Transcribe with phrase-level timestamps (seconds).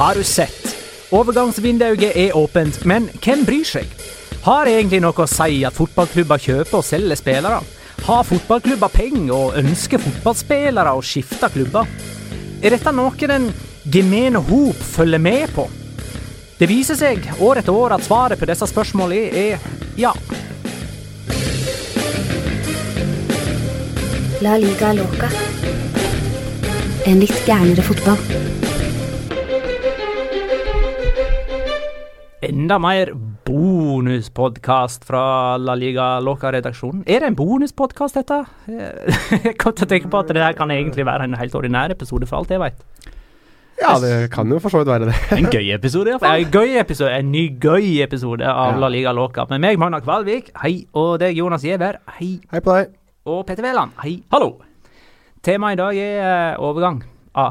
[0.00, 0.76] Har du sett?
[1.12, 3.90] Overgangsvinduet er åpent, men hvem bryr seg?
[4.46, 7.58] Har egentlig noe å si at fotballklubber kjøper og selger spillere?
[8.06, 11.84] Har fotballklubber penger og ønsker fotballspillere å skifte klubber?
[12.64, 13.50] Er dette noe den
[13.92, 15.66] gemene hop følger med på?
[16.56, 19.68] Det viser seg år etter år at svaret på disse spørsmålene er
[20.00, 20.14] ja.
[24.40, 25.28] La liga loca.
[27.04, 28.59] En litt gærnere fotball.
[32.40, 33.10] Enda mer
[33.44, 37.02] bonuspodkast fra La Liga Loca-redaksjonen.
[37.04, 38.38] Er det en bonuspodkast, dette?
[39.44, 41.92] Jeg kom til å tenke på at det her kan egentlig være en helt ordinær
[41.92, 42.78] episode, for alt jeg vet.
[43.80, 45.18] Ja, det kan jo for så vidt være det.
[45.36, 46.42] En gøy episode, iallfall.
[46.46, 48.80] En gøy episode, en ny gøy episode av Ja.
[48.86, 49.44] La Liga Loca.
[49.52, 50.74] Med meg, Magna Kvalvik, hei.
[50.96, 52.34] Og deg, Jonas Giæver, hei.
[52.52, 52.94] Hei på deg.
[53.28, 54.14] Og Petter Wæland, hei.
[54.32, 54.54] Hallo.
[55.44, 57.02] Temaet i dag er eh, overgang.
[57.36, 57.50] A.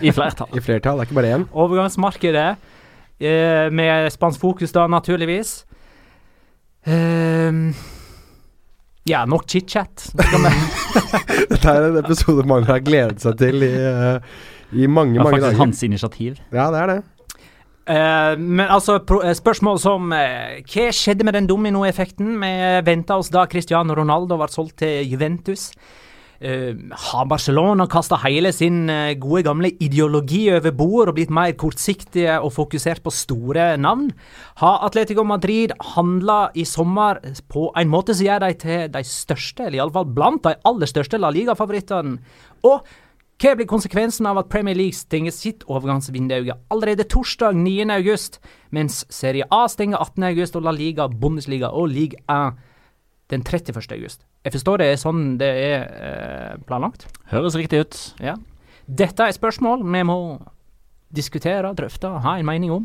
[0.00, 0.52] I flertall.
[0.56, 1.46] I flertall, det er ikke bare én.
[1.56, 2.48] Overgangsmarkedet,
[3.20, 5.64] eh, med spansk fokus da, naturligvis.
[6.86, 7.52] Eh,
[9.06, 10.08] ja, nok chit-chat.
[11.50, 14.16] Dette er en episode mange har gledet seg til i, eh,
[14.74, 15.60] i mange, Det var faktisk dager.
[15.62, 16.40] hans initiativ.
[16.52, 17.02] Ja, det er det.
[17.86, 22.32] Uh, men altså, eh, spørsmål som uh, Hva skjedde med den dominoeffekten?
[22.42, 22.48] Vi
[22.82, 25.68] venta oss da Cristiano Ronaldo ble solgt til Juventus.
[26.40, 31.54] Eh, har Barcelona kasta hele sin eh, gode, gamle ideologi over bord og blitt mer
[31.56, 34.10] kortsiktige og fokusert på store navn?
[34.60, 39.64] Har Atletico Madrid handla i sommer på en måte som gjør de til de største,
[39.64, 42.20] eller iallfall blant de aller største La Liga-favorittene?
[42.68, 42.84] Og
[43.36, 46.38] hva blir konsekvensen av at Premier League stenger sitt overgangsvindu
[46.72, 47.90] allerede torsdag 9.
[47.92, 48.40] august,
[48.72, 50.24] mens Serie A stenger 18.
[50.30, 52.56] august og La Liga, Bundesliga og Ligue 1
[53.30, 54.24] den 31.
[54.46, 57.08] Jeg forstår det er sånn det er eh, planlagt.
[57.32, 57.96] Høres riktig ut.
[58.22, 58.36] Ja.
[58.86, 60.18] Dette er spørsmål vi må
[61.16, 62.84] diskutere, drøfte, ha en mening om.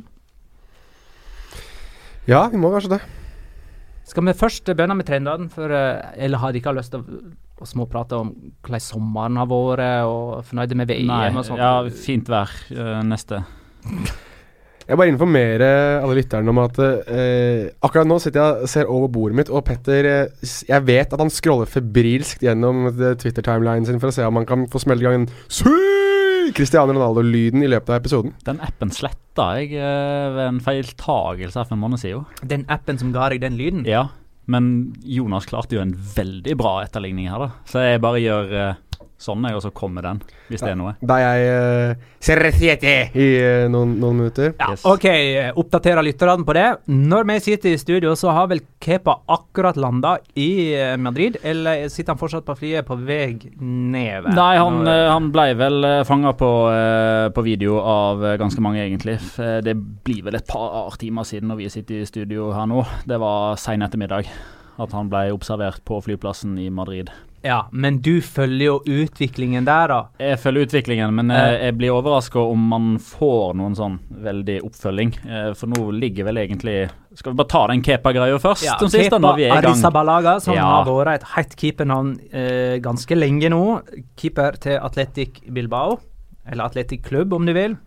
[2.29, 3.01] Ja, vi må kanskje det.
[4.09, 7.21] Skal vi først begynne med trendene, for, eh, eller har dere lyst til å,
[7.61, 8.33] å småprate om
[8.65, 11.61] hvordan sommeren har vært, og fornøyde med VM Nei, og sånt?
[11.61, 12.49] ja, fint vær.
[12.73, 13.43] eh, neste.
[14.87, 19.11] Jeg bare informerer alle lytterne om at eh, akkurat nå sitter jeg og ser over
[19.13, 24.01] bordet mitt, og Petter eh, Jeg vet at han scroller febrilsk gjennom eh, Twitter-timelinen sin
[24.01, 25.29] for å se om han kan få smelle i gang en
[26.57, 28.33] Cristiano Ronaldo-lyden i løpet av episoden.
[28.47, 32.25] Den appen sletta jeg eh, ved en feiltagelse for en måned siden.
[32.43, 33.85] Den appen som ga deg den lyden?
[33.87, 34.07] Ja,
[34.51, 37.51] men Jonas klarte jo en veldig bra etterligning her, da.
[37.69, 38.79] Så jeg bare gjør eh,
[39.21, 40.95] Sånn er jo, så kommer den, hvis det er noe.
[41.05, 44.55] Da jeg uh, ser resiete i uh, noen, noen, minutter.
[44.57, 44.85] Ja, yes.
[44.89, 45.05] OK,
[45.61, 46.65] oppdaterer lytterne på det.
[46.89, 51.85] Når vi sitter i studio, så har vel Kepa akkurat landa i uh, Madrid, eller
[51.93, 54.31] sitter han fortsatt på flyet på vei ned?
[54.33, 56.51] Nei, han, han ble vel fanga på,
[57.35, 59.19] på, video av ganske mange, egentlig.
[59.37, 62.81] Det blir vel et par timer siden når vi sitter i studio her nå.
[63.05, 64.29] Det var sein ettermiddag
[64.81, 67.11] at han ble observert på flyplassen i Madrid.
[67.41, 69.99] Ja, men du følger jo utviklingen der, da.
[70.21, 71.65] Jeg følger utviklingen, men jeg, eh.
[71.67, 75.13] jeg blir overraska om man får noen sånn veldig oppfølging.
[75.25, 76.75] Eh, for nå ligger vel egentlig
[77.17, 78.65] Skal vi bare ta den Kepa-greia først?
[78.67, 79.57] Ja, Kepa i gang.
[79.57, 80.67] Arisabalaga, som ja.
[80.69, 83.63] har vært et hett keepernavn eh, ganske lenge nå.
[84.21, 85.97] Keeper til Atletic Bilbao,
[86.45, 87.79] eller Atletic Klubb, om du vil.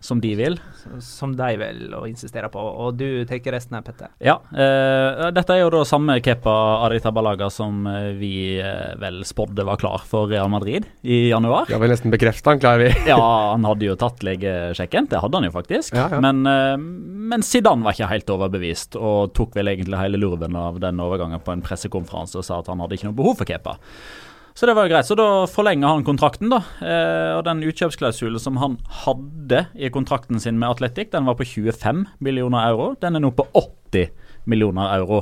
[0.00, 0.58] Som de vil.
[1.02, 2.62] Som de vil å insistere på.
[2.62, 4.12] Og du tar resten her, Petter.
[4.22, 4.36] Ja.
[4.52, 6.54] Eh, dette er jo da samme Kepa
[6.86, 11.66] Aritabalaga som eh, vi eh, vel spådde var klar for Real Madrid i januar.
[11.72, 12.92] Ja, vi nesten bekrefta han klar, vi.
[13.10, 15.10] ja, han hadde jo tatt legesjekken.
[15.10, 15.96] Det hadde han jo faktisk.
[15.98, 16.22] Ja, ja.
[16.22, 20.78] Men, eh, men Zidane var ikke helt overbevist, og tok vel egentlig hele lurven av
[20.82, 23.78] den overgangen på en pressekonferanse og sa at han hadde ikke noe behov for Kepa.
[24.58, 25.06] Så det var greit.
[25.06, 26.58] Så da forlenger han kontrakten, da.
[26.82, 28.74] Eh, og den utkjøpsklausulen som han
[29.04, 32.88] hadde i kontrakten sin med Atletic, den var på 25 millioner euro.
[32.98, 34.10] Den er nå på 80
[34.50, 35.20] millioner euro.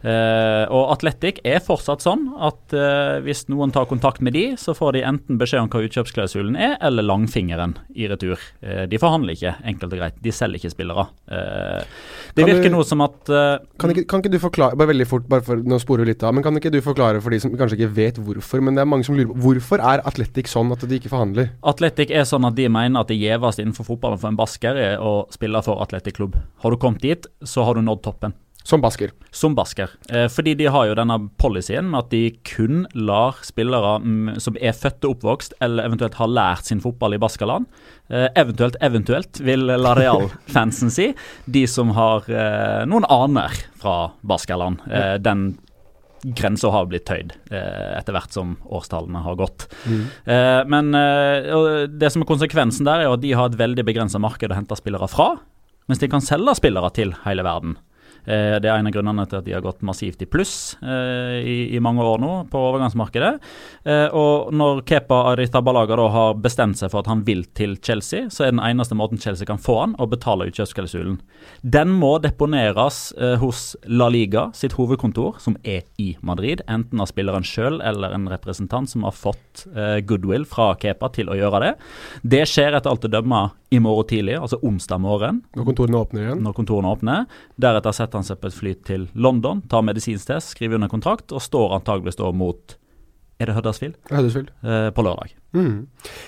[0.00, 4.72] Uh, og Atletic er fortsatt sånn at uh, hvis noen tar kontakt med de, så
[4.76, 8.40] får de enten beskjed om hva utkjøpsklausulen er, eller langfingeren i retur.
[8.64, 10.16] Uh, de forhandler ikke, enkelt og greit.
[10.24, 11.06] De selger ikke spillere.
[11.28, 15.06] det kan virker du, noe som at kan ikke, kan, ikke, du forklare Bare veldig
[15.08, 17.40] fort, bare for, nå sporer vi litt av, men kan ikke du forklare for de
[17.42, 20.48] som kanskje ikke vet hvorfor, men det er mange som lurer på Hvorfor er Atletic
[20.50, 21.52] sånn at de ikke forhandler?
[21.66, 25.02] Atletic er sånn at de mener at det gjeveste innenfor fotballen for en basker er
[25.02, 26.38] å spille for Atletic klubb.
[26.64, 28.36] Har du kommet dit, så har du nådd toppen.
[28.62, 29.12] Som basker.
[29.30, 29.90] Som basker.
[30.08, 34.58] Eh, fordi de har jo denne policyen med at de kun lar spillere mm, som
[34.60, 37.66] er født og oppvokst, eller eventuelt har lært sin fotball i Baskaland,
[38.12, 41.08] eh, eventuelt, eventuelt, vil La Real-fansen si,
[41.46, 44.84] de som har eh, noen aner fra Baskaland.
[44.90, 45.54] Eh, den
[46.20, 49.70] grensa har blitt tøyd eh, etter hvert som årstallene har gått.
[49.88, 50.02] Mm.
[50.28, 50.92] Eh, men
[51.96, 54.76] det som er konsekvensen der, er at de har et veldig begrensa marked å hente
[54.76, 55.32] spillere fra.
[55.88, 57.80] Mens de kan selge spillere til hele verden.
[58.24, 61.40] Eh, det er en av grunnene til at de har gått massivt i pluss eh,
[61.40, 63.32] i, i, mange år nå på overgangsmarkedet.
[63.84, 68.28] Eh, og når Kepa Aritabalaga da har bestemt seg for at han vil til Chelsea,
[68.32, 71.20] så er den eneste måten Chelsea kan få han, å betale utkjøpsklausulen.
[71.62, 73.00] Den må deponeres
[73.40, 76.62] hos La Liga sitt hovedkontor, som er i Madrid.
[76.70, 79.64] Enten av spilleren sjøl eller en representant som har fått
[80.08, 81.72] goodwill fra Kepa til å gjøre det.
[82.22, 85.40] Det skjer etter alt å dømme i morgen tidlig, altså onsdag morgen.
[85.54, 86.40] Når kontorene åpner igjen?
[86.42, 87.26] Når kontorene åpner.
[87.60, 91.42] Deretter setter han seg på et fly til London, tar medisinstest, skriver under kontrakt og
[91.44, 92.76] står antageligvis da mot
[93.40, 93.96] Er det Huddersfield?
[94.10, 94.50] Huddersfield.
[94.62, 95.32] Eh, på lørdag.
[95.56, 95.86] Mm.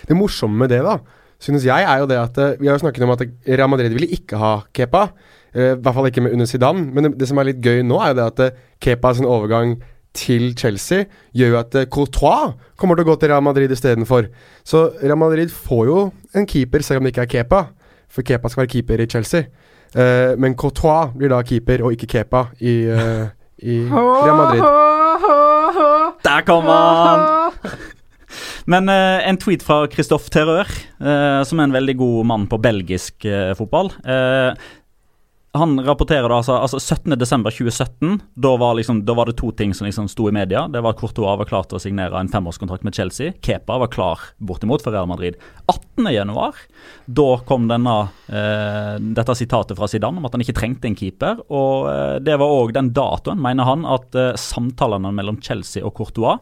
[0.08, 0.96] Det morsomme med det, da,
[1.42, 3.92] synes jeg, er jo det at eh, Vi har jo snakket om at Real Madrid
[3.92, 5.08] ville ikke ha Kepa.
[5.52, 6.86] Eh, I hvert fall ikke med under Zidane.
[6.92, 9.28] Men det, det, som er litt gøy nå, er jo det at eh, Kepa sin
[9.28, 9.76] overgang
[10.16, 14.28] til Chelsea gjør jo at Courtois kommer til å gå til Real Madrid istedenfor.
[14.64, 16.00] Så Real Madrid får jo
[16.36, 17.62] en keeper, selv om det ikke er Kepa.
[18.12, 19.48] For Kepa skal være keeper i Chelsea.
[19.92, 23.26] Uh, men Courtois blir da keeper, og ikke Kepa, i, uh,
[23.60, 24.62] i Real Madrid.
[26.24, 27.26] Der kom han!
[28.72, 30.70] Men uh, en tweet fra Christophe Terreur,
[31.44, 33.26] som er en veldig god mann på belgisk
[33.58, 33.90] fotball.
[35.52, 38.14] Han rapporterer da altså, altså 17.12.2017.
[38.40, 40.62] Da, var liksom, da var det to ting som liksom sto i media.
[40.72, 43.34] Det var at Courtois var klar til å signere en femårskontrakt med Chelsea.
[43.44, 45.36] Kepa var klar bortimot for Real Madrid.
[45.68, 46.62] 18.1,
[47.04, 47.96] da kom denne,
[48.32, 51.44] eh, dette sitatet fra Zidane om at han ikke trengte en keeper.
[51.52, 55.92] Og eh, det var òg den datoen, mener han, at eh, samtalene mellom Chelsea og
[56.00, 56.40] Courtois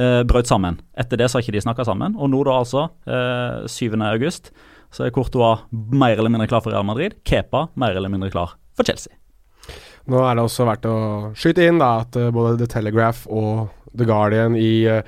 [0.00, 0.80] eh, brøt sammen.
[0.96, 2.16] Etter det så har ikke de snakka sammen.
[2.16, 4.48] Og nå da altså, eh, 7.8
[4.96, 7.18] så er Courtois mer eller mindre klar for Real Madrid.
[7.28, 9.12] Kepa mer eller mindre klar for Chelsea.
[10.08, 10.98] Nå er det også verdt å
[11.36, 15.02] skyte inn da, at uh, både The Telegraph og The Guardian i, uh,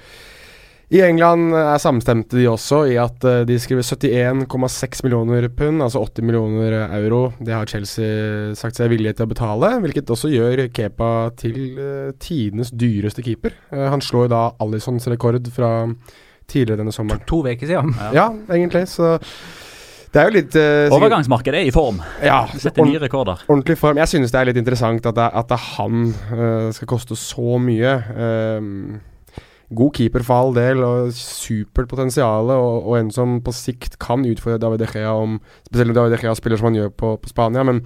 [0.92, 6.26] i England er samstemte, de også, i at de skriver 71,6 millioner pund, altså 80
[6.26, 7.20] millioner euro.
[7.38, 11.60] Det har Chelsea sagt seg villige til å betale, hvilket også gjør Kepa til
[12.24, 13.52] tidenes dyreste keeper.
[13.68, 15.74] han slår da Allisons rekord fra
[16.48, 17.20] tidligere denne sommeren.
[17.28, 17.92] To uker siden.
[18.00, 18.10] Ja.
[18.22, 18.86] ja, egentlig.
[18.88, 19.18] Så
[20.12, 22.00] det er jo litt uh, Overgangsmarkedet er i form.
[22.24, 23.42] Ja, Setter nye rekorder.
[23.48, 24.00] Ordentlig form.
[24.00, 27.58] Jeg synes det er litt interessant at, det, at det han uh, skal koste så
[27.60, 27.94] mye.
[28.16, 29.00] Uh,
[29.68, 34.24] god keeper for all del, og supert potensial, og, og, en som på sikt kan
[34.24, 35.36] utfordre David De Gea, om,
[35.68, 37.66] spesielt om David De Gea spiller som han gjør på, på Spania.
[37.68, 37.82] Men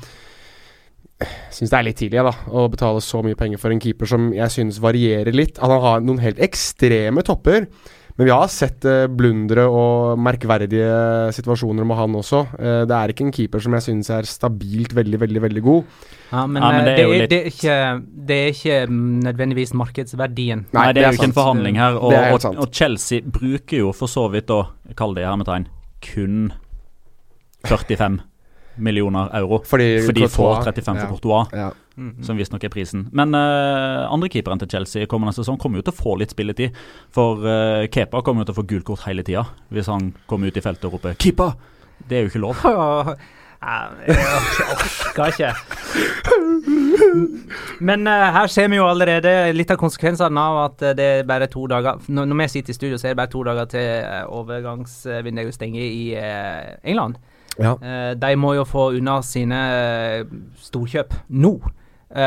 [1.23, 4.11] jeg syns det er litt tidlig da, å betale så mye penger for en keeper
[4.11, 5.59] som jeg synes varierer litt.
[5.59, 7.67] At Han har noen helt ekstreme topper.
[8.23, 10.91] Men vi har sett eh, blundere og merkverdige
[11.35, 12.43] situasjoner med han også.
[12.55, 15.97] Eh, det er ikke en keeper som jeg synes er stabilt veldig, veldig veldig god.
[16.31, 17.79] Ja, men, Ja, men eh, det er det, jo er, litt- det, er ikke,
[18.31, 20.63] det er ikke mm, nødvendigvis markedsverdien.
[20.71, 21.99] Nei, det er jo ikke en forhandling her.
[21.99, 24.63] Og, og, og Chelsea bruker jo for så vidt, å
[24.95, 25.67] kalle det i hermetegn,
[26.13, 26.39] kun
[27.67, 28.21] 45
[28.79, 29.65] millioner euro.
[29.67, 31.73] Fordi, For de får Courtois- 35 for ja.
[31.93, 32.25] Courtois, Ja.
[32.25, 33.09] som visstnok er prisen.
[33.13, 36.73] Men uh, andrekeeperen til Chelsea kommende sesong kommer jo til å få litt spilletid.
[37.13, 40.49] For uh, Kepa kommer jo til å få gult kort hele tida, hvis han kommer
[40.49, 41.53] ut i feltet og roper 'keeper'.
[42.09, 42.57] Det er jo ikke lov.
[43.63, 44.17] Jeg
[45.15, 45.55] orker ikke.
[47.81, 51.47] Men uh, her ser vi jo allerede litt av konsekvensene av at det er bare
[51.47, 53.87] to dager Når, når vi sitter i studio, så er det bare to dager til
[54.41, 57.21] overgangsvinduet stenger i uh, England.
[57.61, 57.77] Ja.
[57.85, 59.59] Eh, de må jo få unna sine
[60.57, 61.59] storkjøp nå.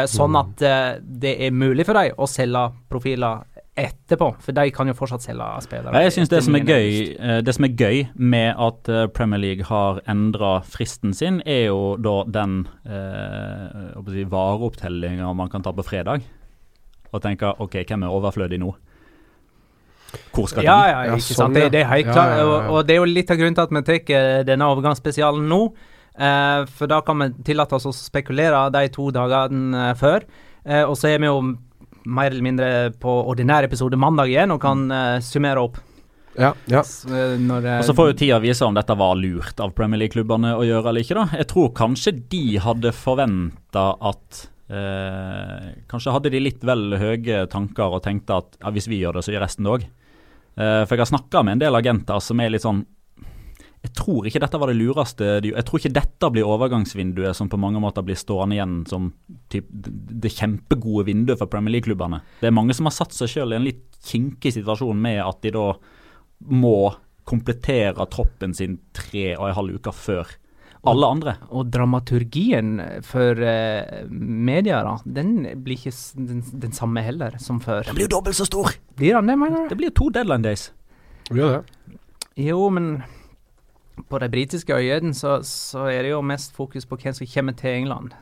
[0.10, 3.44] Sånn at eh, det er mulig for dem å selge profiler
[3.76, 4.30] etterpå.
[4.40, 6.00] For de kan jo fortsatt selge spillere.
[6.06, 6.88] Jeg synes det som, er gøy,
[7.20, 11.66] eh, det som er gøy med at eh, Premier League har endra fristen sin, er
[11.68, 16.24] jo da den eh, si, vareopptellinga man kan ta på fredag.
[17.12, 18.72] Og tenke OK, hvem er overflødig nå?
[20.32, 20.70] Hvor skal de?
[20.70, 21.58] ja, Ja, ikke sånn, sant.
[21.60, 22.32] Det, det er helt Ja, klart.
[22.32, 22.48] ja, ja, ja.
[22.70, 25.48] Og, og det er jo litt av grunnen til at vi tar eh, denne overgangsspesialen
[25.52, 25.60] nå.
[26.18, 30.24] Eh, for da kan vi tillate oss å spekulere de to dagene eh, før.
[30.66, 31.42] Eh, og så er vi jo
[32.06, 32.70] mer eller mindre
[33.02, 35.82] på ordinær episode mandag igjen og kan eh, summere opp.
[36.38, 36.82] Ja, ja.
[36.84, 40.02] S- eh, når, Og Så får jo tida vise om dette var lurt av Premier
[40.04, 41.16] League-klubbene å gjøre eller ikke.
[41.16, 41.28] da.
[41.40, 47.96] Jeg tror kanskje de hadde forventa at eh, Kanskje hadde de litt vel høye tanker
[47.98, 49.86] og tenkte at ja, hvis vi gjør det, så gjør resten det òg.
[50.56, 52.84] Eh, for jeg har snakka med en del agenter som er litt sånn
[53.86, 55.26] Jeg tror ikke dette var det lureste.
[55.46, 59.12] Jeg tror ikke dette blir overgangsvinduet som på mange måter blir stående igjen som
[59.54, 62.24] typ, det kjempegode vinduet for Premier League-klubbene.
[62.42, 65.44] Det er mange som har satt seg sjøl i en litt kinkig situasjon med at
[65.46, 65.68] de da
[66.50, 66.78] må
[67.26, 70.34] komplettere troppen sin tre og en halv uke før
[70.86, 71.36] alle andre.
[71.50, 77.86] Og dramaturgien for uh, media, da, den blir ikke den, den samme heller som før.
[77.88, 78.76] Den blir jo dobbelt så stor.
[78.98, 79.70] Blir den det, mener du?
[79.74, 80.70] Det blir to deadline days.
[81.34, 81.98] Ja, det.
[82.38, 83.00] Jo, men
[84.10, 87.54] på de britiske øyene så, så er det jo mest fokus på hvem som kommer
[87.58, 88.14] til England.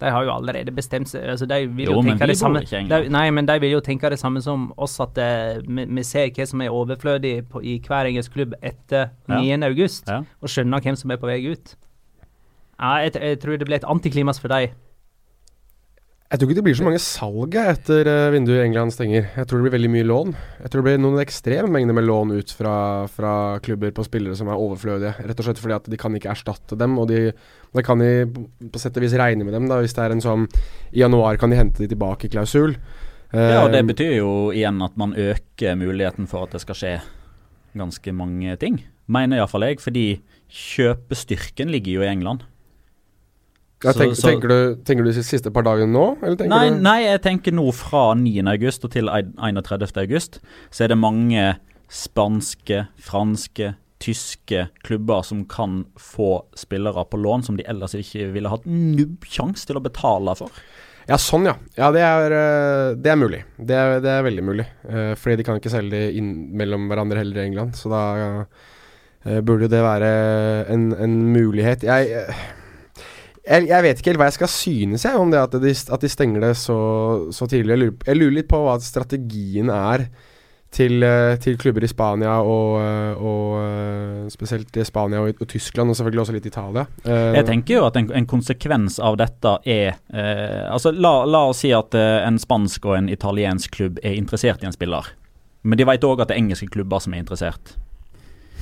[0.00, 2.60] De har jo allerede bestemt seg altså De vil jo, Jo, men tenke det samme
[2.60, 6.02] de, Nei, men de vil jo tenke det samme som oss, at det, vi, vi
[6.04, 9.38] ser hva som er overflødig på, i hver engelsk klubb etter Ja.
[9.40, 9.62] 9.
[9.70, 10.18] august, Ja.
[10.42, 11.76] og skjønner hvem som er på vei ut.
[12.76, 14.74] Ja, jeg, jeg tror det blir et antiklimas for dem.
[16.26, 19.28] Jeg tror ikke det blir så mange salg etter eh, vinduet i England stenger.
[19.36, 20.32] Jeg tror det blir veldig mye lån.
[20.64, 22.72] Jeg tror det blir noen ekstreme mengder med lån ut fra,
[23.06, 25.12] fra klubber på spillere som er overflødige.
[25.22, 27.30] Rett og slett fordi at de kan ikke erstatte dem, og de,
[27.78, 29.68] da kan de på sett og vis regne med dem.
[29.70, 30.48] da Hvis det er en sånn
[30.90, 32.74] I januar kan de hente de tilbake i klausul.
[33.30, 36.78] Ja, og det Eh, betyr jo igjen at man øker muligheten for at det skal
[36.78, 36.92] skje
[37.78, 38.82] ganske mange ting.
[39.06, 40.06] Mener iallfall jeg, fordi
[40.50, 42.46] kjøpestyrken ligger jo i England.
[43.86, 46.04] Ja, tenk, så- tenker, du, tenker du de siste par dagene nå?
[46.26, 48.42] Eller Nei, nei, jeg tenker nå fra 9.
[48.52, 49.86] august og til 31.
[50.02, 50.40] august,
[50.74, 51.46] så er det mange
[51.88, 58.50] spanske, franske, tyske klubber som kan få spillere på lån som de ellers ikke ville
[58.52, 60.52] hatt nubbsjanse til å betale for.
[61.06, 61.54] Ja, sånn ja.
[61.78, 63.44] Ja, det er, eh, det er mulig.
[63.56, 64.66] Det er, det er veldig mulig.
[64.90, 67.76] Eh, fordi de kan ikke selge det inn mellom hverandre heller i England.
[67.78, 68.02] Så da
[69.24, 70.10] eh, burde det være
[70.74, 71.86] en, en mulighet.
[71.86, 72.26] Jeg,
[73.46, 76.00] jeg Jeg vet ikke helt hva jeg skal synes jeg om det at de, at
[76.02, 76.78] de stenger det så,
[77.32, 77.76] så tidlig.
[77.76, 80.08] Jeg lurer, jeg lurer litt på hva strategien er
[80.76, 85.48] til, eh, til klubber i Spania og, eh, og eh, spesielt i Spania og, og
[85.48, 86.86] Tyskland, og selvfølgelig også litt Italia.
[87.06, 91.62] Jeg tenker jo at en, en konsekvens av dette er eh, Altså, la, la oss
[91.64, 95.14] si at en spansk og en italiensk klubb er interessert i en spiller.
[95.66, 97.76] Men de vet òg at det er engelske klubber som er interessert.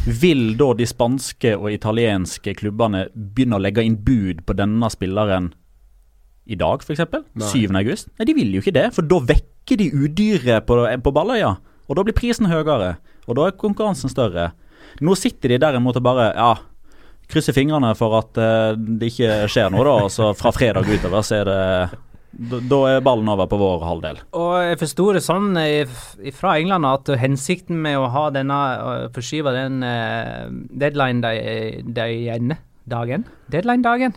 [0.04, 5.54] Vil da de spanske og italienske klubbene begynne å legge inn bud på denne spilleren
[6.44, 7.06] i dag, f.eks.?
[7.40, 7.70] 7.
[7.72, 8.10] august?
[8.18, 11.54] Nei, de vil jo ikke det, for da vekker de udyret på, på Balløya.
[11.88, 14.50] Og da blir prisen høyere, og da er konkurransen større.
[15.00, 16.52] Nå sitter de derimot og bare Ja,
[17.32, 19.94] krysser fingrene for at uh, det ikke skjer noe, da.
[20.04, 21.62] Og så fra fredag utover så er det
[22.34, 24.20] Da, da er ballen over på vår halvdel.
[24.38, 25.90] Og jeg forsto det sånn eh,
[26.34, 28.60] fra England at hensikten med å ha denne
[29.14, 31.34] forskyve den uh, deadline de,
[31.94, 32.58] de ene
[32.90, 34.14] dagen Deadline-dagen?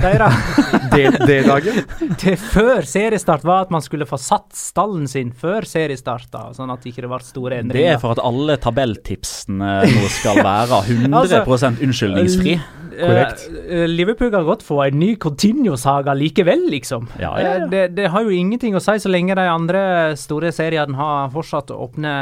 [0.00, 0.34] Deres
[0.94, 1.80] det, det dagen.
[2.22, 6.82] til før seriestart var at man skulle få satt stallen sin før seriestart, sånn at
[6.82, 7.90] det ikke ble store endringer.
[7.90, 12.58] Det er for at alle tabelltipsene nå skal være 100 unnskyldningsfri.
[13.00, 13.46] Korrekt.
[13.68, 17.08] Eh, Liverpool kan godt få en ny Continuo-saga likevel, liksom.
[17.20, 17.56] Ja, ja, ja.
[17.64, 19.82] Eh, Det, det har jo ingenting å si så lenge de andre
[20.20, 22.14] store seriene har fortsatt å åpne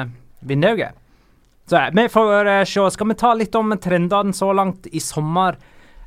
[0.47, 0.99] vinduet.
[1.69, 2.85] Så eh, vi får eh, se.
[2.95, 5.59] Skal vi ta litt om trendene så langt i sommer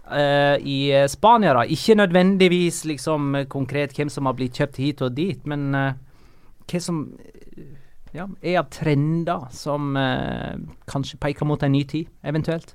[0.10, 1.66] eh, i eh, Spania, da?
[1.66, 5.92] Ikke nødvendigvis liksom konkret hvem som har blitt kjøpt hit og dit, men uh,
[6.72, 7.04] hva som
[8.16, 10.56] ja, er av trender som uh,
[10.90, 12.74] kanskje peker mot en ny tid, eventuelt.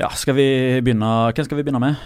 [0.00, 0.48] Ja, skal vi
[0.80, 1.98] begynne Hvem skal vi begynne med?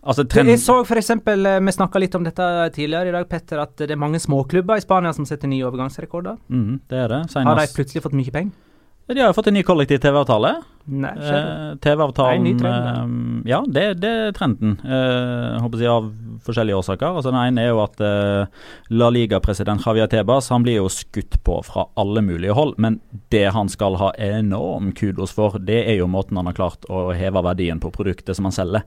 [0.00, 0.48] Altså, trend...
[0.48, 3.92] Jeg så for eksempel, vi snakka litt om dette tidligere i dag, Petter, at det
[3.92, 6.38] er mange småklubber i Spania som setter nye overgangsrekorder.
[6.48, 7.20] Mm, det er det.
[7.36, 8.69] Har de plutselig fått mye penger?
[9.10, 10.52] De har jo fått en ny kollektiv TV-avtale.
[10.90, 14.76] Eh, TV-avtalen trend, eh, Ja, det, det er trenden.
[14.84, 16.06] Eh, håper jeg Av
[16.46, 17.16] forskjellige årsaker.
[17.18, 18.46] Altså Den ene er jo at eh,
[18.94, 22.76] La Liga-president Javier Tebas Han blir jo skutt på fra alle mulige hold.
[22.78, 23.00] Men
[23.34, 27.10] det han skal ha enorm kudos for, det er jo måten han har klart å
[27.12, 28.86] heve verdien på produktet som han selger.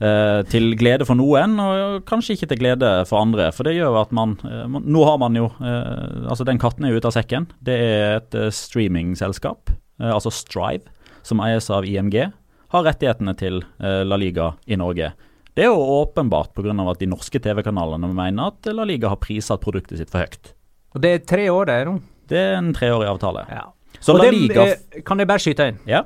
[0.00, 3.50] Eh, til glede for noen, og kanskje ikke til glede for andre.
[3.52, 6.94] For det gjør at man, eh, Nå har man jo eh, Altså, den katten er
[6.94, 7.48] jo ute av sekken.
[7.60, 10.88] Det er et streamingselskap, altså Strive,
[11.22, 12.32] som eies av IMG,
[12.72, 15.10] har rettighetene til La Liga i Norge.
[15.54, 16.72] Det er jo åpenbart pga.
[16.90, 20.54] at de norske TV-kanalene mener at La Liga har prissatt produktet sitt for høyt.
[20.94, 22.00] Og det er tre år, det er nå.
[22.30, 23.44] Det er en treårig avtale.
[23.50, 23.66] Ja.
[24.00, 25.78] Så Og La Liga det, Kan jeg bare skyte inn?
[25.86, 26.04] Ja.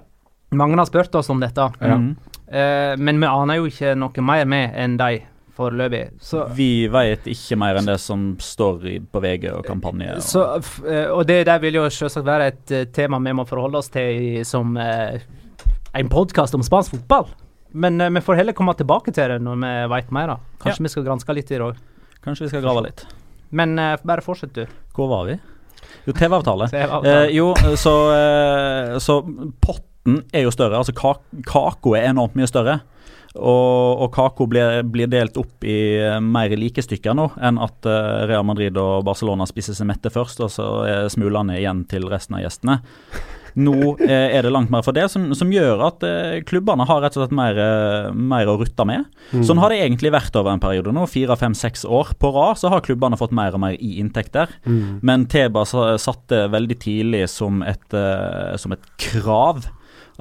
[0.51, 2.17] Mange har spurt oss om dette, Mhm.
[2.49, 5.23] Eh, men vi aner jo ikke noe mer med enn de
[5.55, 6.03] foreløpig.
[6.57, 10.17] Vi vet ikke mer enn det som står i, på VG og kampanje.
[10.19, 10.45] Og, så,
[10.89, 13.93] eh, og det der vil jo selvsagt være et eh, tema vi må forholde oss
[13.95, 15.23] til som eh,
[15.95, 17.31] en podkast om spansk fotball.
[17.75, 20.35] Men eh, vi får heller komme tilbake til det når vi vet mer.
[20.35, 20.39] da.
[20.63, 21.83] Kanskje vi skal granske litt i det òg.
[22.25, 23.07] Kanskje vi skal grave litt.
[23.55, 24.67] Men eh, bare fortsett, du.
[24.95, 25.39] Hvor var vi?
[26.09, 26.69] Jo, TV-avtale.
[26.75, 27.27] TV-avtale.
[27.29, 29.21] Eh, jo, så, eh, så
[30.05, 30.77] potten er jo større.
[30.81, 31.15] Altså ka
[31.49, 32.81] kako er enormt mye større.
[33.35, 38.27] Og, og kako blir, blir delt opp i mer like stykker nå enn at eh,
[38.31, 42.37] Real Madrid og Barcelona spiser seg mette først, og så er smulene igjen til resten
[42.39, 42.77] av gjestene.
[43.59, 43.75] Nå
[44.07, 47.19] eh, er det langt mer for det, som, som gjør at eh, klubbene har rett
[47.19, 49.03] og slett mer, eh, mer å rutte med.
[49.35, 51.03] Sånn har det egentlig vært over en periode nå.
[51.11, 54.55] Fire, fem, seks år på rad så har klubbene fått mer og mer i inntekter.
[55.03, 59.67] Men Teba sa- satte veldig tidlig som et, eh, som et krav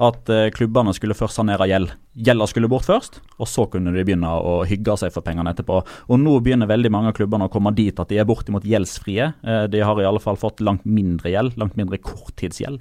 [0.02, 1.92] at eh, klubbene skulle først sanere gjeld.
[2.26, 5.80] Gjelda skulle bort først, og så kunne de begynne å hygge seg for pengene etterpå.
[6.10, 9.30] Og nå begynner veldig mange av klubbene å komme dit at de er bortimot gjeldsfrie.
[9.42, 12.80] Eh, de har i alle fall fått langt mindre gjeld, langt mindre korttidsgjeld.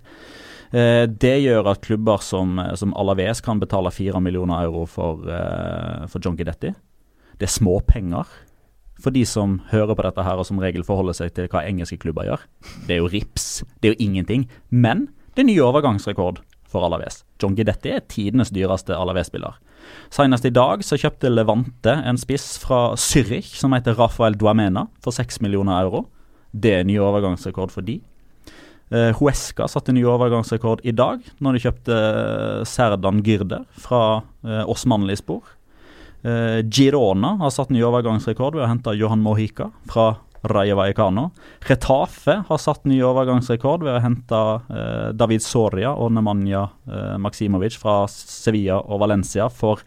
[0.73, 5.21] Eh, det gjør at klubber som, som Alaves kan betale 4 millioner euro for,
[6.09, 6.73] for John Gidetti.
[7.37, 8.33] Det er småpenger
[9.03, 11.99] for de som hører på dette her og som regel forholder seg til hva engelske
[12.01, 12.45] klubber gjør.
[12.87, 13.47] Det er jo rips.
[13.81, 14.47] Det er jo ingenting.
[14.69, 16.41] Men det er ny overgangsrekord
[16.73, 17.21] for Alaves.
[17.41, 19.59] John Gidetti er tidenes dyreste Alaves-spiller.
[20.13, 25.15] Senest i dag så kjøpte Levante en spiss fra Zürich som heter Rafael Duamena for
[25.15, 26.05] 6 millioner euro.
[26.53, 27.99] Det er ny overgangsrekord for de.
[28.93, 34.63] Uh, Huesca satte ny overgangsrekord i dag når de kjøpte eh, Serdan Gyrder fra uh,
[34.69, 35.41] Osmanli-spor.
[36.23, 40.11] Uh, Girona har satt ny overgangsrekord ved å hente Johan Mojica fra
[40.43, 41.29] Rayo Vallecano.
[41.69, 44.39] Retafe har satt ny overgangsrekord ved å hente
[44.75, 49.83] eh, David Soria og Nemanja eh, Maksimovic fra Sevilla og Valencia for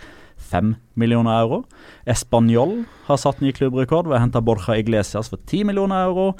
[0.51, 1.63] 5 millioner euro.
[2.09, 6.31] Español har satt ny klubbrekord ved å hente Borja Iglesias for 10 millioner euro.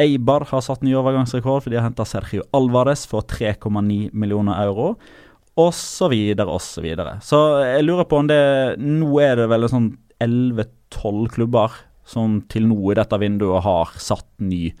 [0.00, 4.96] Eibar har satt ny overgangsrekord fordi de har henta Sergio Alvarez for 3,9 millioner euro.
[5.60, 7.18] Og så videre og så videre.
[7.24, 8.40] Så jeg lurer på om det
[8.80, 9.90] Nå er det vel sånn
[10.22, 14.72] 11-12 klubber som til nå i dette vinduet har satt ny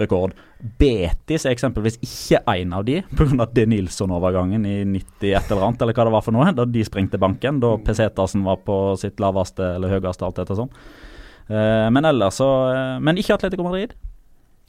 [0.00, 0.32] rekord.
[0.78, 3.46] Betis er eksempelvis ikke en av de, pga.
[3.52, 7.20] De Nilsson-overgangen i 91 eller annet, eller hva det var for noe, da de sprengte
[7.20, 10.72] banken, da Pesetasen var på sitt laveste eller høyeste, alt etter sånn.
[11.48, 13.96] Eh, men ellers så eh, Men ikke Atletico Madrid.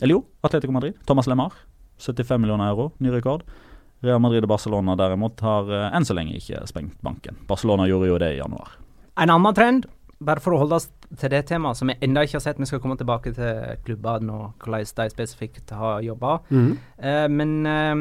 [0.01, 0.97] Eller jo, Atletico Madrid.
[1.07, 1.53] Thomas Lemar.
[2.01, 3.45] 75 millioner euro, ny rekord.
[4.03, 7.37] Real Madrid og Barcelona derimot har eh, enn så lenge ikke sprengt banken.
[7.47, 8.73] Barcelona gjorde jo det i januar.
[9.21, 9.85] En annen trend,
[10.25, 12.69] bare for å holde oss til det temaet som vi ennå ikke har sett, vi
[12.69, 16.37] skal komme tilbake til klubbene og hvordan de spesifikt har jobba.
[16.97, 17.95] Eh, men eh,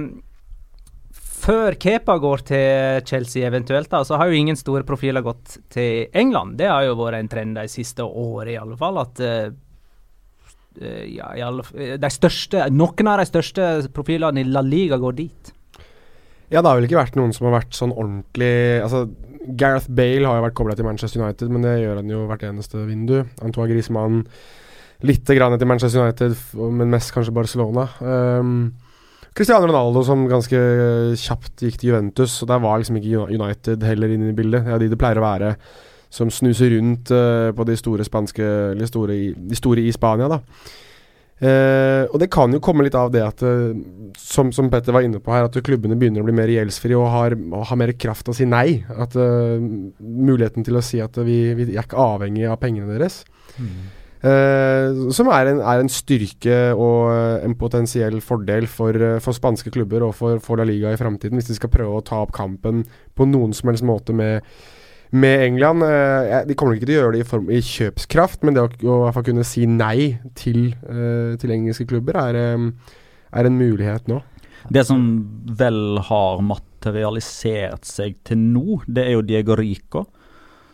[1.42, 6.06] før Kepa går til Chelsea eventuelt, da, så har jo ingen store profiler gått til
[6.14, 6.56] England.
[6.60, 9.00] Det har jo vært en trend de siste årene, i alle fall.
[9.02, 9.48] At eh,
[10.80, 11.66] eh, ja, i alle,
[12.14, 15.52] største, noen av de største profilene i La Liga går dit.
[16.52, 19.06] Ja, det har vel ikke vært noen som har vært sånn ordentlig Altså,
[19.58, 22.44] Gareth Bale har jo vært kobla til Manchester United, men det gjør han jo hvert
[22.46, 23.22] eneste vindu.
[23.42, 24.22] Antoine Griezmann
[25.06, 26.36] litt grann til Manchester United,
[26.78, 27.88] men mest kanskje Barcelona.
[28.00, 28.72] Um,
[29.32, 30.58] Cristiano Ronaldo som ganske
[31.18, 34.66] kjapt gikk til Juventus, og der var liksom ikke United heller inne i bildet.
[34.66, 35.54] Det er de det pleier å være
[36.12, 40.28] som snuser rundt uh, på de store spanske Eller store i, de store i Spania,
[40.28, 40.42] da.
[41.42, 43.72] Eh, og det kan jo komme litt av det at eh,
[44.20, 47.08] som, som Petter var inne på her, at klubbene begynner å bli mer gjeldsfrie og
[47.10, 48.82] har, og har mer kraft til å si nei.
[48.92, 49.58] At uh,
[49.98, 53.22] Muligheten til å si at vi, vi er ikke avhengig av pengene deres.
[54.22, 59.72] Eh, som er en, er en styrke og eh, en potensiell fordel for, for spanske
[59.74, 62.30] klubber og for, for La Liga i framtiden, hvis de skal prøve å ta opp
[62.36, 62.84] kampen
[63.18, 64.46] på noen som helst måte med
[65.12, 65.84] med England.
[65.84, 68.70] Eh, de kommer ikke til å gjøre det i, form, i kjøpskraft, men det å,
[68.88, 72.94] å hvert fall kunne si nei til, eh, til engelske klubber er, eh,
[73.32, 74.22] er en mulighet nå.
[74.72, 75.04] Det som
[75.58, 80.06] vel har materialisert seg til nå, det er jo Diego Rico.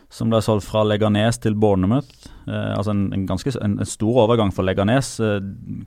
[0.09, 2.07] Som ble solgt fra Leganes til Bournemouth.
[2.49, 5.19] Eh, altså en, en ganske en, en stor overgang for Leganes.
[5.21, 5.37] Eh,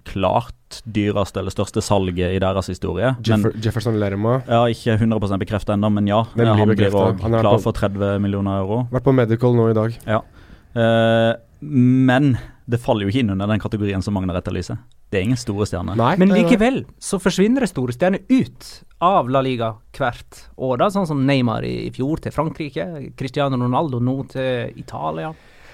[0.06, 3.16] klart dyreste eller største salget i deres historie.
[3.26, 4.36] Jeffer, men, Jefferson Lerma.
[4.46, 6.22] ja, ikke 100% bekreftet ennå, men ja.
[6.36, 8.84] Den eh, han blir òg klar på- for 30 millioner euro.
[8.94, 9.98] Vært på medical nå i dag.
[10.06, 11.32] Eh,
[11.62, 14.78] men det faller jo ikke inn under den kategorien som Magnar etterlyser.
[15.12, 15.96] Det er ingen store stjerner.
[15.98, 18.68] Nei, Men likevel så forsvinner det store stjerner ut
[19.02, 20.78] av La Liga hvert år.
[20.80, 22.86] da, Sånn som Neymar i fjor til Frankrike,
[23.18, 25.32] Cristiano Ronaldo nå til Italia.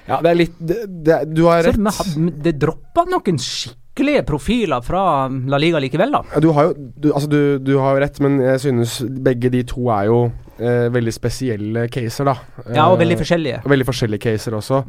[0.09, 1.77] Ja, det er litt det, det, Du har rett.
[1.77, 6.23] Så det, det dropper noen skikkelige profiler fra La Liga likevel, da.
[6.35, 9.63] Ja, Du har jo du, Altså, du, du har rett, men jeg synes begge de
[9.69, 10.19] to er jo
[10.59, 12.37] eh, veldig spesielle caser, da.
[12.73, 13.63] Ja, og Eh, veldig forskjellige.
[13.69, 14.83] Veldig forskjellige caser også.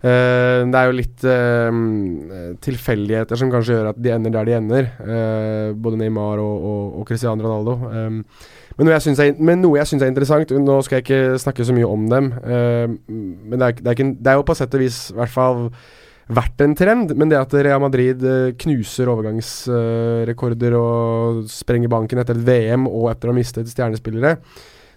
[0.00, 4.54] Eh, det er jo litt uh, tilfeldigheter som kanskje gjør at de ender der de
[4.56, 4.88] ender.
[4.96, 7.76] Uh, både Neymar og, og, og Cristiano Ronaldo.
[7.84, 8.22] Um,
[8.78, 12.30] men, noe jeg syns er interessant Nå skal jeg ikke snakke så mye om dem,
[12.32, 15.34] men det er, det, er ikke, det er jo på sett og vis i hvert
[15.34, 15.58] fall
[16.30, 18.24] vært en trend, men det at Real Madrid
[18.62, 24.38] knuser overgangsrekorder og sprenger banken etter et VM og etter å ha mistet stjernespillere,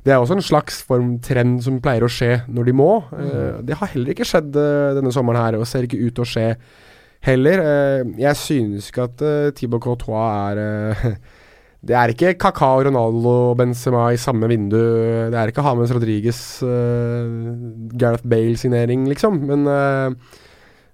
[0.04, 2.90] det er også en slags form trend som pleier å skje når de må.
[3.16, 6.26] Eh, det har heller ikke skjedd eh, denne sommeren her, og ser ikke ut til
[6.26, 6.50] å skje
[7.24, 7.64] heller.
[7.64, 9.24] Eh, jeg synes ikke at
[9.56, 11.16] Thibaut Courtois er
[11.84, 14.80] Det er ikke Kakao, Ronaldo og Benzema i samme vindu.
[15.32, 17.28] Det er ikke Hames Rodriguez, uh,
[18.00, 19.42] Gareth Bale-signering, liksom.
[19.50, 20.38] Men uh,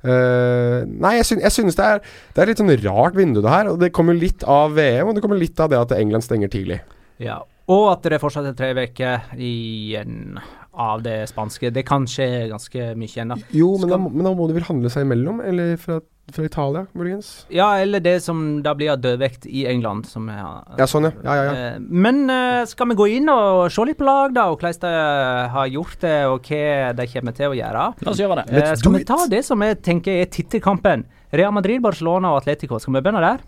[0.02, 2.02] uh, Nei, jeg, syn, jeg synes det er,
[2.34, 3.70] det er litt sånn rart vindu, det her.
[3.70, 6.50] Og det kommer litt av VM, og det kommer litt av det at England stenger
[6.58, 6.82] tidlig.
[7.22, 7.38] Ja.
[7.70, 10.40] Og at det fortsatt er tre uker igjen
[10.80, 11.70] av det spanske.
[11.76, 13.34] Det kan skje ganske mye igjen.
[13.54, 15.42] Jo, men Skal- da, men da må de vel handle seg imellom?
[15.46, 16.00] Eller fra,
[16.32, 17.46] fra Italia, muligens?
[17.54, 20.08] Ja, eller det som da blir av dødvekt i England.
[20.08, 20.40] Som er,
[20.80, 21.12] Ja, sånn, ja.
[21.24, 21.54] ja, ja, ja.
[21.76, 24.82] Eh, Men uh, skal vi gå inn og se litt på lag, da, og hvordan
[24.88, 27.86] de har gjort det, og hva de kommer til å gjøre?
[28.02, 28.48] La oss gjøre det.
[28.56, 29.08] Let's skal do vi it.
[29.14, 31.06] ta det som jeg tenker er tittelkampen?
[31.34, 32.80] Real Madrid, Barcelona og Atletico.
[32.80, 33.40] Skal vi begynne der?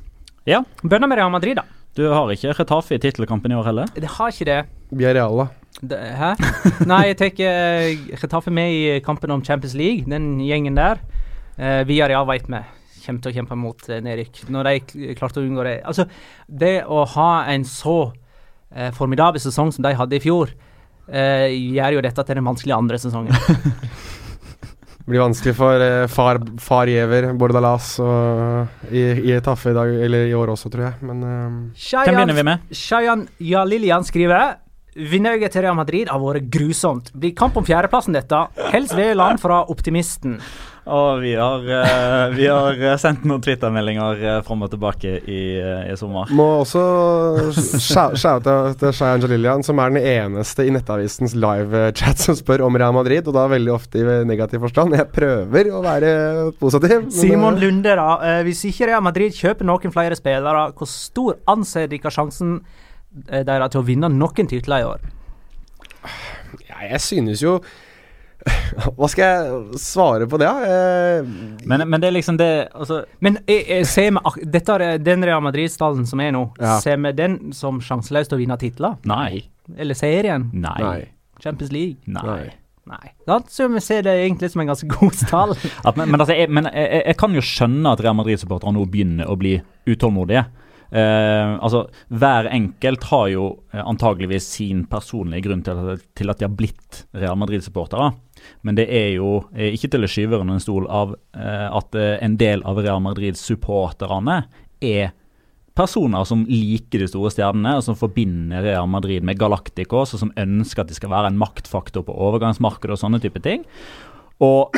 [0.45, 0.61] Ja.
[0.83, 1.63] Begynne med Real Madrid, da.
[1.97, 3.89] Du har ikke Retafe i tittelkampen i år heller?
[3.91, 4.59] Det har ikke det.
[4.95, 5.47] Villarreal, da.
[5.91, 6.29] det hæ?
[6.87, 11.01] Nei, jeg tenker Retafe med i kampen om Champions League, den gjengen der.
[11.59, 12.61] Uh, Villarreal vet vi
[13.01, 14.43] kommer til å kjempe mot uh, nedrykk.
[14.53, 16.07] Når de klarte å unngå det Altså,
[16.47, 20.53] det å ha en så uh, formidabel sesong som de hadde i fjor,
[21.11, 23.35] uh, gjør jo dette til den vanskelige andre sesongen.
[25.11, 30.29] Blir vanskelig for eh, far, far Giæver, Bordalas, og i, i Taffe i dag, eller
[30.29, 30.99] i år også, tror jeg.
[31.03, 32.69] Men eh, Hvem begynner vi med?
[32.71, 34.53] Shayan Jalilian skriver
[34.95, 37.11] Vinauget til Real Madrid har vært grusomt.
[37.15, 38.39] Blir kamp om fjerdeplassen dette.
[38.73, 40.35] Helst Veland fra Optimisten.
[40.89, 45.41] Og vi har, uh, vi har eh, sendt noen Twitter-meldinger uh, fram og tilbake i,
[45.61, 46.31] uh, i sommer.
[46.33, 46.81] må også
[47.53, 52.79] shou- shoute til Shai Angelillian, som er den eneste i Nettavisens live-chat som spør om
[52.81, 54.97] Real Madrid, og da veldig ofte i negativ forstand.
[54.97, 56.09] Jeg prøver å være
[56.57, 57.05] positiv.
[57.13, 58.09] Simon eh, Lunde, da.
[58.31, 62.57] Eh, hvis ikke Real Madrid kjøper noen flere spillere, hvor stor anser dere sjansen
[63.29, 65.07] eh, deres til å vinne noen titler i år?
[66.65, 67.59] ja, jeg synes jo
[68.97, 70.63] Hva skal jeg svare på det, da?
[70.65, 71.25] Eh,
[71.69, 74.97] Men, men det er liksom det altså, Men jeg, jeg ser vi ak- dette er
[75.03, 76.79] den Real Madrid-stallen som er nå, Ja.
[76.81, 78.95] ser vi den som sjanseløs til å vinne titler?
[79.05, 79.43] Nei.
[79.77, 80.49] Eller serien?
[80.53, 80.77] Nei.
[80.81, 80.97] Nei.
[81.43, 81.97] Champions League?
[82.07, 82.49] Nei.
[82.91, 83.11] Nei.
[83.29, 85.53] Da så vi ser det egentlig som en ganske god stall.
[85.85, 88.73] At, men, men, altså, jeg, men jeg, jeg- jeg kan jo skjønne at Real Madrid-supportere
[88.73, 89.53] nå begynner å bli
[89.85, 90.47] utålmodige.
[90.91, 95.77] Uh, altså, Hver enkelt har jo eh, antageligvis sin personlige grunn til
[96.19, 98.09] til at de har blitt Real Madrid-supportere.
[98.67, 101.97] Men det er jo eh, ikke til å skyve under en stol av eh, at
[101.97, 104.43] eh, en del av Real Madrid-supporterne
[104.81, 105.11] er
[105.77, 110.33] personer som liker de store stjernene, og som forbinder Real Madrid med Galacticos, og som
[110.39, 113.63] ønsker at de skal være en maktfaktor på overgangsmarkedet og sånne type ting.
[114.43, 114.75] Og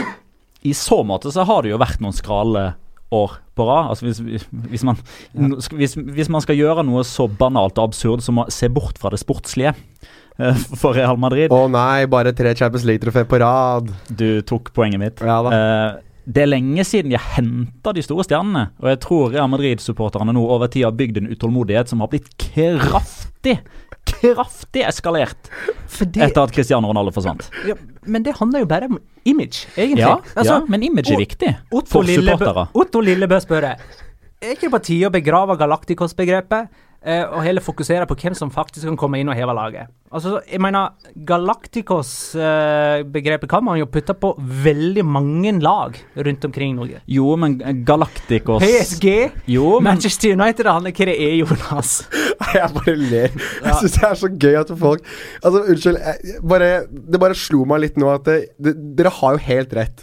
[0.64, 2.74] i så måte så har det jo vært noen skrale
[3.14, 3.92] år på rad.
[3.92, 5.00] Altså hvis, hvis, man,
[5.78, 9.12] hvis, hvis man skal gjøre noe så banalt og absurd som å se bort fra
[9.14, 9.76] det sportslige
[10.82, 13.92] for Real Madrid Å nei, bare tre Champions League-trofé på rad.
[14.10, 15.22] Du tok poenget mitt.
[15.22, 15.54] Ja da.
[15.54, 18.70] Eh, det er lenge siden de har henta de store stjernene.
[18.80, 22.30] Og jeg tror Real Madrid-supporterne nå over tid har bygd en utålmodighet som har blitt
[22.40, 23.58] kraftig,
[24.08, 25.50] kraftig eskalert
[25.92, 27.50] Fordi, etter at Cristiano Ronaldo forsvant.
[27.68, 27.76] ja,
[28.08, 30.06] men det handler jo bare om image, egentlig.
[30.06, 32.66] Ja, Altså, ja men image er viktig Otto for Lillebø, supportere.
[32.74, 33.92] Otto Lillebø spør jeg,
[34.44, 36.72] er ikke det på tide å begrave Galacticos-begrepet,
[37.06, 39.86] eh, og heller fokusere på hvem som faktisk kan komme inn og heve laget?
[40.14, 40.94] Altså, jeg mener,
[41.26, 47.00] Galacticos-begrepet kan man jo putte på veldig mange lag rundt omkring Norge.
[47.10, 52.10] Jo, men Galacticos PSG, Jo, men Manchester United, det handler hva det er, Jonas.
[52.54, 53.30] Jeg bare ler.
[53.64, 55.02] Jeg syns det er så gøy at folk
[55.42, 55.98] Altså, unnskyld.
[55.98, 56.16] Jeg,
[56.50, 59.98] bare, det bare slo meg litt nå at det, det, dere har jo helt rett.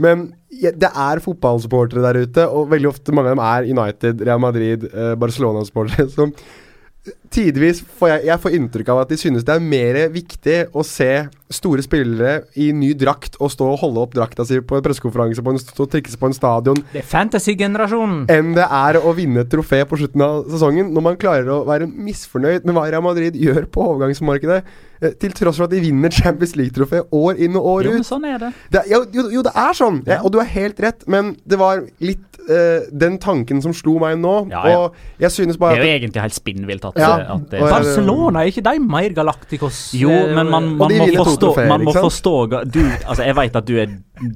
[0.00, 4.24] Men ja, det er fotballsupportere der ute, og veldig ofte mange av dem er United,
[4.28, 6.32] Real Madrid, eh, Barcelona-supportere, som
[7.34, 10.84] tidvis får jeg, jeg får inntrykk av at de synes det er mer viktig å
[10.86, 11.08] se
[11.52, 15.42] store spillere i ny drakt og stå og holde opp drakta si på en pressekonferanse,
[15.44, 18.22] på en, og trikse på en stadion, Det er fantasy-generasjonen.
[18.32, 21.58] enn det er å vinne et trofé på slutten av sesongen, når man klarer å
[21.68, 24.62] være misfornøyd med hva Real Madrid gjør på overgangsmarkedet,
[25.02, 27.90] eh, til tross for at de vinner Champions League-trofé år inn og år ut.
[27.90, 28.52] jo, men sånn er det.
[28.70, 31.34] Det, er- jo, jo, jo, det er sånn, ja, og du har helt rett, men
[31.44, 34.78] det var litt eh, den tanken som slo meg nå, Ja, ja.
[34.78, 37.60] og jeg synes bare Det er jo at egentlig helt spinnvilt at, Ja, at det
[37.60, 39.92] Barcelona, er ikke de mer Galacticos?
[39.94, 42.34] Jo, eh, men man, man må forstå, trofeer, man må forstå
[42.72, 43.86] du, altså Jeg vet at du er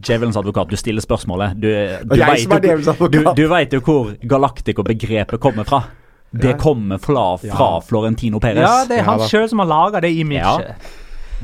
[0.03, 0.71] djevelens advokat.
[0.71, 1.55] Du stiller spørsmålet.
[1.63, 5.83] Du, du, jeg vet er du, du vet jo hvor Galactico-begrepet kommer fra.
[6.33, 6.57] Det Ja.
[6.59, 8.59] kommer fra, fra Florentino Perez.
[8.59, 10.75] Ja, det er han Ja sjøl som har laga det imaget.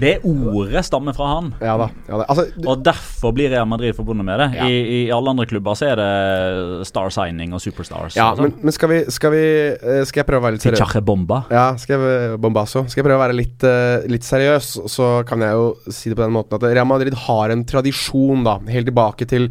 [0.01, 1.51] Det ordet stammer fra han.
[1.61, 1.89] Ja da.
[2.09, 2.25] Ja, da.
[2.33, 4.47] Altså, du- Og derfor blir Real Madrid forbundet med det.
[4.57, 4.65] Ja.
[4.67, 8.17] I, I alle andre klubber så er det star signing og superstars.
[8.17, 8.55] ja og sånn.
[8.55, 9.43] men, men skal vi, skal vi
[9.77, 10.97] eh, Skal jeg prøve å være litt seriøs?
[11.05, 11.43] Bomba.
[11.53, 12.87] Ja, skal jeg, Bombasso.
[12.89, 16.17] Skal jeg prøve å være litt, eh, litt seriøs, så kan jeg jo si det
[16.17, 19.51] på den måten at Real Madrid har en tradisjon, da, helt tilbake til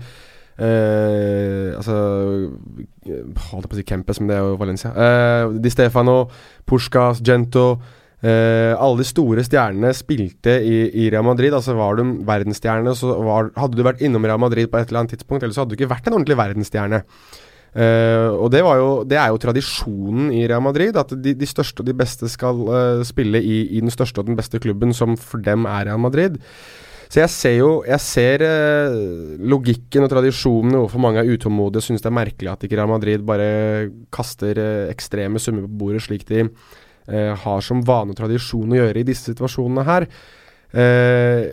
[0.62, 1.96] Uh, Altså
[3.08, 4.92] eh, Holdt jeg på å si Kempes, men det er jo Valencia.
[4.94, 6.28] Uh, Di Stefano,
[6.70, 7.80] Puskas, Gento
[8.22, 11.54] eh, alle de store stjernene spilte i, i Real Madrid.
[11.58, 15.04] Altså Var du verdensstjerne, så var, hadde du vært innom Real Madrid på et eller
[15.04, 17.02] annet tidspunkt, eller så hadde du ikke vært en ordentlig verdensstjerne.
[17.72, 21.80] Uh, og det, jo, det er jo tradisjonen i Real Madrid, at de, de største
[21.80, 25.16] og de beste skal uh, spille i, i den største og den beste klubben, som
[25.16, 26.36] for dem er Real Madrid.
[27.12, 28.44] Så jeg ser jo Jeg ser
[29.44, 32.88] logikken og tradisjonen hvorfor mange er utålmodige og syns det er merkelig at ikke Real
[32.88, 36.46] Madrid bare kaster ekstreme summer på bordet, slik de
[37.08, 40.08] eh, har som vane og tradisjon å gjøre i disse situasjonene her.
[40.72, 41.52] Eh,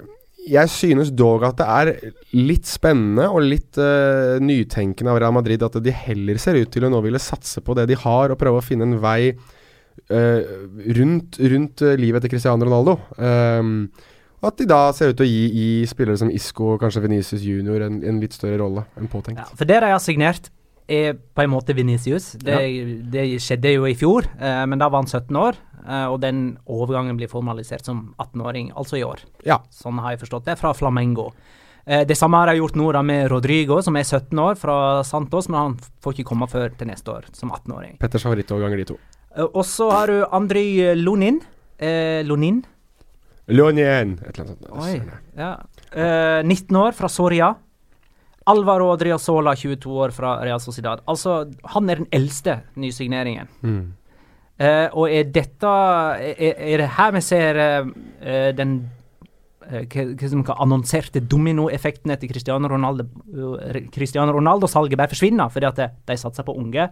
[0.48, 5.62] jeg synes dog at det er litt spennende og litt eh, nytenkende av Real Madrid
[5.64, 8.40] at de heller ser ut til å nå ville satse på det de har, og
[8.40, 10.54] prøve å finne en vei eh,
[10.98, 12.96] rundt, rundt eh, livet til Cristiano Ronaldo.
[13.18, 14.14] Eh,
[14.48, 17.42] at de da ser ut til å gi, gi spillere som Isco og kanskje Venicius
[17.42, 19.42] Junior en, en litt større rolle enn påtenkt.
[19.42, 20.52] Ja, for det de har signert,
[20.88, 22.33] er på en måte Venicius.
[22.40, 22.57] Det,
[23.12, 25.59] det skjedde jo i fjor, eh, men da var han 17 år.
[25.88, 29.20] eh, og den overgangen blir formalisert som 18-åring, altså i år.
[29.44, 29.61] Ja.
[29.70, 31.31] Sånn har jeg forstått det, fra Flamengo.
[31.87, 35.03] Eh, det samme har jeg gjort nå da med Rodrigo, som er 17 år, fra
[35.05, 37.96] Santos, men han får ikke komme før til neste år, som 18-åring.
[38.01, 38.98] Petters favorittoverganger, de to.
[39.37, 41.40] Eh, og så har du Andry Lonin.
[41.79, 42.64] Lonin?
[43.48, 44.72] Lonin, Lånien, et eller annet sånt.
[44.83, 44.98] Oi.
[45.38, 45.53] Ja.
[45.92, 47.55] Eh, 19 år fra Soria.
[48.48, 51.02] Alvaro Adriasola, 22 år fra Real Sociedad.
[51.08, 51.42] Altså,
[51.74, 53.50] han er den eldste nysigneringen.
[53.62, 53.80] Mm.
[54.58, 55.72] Uh, og er dette
[56.18, 58.72] Er, er det her vi ser eh, den
[59.68, 66.16] uh, hva som annonserte dominoeffekten etter Cristiano Ronaldo uh, Ronaldo-salget bare forsvinner, fordi at de
[66.18, 66.88] satser på unge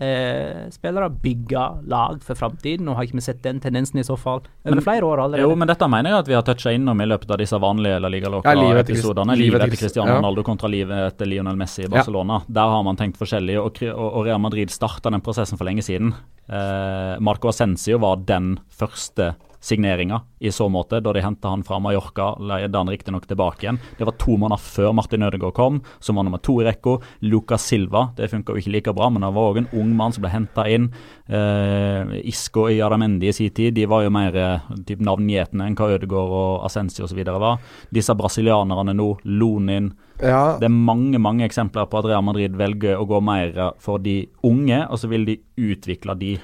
[0.00, 2.86] eh, spillere, bygge lag for framtiden.
[2.88, 5.42] Nå har ikke vi sett den tendensen i så fall over Men- flere år allerede.
[5.44, 8.00] Jo, men dette mener jeg at vi har toucha innom i løpet av disse vanlige
[8.00, 9.36] La Liga Ja, livet etter Loca-episodene.
[9.36, 10.16] livet livet etter Cristiano ja.
[10.18, 11.90] Ronaldo kontra livet etter Lionel Messi i Ja.
[11.90, 12.42] Barcelona.
[12.48, 16.14] Der har man tenkt forskjellig, og, og Real Madrid starta den prosessen for lenge siden.
[16.48, 21.78] Eh, Marco Ascencio var den første signeringa i så måte, da de henta han fra
[21.78, 23.78] Mallorca, leide han riktignok tilbake igjen.
[23.98, 26.96] Det var to måneder før Martin Ødegaard kom, som var nummer to i rekka.
[27.28, 30.16] Lucas Silva, det funka jo ikke like bra, men han var òg en ung mann
[30.16, 30.88] som ble henta inn.
[31.28, 35.76] Eh, Isco i Adamendi i sin tid, de var jo mer eh, typ navngjetne enn
[35.76, 37.20] hva Ødegaard og Ascencio osv.
[37.28, 37.60] var.
[37.92, 42.98] Disse brasilianerne nå, Lonin Ja, Det er mange mange eksempler på at Real Madrid velger
[43.00, 46.34] å gå mer for de unge, og så vil de utvikle de.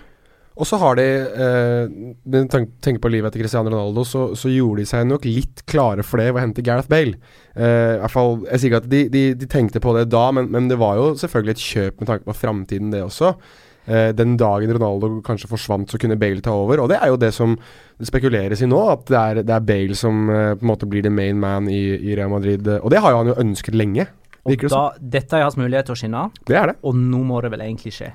[0.57, 4.81] Og så har de eh, Når du på livet etter Cristiano Ronaldo, så, så gjorde
[4.81, 7.19] de seg nok litt klare for det ved å hente Gareth Bale.
[7.55, 10.31] Eh, i hvert fall, Jeg sier ikke at de, de, de tenkte på det da,
[10.33, 13.35] men, men det var jo selvfølgelig et kjøp med tanke på framtiden, det også.
[13.87, 16.83] Eh, den dagen Ronaldo kanskje forsvant, så kunne Bale ta over.
[16.83, 17.55] Og det er jo det som
[18.01, 20.89] det spekuleres i nå, at det er, det er Bale som eh, på en måte
[20.91, 22.67] blir the main man i, i Real Madrid.
[22.81, 24.09] Og det har jo han jo ønsket lenge.
[24.47, 26.77] Og da, dette er hans mulighet til å skinne, Det det.
[26.87, 28.13] og nå må det vel egentlig skje.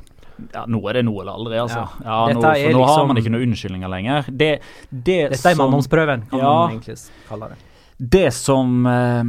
[0.54, 1.88] Ja, nå er det nå eller aldri, altså.
[2.04, 2.28] Ja.
[2.28, 4.24] Ja, nå, for er nå har liksom- man ikke noen unnskyldninger lenger.
[4.28, 6.54] Det, det Dette er som- manndomsprøven, kan Ja.
[6.68, 7.58] man egentlig kalle det.
[8.02, 9.22] Det som eh,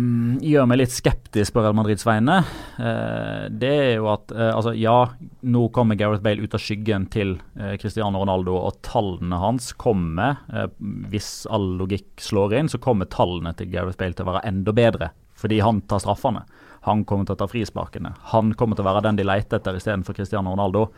[0.49, 2.39] gjør meg litt skeptisk på Real Madrids vegne,
[2.81, 5.11] eh, det er jo at eh, altså, ja,
[5.45, 10.39] nå kommer Gareth Bale ut av skyggen til eh, Cristiano Ronaldo, og tallene hans kommer,
[10.53, 14.47] eh, hvis all logikk slår inn, så kommer tallene til Gareth Bale til å være
[14.49, 15.11] enda bedre.
[15.37, 16.45] Fordi han tar straffene.
[16.89, 18.15] Han kommer til å ta frisparkene.
[18.33, 20.89] Han kommer til å være den de leter etter istedenfor Cristiano Ronaldo.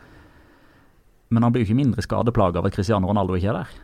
[1.29, 3.75] Men han blir jo ikke mindre skadeplaga av at Cristiano Ronaldo ikke er der.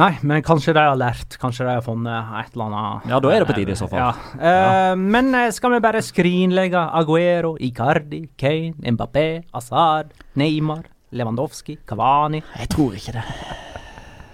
[0.00, 1.36] Nei, men kanskje de har lært.
[1.40, 3.88] Kanskje de har funnet et eller annet Ja, da er det på tide i så
[3.90, 4.00] fall.
[4.00, 4.38] Ja.
[4.40, 10.08] Eh, Men eh, skal vi bare skrinlegge Aguero, Icardi, Kane, Mbappé, Azar,
[10.40, 12.40] Neymar, Lewandowski, Cavani?
[12.56, 13.26] Jeg tror ikke det.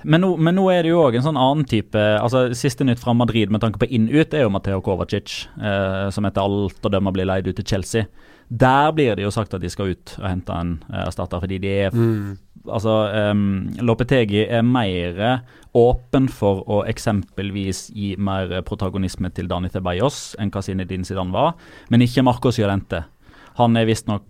[0.03, 3.01] Men nå, men nå er det jo òg en sånn annen type altså Siste nytt
[3.03, 6.93] fra Madrid med tanke på inn-ut er jo Mateo Kovacic, eh, som etter alt å
[6.93, 8.09] dømme blir leid ut til Chelsea.
[8.49, 11.09] Der blir det jo sagt at de skal ut og hente en eh,
[11.41, 12.39] fordi de er Mm.
[12.69, 12.91] Altså,
[13.31, 15.43] um, Lopetegi er mer
[15.79, 21.55] åpen for å eksempelvis gi mer protagonisme til Dani Ceballos enn hva Zinedine Zidane var,
[21.89, 23.05] men ikke Marcos Llorente.
[23.59, 24.27] Han er visstnok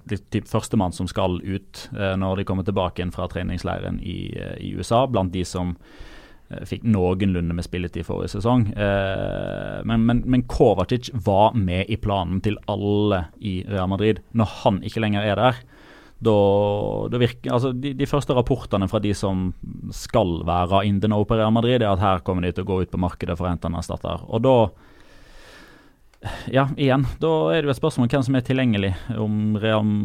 [0.49, 4.73] førstemann som skal ut eh, når de kommer tilbake inn fra treningsleiren i, eh, i
[4.79, 8.71] USA, blant de som eh, fikk noenlunde med spilletid forrige sesong.
[8.73, 14.25] Eh, men, men, men Kovacic var med i planen til alle i Real Madrid.
[14.33, 15.61] Når han ikke lenger er der,
[16.19, 16.35] da,
[17.12, 19.53] da virker, altså de, de første rapportene fra de som
[19.95, 22.71] skal være in the know på Real Madrid, er at her kommer de til å
[22.73, 24.25] gå ut på markedet for å hente en erstatter.
[24.27, 24.57] Og da
[26.51, 28.93] ja, igjen, da er det jo et spørsmål om hvem som er tilgjengelig.
[29.23, 29.59] Om,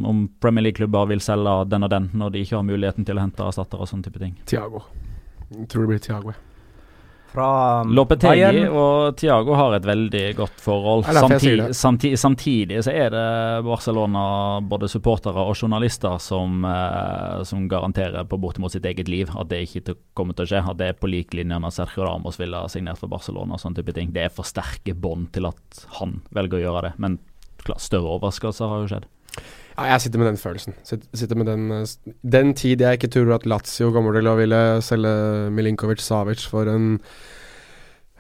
[0.06, 3.23] om Premier League-klubber vil selge den og den når de ikke har muligheten til å
[3.26, 4.36] hente erstatter og sånne type ting.
[4.49, 4.84] Tiago.
[5.54, 6.36] Jeg tror det blir Tiago.
[7.33, 8.67] Fra um, Lopetegi Bayern.
[8.77, 11.07] og Thiago har et veldig godt forhold.
[11.07, 11.73] Samtidig, det.
[11.73, 13.23] samtidig, samtidig så er det
[13.65, 14.25] Barcelona,
[14.61, 19.63] både supportere og journalister, som, eh, som garanterer på bortimot sitt eget liv at det
[19.65, 20.61] ikke kommer til å skje.
[20.75, 23.63] At det er på lik linje med Sergio Ramos ville ha signert for Barcelona og
[23.63, 24.13] sånne type ting.
[24.13, 26.93] Det er for sterke bånd til at han velger å gjøre det.
[27.01, 27.17] Men
[27.65, 29.09] klart, større overraskelser har jo skjedd.
[29.73, 30.75] Ja, jeg sitter med den følelsen.
[30.85, 36.01] Sitter, med den, eh, den tid jeg ikke tror at Lazio kommer ville selge Milinkovic
[36.01, 36.99] Savic for en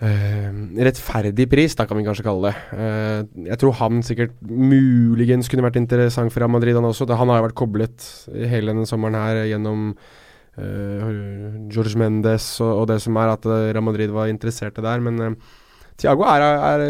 [0.01, 0.49] uh,
[0.81, 2.55] rettferdig pris, da kan vi kanskje kalle det.
[2.73, 7.05] Uh, jeg tror han sikkert muligens kunne vært interessant for Real Madrid, han også.
[7.13, 11.09] Han har jo vært koblet hele denne sommeren her gjennom uh,
[11.69, 15.37] George Mendes og, og det som er at Real Madrid var interesserte der, men
[16.03, 16.83] Thiago er, er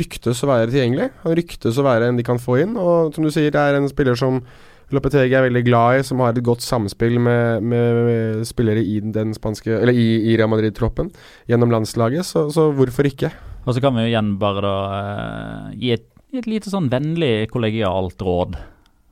[0.00, 1.10] ryktes å være tilgjengelig.
[1.24, 2.78] Han ryktes å være en de kan få inn.
[2.80, 4.40] Og som du sier, det er en spiller som
[4.88, 9.02] Lopetegi er veldig glad i, som har et godt samspill med, med, med spillere i
[9.04, 11.10] den spanske Eller i, i Real Madrid-troppen
[11.50, 13.28] gjennom landslaget, så, så hvorfor ikke?
[13.66, 16.88] Og så kan vi jo igjen bare da uh, gi, et, gi et lite sånn
[16.88, 18.56] vennlig kollegialt råd.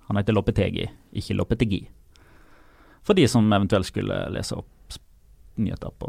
[0.08, 0.88] Han heter Lopetegi,
[1.20, 1.82] ikke Lopetegi.
[3.04, 4.96] For de som eventuelt skulle lese opp
[5.60, 6.08] nyheter på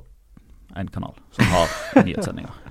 [0.80, 2.56] en kanal som har nyhetssendinger.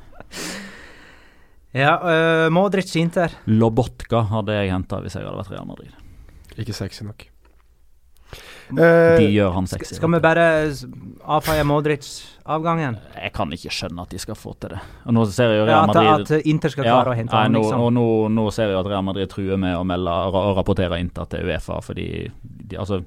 [1.77, 3.35] Ja, uh, Modric Inter.
[3.53, 5.97] Lobotka hadde jeg henta hvis jeg hadde vært Real Madrid.
[6.57, 7.27] Ikke sexy nok.
[8.67, 9.95] De Eh, gjør han sexy.
[9.95, 10.47] Skal vi bare
[11.23, 12.97] avfeie Modric-avgangen?
[13.15, 14.81] Jeg kan ikke skjønne at de skal få til det.
[15.07, 17.31] Og nå ser jeg jo Ja, Real at, ja, at Inter skal klare å hente
[17.33, 17.85] nei, han, nå, liksom.
[17.85, 21.29] Og nå, nå ser jeg at Real Madrid truer med å melde og rapportere Inter
[21.31, 22.09] til Uefa, fordi
[22.43, 23.05] de, altså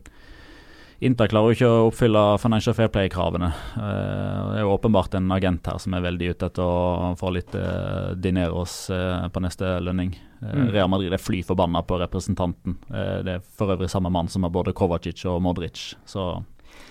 [0.99, 3.47] Inter klarer jo ikke å oppfylle Financial Fair Play-kravene.
[3.79, 7.31] Eh, det er jo åpenbart en agent her som er veldig ute etter å få
[7.31, 10.11] litt uh, dineros eh, på neste lønning.
[10.15, 10.69] Eh, Mm.
[10.71, 12.77] Real Madrid er fly forbanna på representanten.
[12.87, 16.29] Eh, det er for øvrig samme mann som har både Kovacic og Modric, så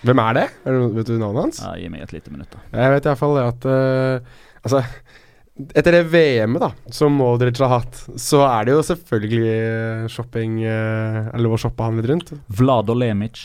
[0.05, 0.43] hvem er det?
[0.95, 1.61] Vet du navnet hans?
[1.63, 2.51] ja, gi meg et lite minutt.
[2.53, 2.59] da.
[2.77, 4.83] Jeg vet iallfall det at uh, Altså,
[5.73, 10.61] etter det VM-et da som Modric har hatt, så er det jo selvfølgelig eh, shopping
[10.63, 12.31] Eller Er å shoppe han litt rundt?
[12.53, 13.41] Vlado Lemic.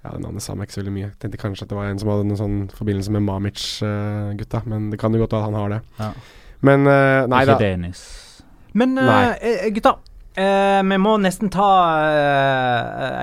[0.00, 1.08] Ja, det navnet sa meg ikke så veldig mye.
[1.10, 4.86] Jeg tenkte kanskje at det var en som hadde noen sånn forbindelse med Mamic-gutta, men
[4.92, 5.80] det kan jo godt være at han har det.
[5.98, 6.12] Ja.
[6.64, 7.58] Men uh, nei ikke da.
[7.60, 8.04] Denis.
[8.80, 9.34] Men uh,
[9.76, 9.92] gutta,
[10.38, 11.68] uh, vi må nesten ta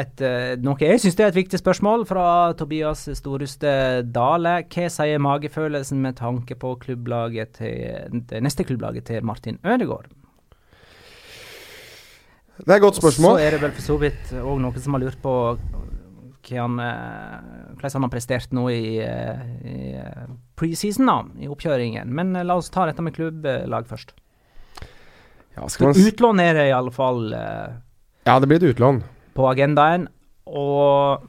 [0.04, 0.22] et,
[0.62, 2.28] noe jeg syns er et viktig spørsmål fra
[2.60, 3.74] Tobias Storhuste
[4.14, 4.60] Dale.
[4.70, 10.14] Hva sier magefølelsen med tanke på klubblaget til, det neste klubblaget til Martin Ødegaard?
[12.58, 13.38] Det er et godt spørsmål.
[13.38, 15.34] Så er det vel for så vidt òg noen som har lurt på
[16.56, 22.08] han, eh, hvordan han har prestert nå i, eh, i eh, preseason, da, i oppkjøringen.
[22.08, 24.16] Men la oss ta dette med klubblag først.
[25.58, 29.02] Ja, skal man Utlån er det i alle fall ja, det blir et utlån.
[29.36, 30.08] på agendaen.
[30.48, 31.28] Og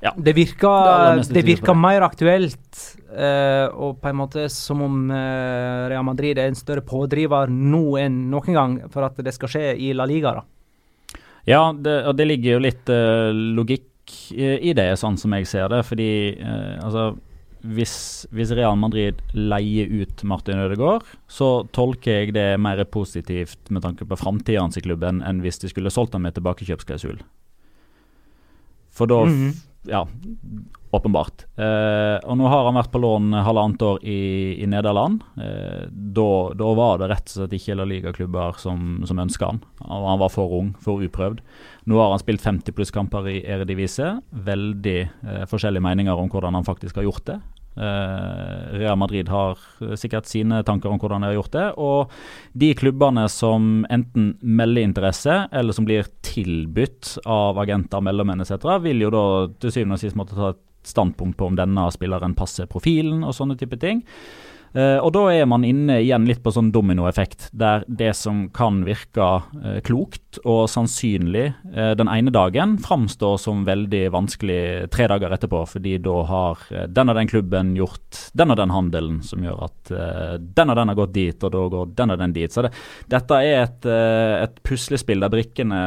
[0.00, 0.14] Ja.
[0.16, 1.76] Det er virker, det det virker det.
[1.76, 6.84] mer aktuelt, Uh, og på en måte som om uh, Real Madrid er en større
[6.86, 10.30] pådriver nå enn noen gang for at det skal skje i La Liga.
[10.38, 11.18] da.
[11.50, 13.89] Ja, det, og det ligger jo litt uh, logikk
[14.34, 15.82] i, i det, sånn som jeg ser det.
[15.88, 16.08] Fordi
[16.38, 17.10] eh, altså
[17.60, 17.94] hvis,
[18.32, 24.06] hvis Real Madrid leier ut Martin Ødegaard, så tolker jeg det mer positivt med tanke
[24.08, 27.20] på framtida hans i klubben enn hvis de skulle solgt ham med tilbakekjøpsklausul.
[28.90, 29.50] For da Mhm.
[29.88, 30.02] Ja,
[30.90, 31.44] åpenbart.
[31.56, 34.20] Eh, og nå har han vært på lån halvannet år i,
[34.62, 35.22] i Nederland.
[35.38, 39.62] Eh, da, da var det rett og slett ikke La Liga-klubber som, som ønska han.
[39.84, 40.18] han.
[40.20, 41.44] Var for ung, for uprøvd.
[41.90, 44.16] Nå har han spilt 50 pluss kamper i Eredivise.
[44.50, 47.40] Veldig eh, forskjellige meninger om hvordan han faktisk har gjort det.
[47.76, 49.58] Eh, Real Madrid har
[49.96, 51.66] sikkert sine tanker om hvordan de har gjort det.
[51.78, 52.16] Og
[52.58, 59.06] de klubbene som enten melder interesse, eller som blir tilbudt av agenter, mellommenn etc., vil
[59.06, 59.24] jo da
[59.62, 63.36] til syvende og sist måtte ta et standpunkt på om denne spilleren passer profilen og
[63.36, 64.04] sånne type ting.
[64.70, 68.84] Uh, og da er man inne igjen litt på sånn dominoeffekt, der det som kan
[68.86, 74.60] virke uh, klokt og sannsynlig uh, den ene dagen, framstår som veldig vanskelig
[74.94, 79.18] tre dager etterpå, fordi da har den og den klubben gjort den og den handelen
[79.26, 82.36] som gjør at den og den har gått dit, og da går den og den
[82.36, 82.54] dit.
[82.54, 82.70] Så det,
[83.10, 83.90] dette er et,
[84.46, 85.80] et puslespill der brikkene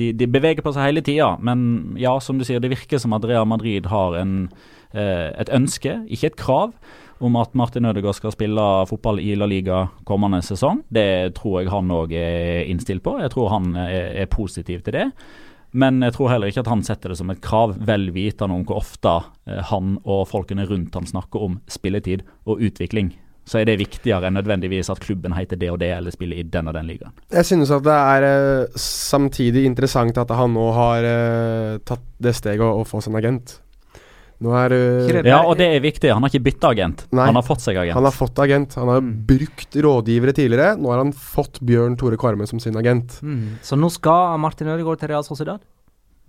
[0.00, 3.14] de, de beveger på seg hele tida, men ja, som du sier, det virker som
[3.16, 4.34] at Real Madrid har en,
[4.94, 6.74] eh, et ønske, ikke et krav,
[7.20, 10.80] om at Martin Ødegaard skal spille fotball i La Liga kommende sesong.
[10.88, 13.18] Det tror jeg han òg er innstilt på.
[13.20, 15.06] Jeg tror han er, er positiv til det.
[15.70, 18.64] Men jeg tror heller ikke at han setter det som et krav, vel vitende om
[18.66, 23.12] hvor ofte eh, han og folkene rundt han snakker om spilletid og utvikling.
[23.48, 26.44] Så er det viktigere enn nødvendigvis at klubben heter det og det, eller spiller i
[26.46, 27.14] den og den ligaen.
[27.32, 32.36] Jeg synes at det er eh, samtidig interessant at han nå har eh, tatt det
[32.36, 33.56] steget å, å få seg en agent.
[34.40, 36.12] Nå er eh, Ja, og det er viktig.
[36.14, 37.04] Han har ikke bytta agent.
[37.12, 37.26] Nei.
[37.28, 37.96] Han har fått seg agent.
[37.98, 38.76] Han har fått agent.
[38.80, 40.78] Han har brukt rådgivere tidligere.
[40.80, 43.18] Nå har han fått Bjørn Tore Kvarme som sin agent.
[43.20, 43.60] Mm.
[43.66, 45.60] Så nå skal Martin Ødegaard til Real Sociedad?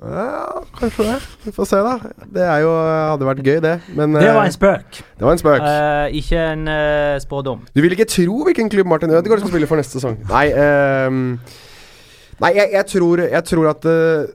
[0.02, 1.18] Ja, kanskje det.
[1.45, 2.12] Vi får se, da.
[2.34, 2.70] Det er jo,
[3.12, 3.76] hadde vært gøy, det.
[3.93, 5.02] Men Det var eh, en spøk.
[5.20, 5.66] Det var en spøk.
[5.66, 7.68] Uh, ikke en uh, spådom.
[7.76, 10.18] Du vil ikke tro hvilken klubb Martin Ødegaard skal spille for neste sesong.
[10.32, 11.36] Nei, ehm,
[12.41, 14.30] Nei, jeg, jeg, tror, jeg tror at eh,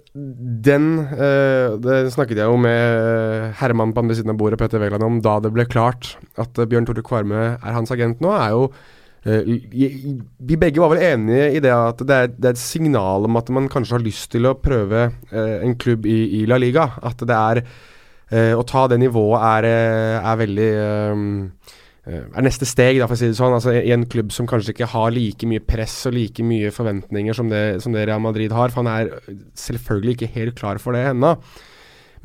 [0.67, 4.79] den eh, Det snakket jeg jo med eh, Herman på andre siden av bordet, Petter
[4.79, 8.31] Wæland, om da det ble klart at eh, Bjørn Tore Kvarme er hans agent nå,
[8.31, 8.77] er jo eh,
[9.27, 13.39] Vi begge var vel enige i det at det er, det er et signal om
[13.41, 16.89] at man kanskje har lyst til å prøve eh, en klubb i, i La Liga.
[17.03, 21.27] At det er eh, Å ta det nivået er, eh, er veldig eh,
[22.07, 23.57] eh, er neste steg, da, for å si det sånn.
[23.59, 27.35] Altså, I en klubb som kanskje ikke har like mye press og like mye forventninger
[27.37, 28.71] som det, som det Real Madrid har.
[28.71, 31.35] For han er selvfølgelig ikke helt klar for det ennå.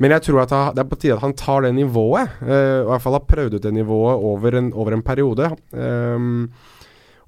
[0.02, 2.38] Men jeg tror at det er på tide at han tar det nivået.
[2.42, 5.50] uh, og i hvert fall har prøvd ut det nivået over en, over en periode.
[5.76, 6.46] Ehm,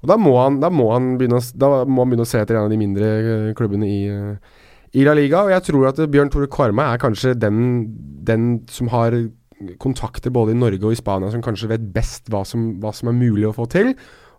[0.01, 0.89] og da må, han, da, må
[1.19, 4.01] begynne da må han begynne å se etter en av de mindre eh, klubbene i,
[4.11, 4.59] eh,
[4.99, 5.45] i La Liga.
[5.45, 7.87] Og jeg tror at Bjørn Tore Kvarme er kanskje den,
[8.27, 9.17] den som har
[9.81, 13.09] kontakter både i Norge og i Spania som kanskje vet best hva som, hva som
[13.09, 13.93] er mulig å få til.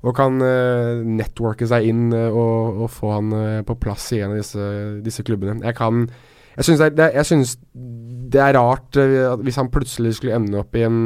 [0.07, 4.35] Og kan uh, networke seg inn og, og få han uh, på plass i en
[4.35, 4.67] av disse,
[5.03, 5.65] disse klubbene.
[5.65, 6.05] Jeg kan
[6.57, 7.09] Jeg syns det, det,
[8.33, 11.01] det er rart uh, hvis han plutselig skulle ende opp i en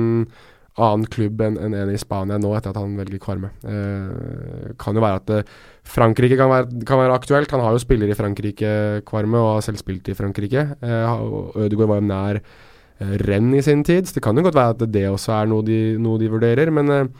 [0.85, 3.53] annen klubb enn en, en i Spania nå, etter at han velger Kvarme.
[3.63, 5.53] Eh, kan jo være at eh,
[5.91, 7.53] Frankrike kan være, kan være aktuelt.
[7.55, 8.73] Han har jo spillere i Frankrike,
[9.09, 10.67] Kvarme, og har selv spilt i Frankrike.
[10.83, 11.25] Eh,
[11.65, 14.09] Ødegaard var jo nær eh, renn i sin tid.
[14.09, 16.73] Så det kan jo godt være at det også er noe de, noe de vurderer.
[16.75, 17.11] Men eh,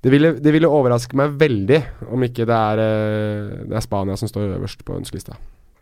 [0.00, 1.80] det, ville, det ville overraske meg veldig
[2.10, 5.38] om ikke det er, eh, det er Spania som står øverst på ønskelista.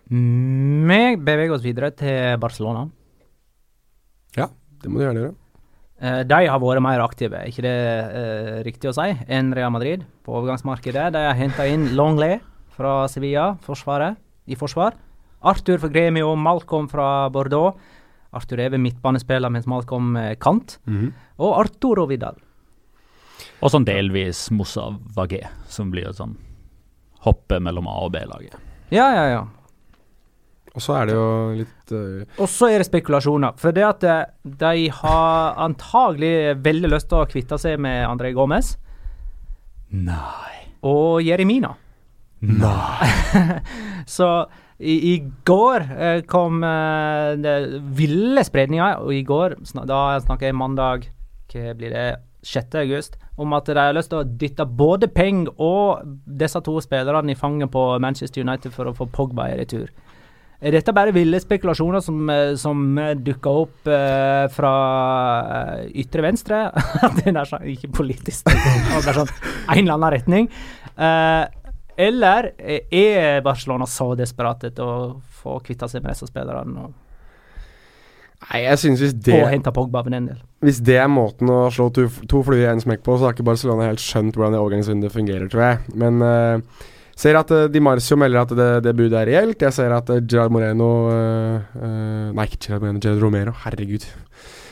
[0.09, 2.87] Vi beveger oss videre til Barcelona.
[4.39, 4.49] Ja,
[4.81, 5.37] det må du gjerne gjøre.
[5.99, 9.73] Eh, de har vært mer aktive, er ikke det uh, riktig å si, enn Real
[9.75, 11.09] Madrid på overgangsmarkedet.
[11.17, 12.39] De har henta inn Longley
[12.77, 14.95] fra Sevilla, forsvaret, i forsvar.
[15.43, 17.75] Arthur fra Gremio, Malcolm fra Bordeaux.
[18.31, 20.79] Arthur er ved midtbanespiller, mens Malcolm er kant.
[21.39, 22.39] Og Arturo Vidal.
[23.59, 26.37] Og sånn delvis Moussa Vagé, som blir sånn
[27.27, 28.55] hoppe mellom A og B-laget.
[28.95, 29.41] Ja, ja, ja.
[30.79, 32.39] Og så er det jo litt uh...
[32.39, 33.57] Og så er det spekulasjoner.
[33.59, 34.31] For det at eh,
[34.63, 38.77] de har antagelig veldig lyst til å kvitte seg med André Gomez
[39.91, 40.55] Nei.
[40.87, 41.75] og Jeremina.
[42.47, 43.11] Nei.
[44.19, 44.31] Så
[44.79, 45.15] i, i
[45.51, 47.59] går eh, kom eh, det
[47.99, 51.11] ville spredninger, og i går, da snakker jeg mandag,
[51.51, 52.09] hva blir det,
[52.47, 52.77] 6.
[52.79, 56.07] august, om at de har lyst til å dytte både Peng og
[56.39, 59.91] disse to spillerne i fanget på Manchester United for å få Pogba i retur.
[60.59, 64.73] Er dette bare ville spekulasjoner som, eh, som eh, dukker opp eh, fra
[65.59, 66.65] eh, ytre venstre?
[67.21, 70.49] det er sånn, ikke politisk, det er sånn en eller annen retning.
[70.99, 71.45] Eh,
[71.99, 74.99] eller er Barcelona så desperat etter å
[75.43, 76.89] få kvitta seg med disse spillerne?
[78.39, 80.43] Nei, jeg synes hvis det og hente Pogba for den del.
[80.63, 83.35] Hvis det er måten å slå to, to fluer i én smekk på, så har
[83.35, 85.99] ikke Barcelona helt skjønt hvordan det overgangsvinduet fungerer, tror jeg.
[85.99, 86.87] Men uh,
[87.19, 89.63] ser at uh, Di Marcio melder at det, det budet er reelt.
[89.67, 93.55] Jeg ser at uh, Gerard Moreno uh, Nei, ikke Gerard Moreno, Gerard Romero.
[93.65, 94.07] Herregud.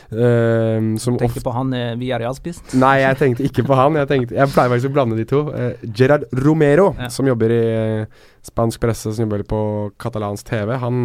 [0.06, 2.76] Uh, som Tenker på han uh, via realspist?
[2.78, 3.98] Nei, jeg tenkte ikke på han.
[3.98, 5.40] Jeg, tenkte, jeg pleier faktisk å blande de to.
[5.50, 7.08] Uh, Gerard Romero, Ja.
[7.10, 7.62] som jobber i
[8.06, 9.60] uh, spansk presse, som jobber på
[9.98, 11.00] katalansk TV, han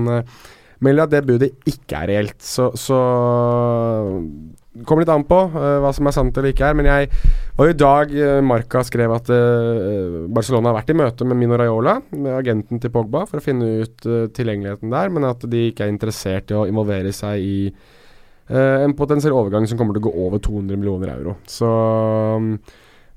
[0.81, 2.37] melder at det budet ikke er reelt.
[2.45, 2.97] Så, så
[4.85, 6.77] kommer litt an på hva som er sant eller ikke er.
[6.77, 7.09] Men jeg
[7.59, 11.57] jo i dag Marka Marca skrev at uh, Barcelona har vært i møte med Mino
[11.59, 15.67] Raiola, med agenten til Pogba, for å finne ut uh, tilgjengeligheten der, men at de
[15.69, 17.57] ikke er interessert i å involvere seg i
[18.51, 21.37] en potensiell overgang som kommer til å gå over 200 millioner euro.
[21.47, 21.69] Så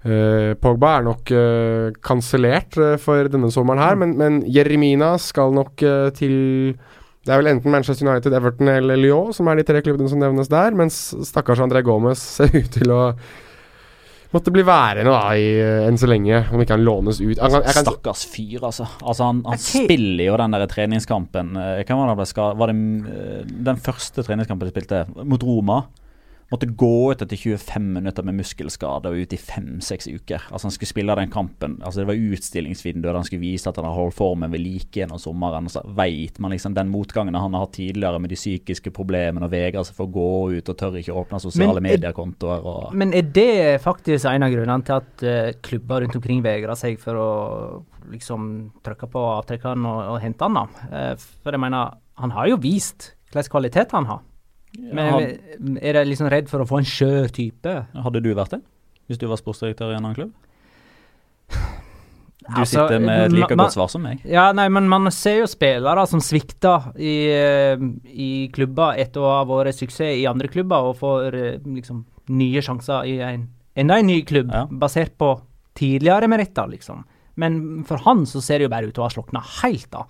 [0.05, 5.55] uh, Pogba er nok uh, kansellert uh, for denne sommeren her, men, men Jeremina skal
[5.57, 6.77] nok uh, til
[7.25, 10.21] det er vel enten Manchester United, Everton eller Lyon som er de tre klubbene som
[10.21, 13.01] nevnes der, mens stakkars André Gomez ser ut til å
[14.35, 17.39] måtte bli værende da i, uh, enn så lenge, om ikke han lånes ut.
[17.39, 18.89] Han kan, jeg kan, Stakkars fyr, altså.
[19.01, 19.87] altså han, han okay.
[19.87, 22.31] spiller jo den der treningskampen eh, Hvem var det?
[22.35, 22.79] Var det
[23.15, 25.85] eh, den første treningskampen de spilte mot Roma?
[26.55, 30.45] Måtte gå ut etter 25 minutter med muskelskade og ut i fem-seks uker.
[30.53, 33.89] Altså Han skulle spille den kampen Altså Det var utstillingsvindu, han skulle vise at han
[33.89, 35.67] har holdt formen ved like gjennom sommeren.
[35.67, 39.49] Og så veit man liksom den motgangen han har hatt tidligere med de psykiske problemene
[39.49, 42.63] og vegrer seg for å gå ut og tør ikke åpne sosiale mediekontoer.
[42.63, 46.79] Og Men er det faktisk en av grunnene til at uh, klubber rundt omkring vegrer
[46.79, 47.33] seg for å
[48.13, 48.47] liksom
[48.87, 50.61] trykke på avtrekkeren og, og hente han?
[50.61, 50.87] da?
[50.87, 54.23] Uh, for jeg mener, han har jo vist hvilken kvalitet han har.
[54.79, 57.75] Men er dere liksom redd for å få en skjør type?
[57.95, 58.63] Hadde du vært det?
[59.09, 60.33] Hvis du var sportsdirektør i en annen klubb?
[62.45, 64.21] Du Altså, sitter med et like man, godt svar som meg.
[64.29, 69.31] Ja, nei, men man ser jo spillere som svikter i, eh, i klubber etter å
[69.39, 72.03] ha vært suksess i andre klubber, og får eh, liksom
[72.37, 73.47] nye sjanser i en
[73.81, 74.67] enda en ny klubb, Ja.
[74.71, 75.31] basert på
[75.75, 77.05] tidligere meritter, liksom.
[77.37, 80.05] Men for han så ser det jo bare ut til å ha slukna helt da.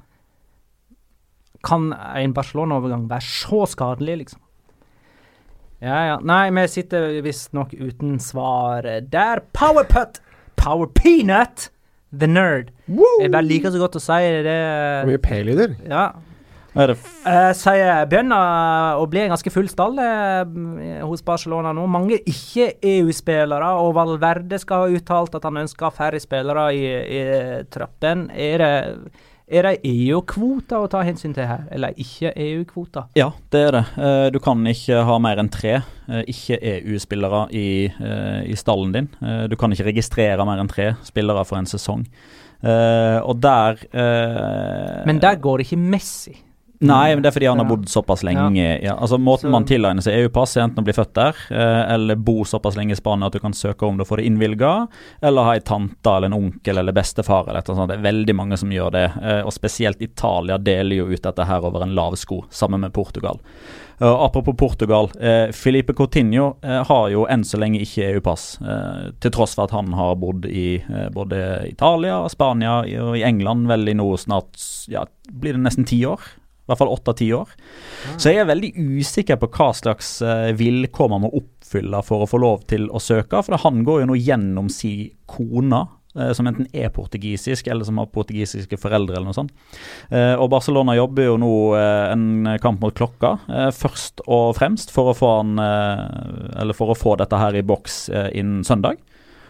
[1.64, 4.40] Kan en Barcelona-overgang være så skadelig, liksom?
[5.85, 6.18] Ja, ja.
[6.24, 9.45] Nei, vi sitter visstnok uten svar der.
[9.53, 10.22] Powerput!
[10.57, 11.68] Power peanut!
[12.14, 12.70] The nerd.
[12.87, 14.61] Jeg bare liker så godt å si det.
[15.03, 15.74] Hvor mye P-lyder?
[15.91, 16.12] Ja.
[16.74, 21.87] Er det Uh, sier begynner å bli en ganske full stall eh, hos Barcelona nå.
[21.89, 27.22] Mange ikke-EU-spillere, og Valverde skal ha uttalt at han ønsker færre spillere i, i
[27.72, 28.26] trappen.
[28.28, 28.72] Er det,
[29.45, 33.11] er det EU-kvoter å ta hensyn til her, eller ikke-EU-kvoter?
[33.18, 33.82] Ja, det er det.
[33.99, 35.74] Eh, Du kan ikke ha mer enn tre
[36.09, 39.11] eh, ikke-EU-spillere i, eh, i stallen din.
[39.51, 42.07] Du kan ikke registrere mer enn tre spillere for en sesong.
[42.64, 43.76] Og der
[45.05, 46.32] Men der går det ikke Messi.
[46.80, 48.96] Nei, men det er fordi han har bodd såpass lenge ja.
[48.96, 52.16] altså Måten Så- man tilegner seg EU-pass, er enten å bli født der, eh, eller
[52.16, 54.88] bo såpass lenge i Spania at du kan søke om det og få det innvilga,
[55.22, 57.88] eller ha ei tante eller en onkel eller bestefar eller et sånt.
[57.88, 61.46] Det er veldig mange som gjør det, eh, og spesielt Italia deler jo ut dette
[61.46, 63.40] her over en lav sko, sammen med Portugal.
[64.02, 65.10] Uh, apropos Portugal.
[65.22, 68.58] Uh, Filipe Coutinho uh, har jo enn så lenge ikke EU-pass,
[69.22, 70.82] til tross for at han har bodd i
[71.14, 74.58] både Italia, Spania og i England vel i nå snart
[74.90, 76.20] ja, blir det nesten ti år.
[76.64, 77.50] I hvert fall åtte-ti år.
[78.16, 82.28] Så jeg er veldig usikker på hva slags eh, vilkår man må oppfylle for å
[82.30, 83.42] få lov til å søke.
[83.44, 84.94] For han går jo nå gjennom si
[85.28, 85.82] kone,
[86.16, 89.52] eh, som enten er portugisisk eller som har portugisiske foreldre eller noe sånt.
[90.08, 93.36] Eh, og Barcelona jobber jo nå en kamp mot klokka,
[93.76, 98.64] først og fremst for å få han for å få dette her i boks innen
[98.64, 99.04] søndag.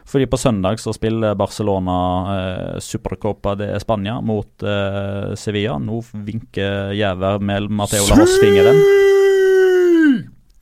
[0.05, 1.97] Fordi på søndag så spiller Barcelona
[2.35, 5.79] eh, Supercopa de Spania mot eh, Sevilla.
[5.81, 8.81] Nå vinker Jæver med Mateo Lahos fingeren.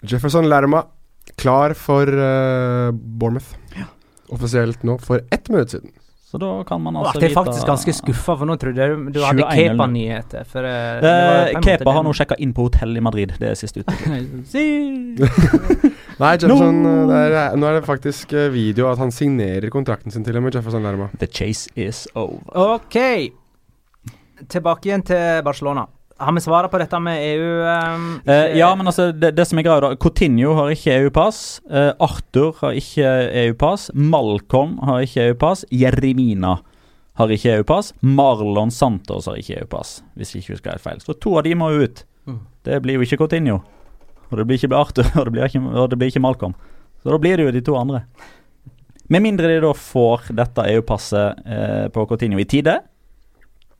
[0.03, 0.85] Jefferson Lerma
[1.37, 3.59] klar for eh, Bournemouth.
[4.33, 5.93] Offisielt nå for ett minutt siden.
[6.33, 9.01] Så da kan man altså vite jeg er faktisk ganske skuffa, for nå trodde jeg
[9.13, 10.47] du hadde Kepa-nyheter.
[10.49, 11.11] For eh, det
[11.53, 13.35] Eh, Kepa har nå sjekka inn på hotell i Madrid.
[13.37, 14.07] Det er siste uttrykk.
[14.53, 14.63] Si.
[16.23, 20.25] Nei, Jefferson eh, er, Nå er det faktisk eh, video at han signerer kontrakten sin
[20.25, 21.11] til og med, Jefferson Lerma.
[21.21, 22.41] The chase is over.
[22.79, 22.97] OK.
[24.49, 25.85] Tilbake igjen til Barcelona.
[26.17, 27.47] Har vi svaret på dette med EU?
[27.67, 31.61] Um, Eh, ja, men altså, det, det som er greia da Coutinho har ikke EU-pass.
[31.71, 33.15] Eh, Arthur har ikke
[33.47, 33.91] EU-pass.
[33.95, 35.65] Malcolm har ikke EU-pass.
[35.71, 36.59] Jeremina
[37.19, 37.93] har ikke EU-pass.
[38.01, 41.03] Marlon Santos har ikke EU-pass, hvis jeg ikke husker helt feil.
[41.05, 42.05] Så to av de må jo ut.
[42.29, 42.39] Mm.
[42.69, 43.63] Det blir jo ikke Coutinho.
[44.31, 46.55] Og det blir ikke Arthur, og det blir ikke, og det blir ikke Malcolm.
[47.03, 48.05] Så da blir det jo de to andre.
[49.13, 52.79] Med mindre de da får dette EU-passet eh, på Coutinho i tide,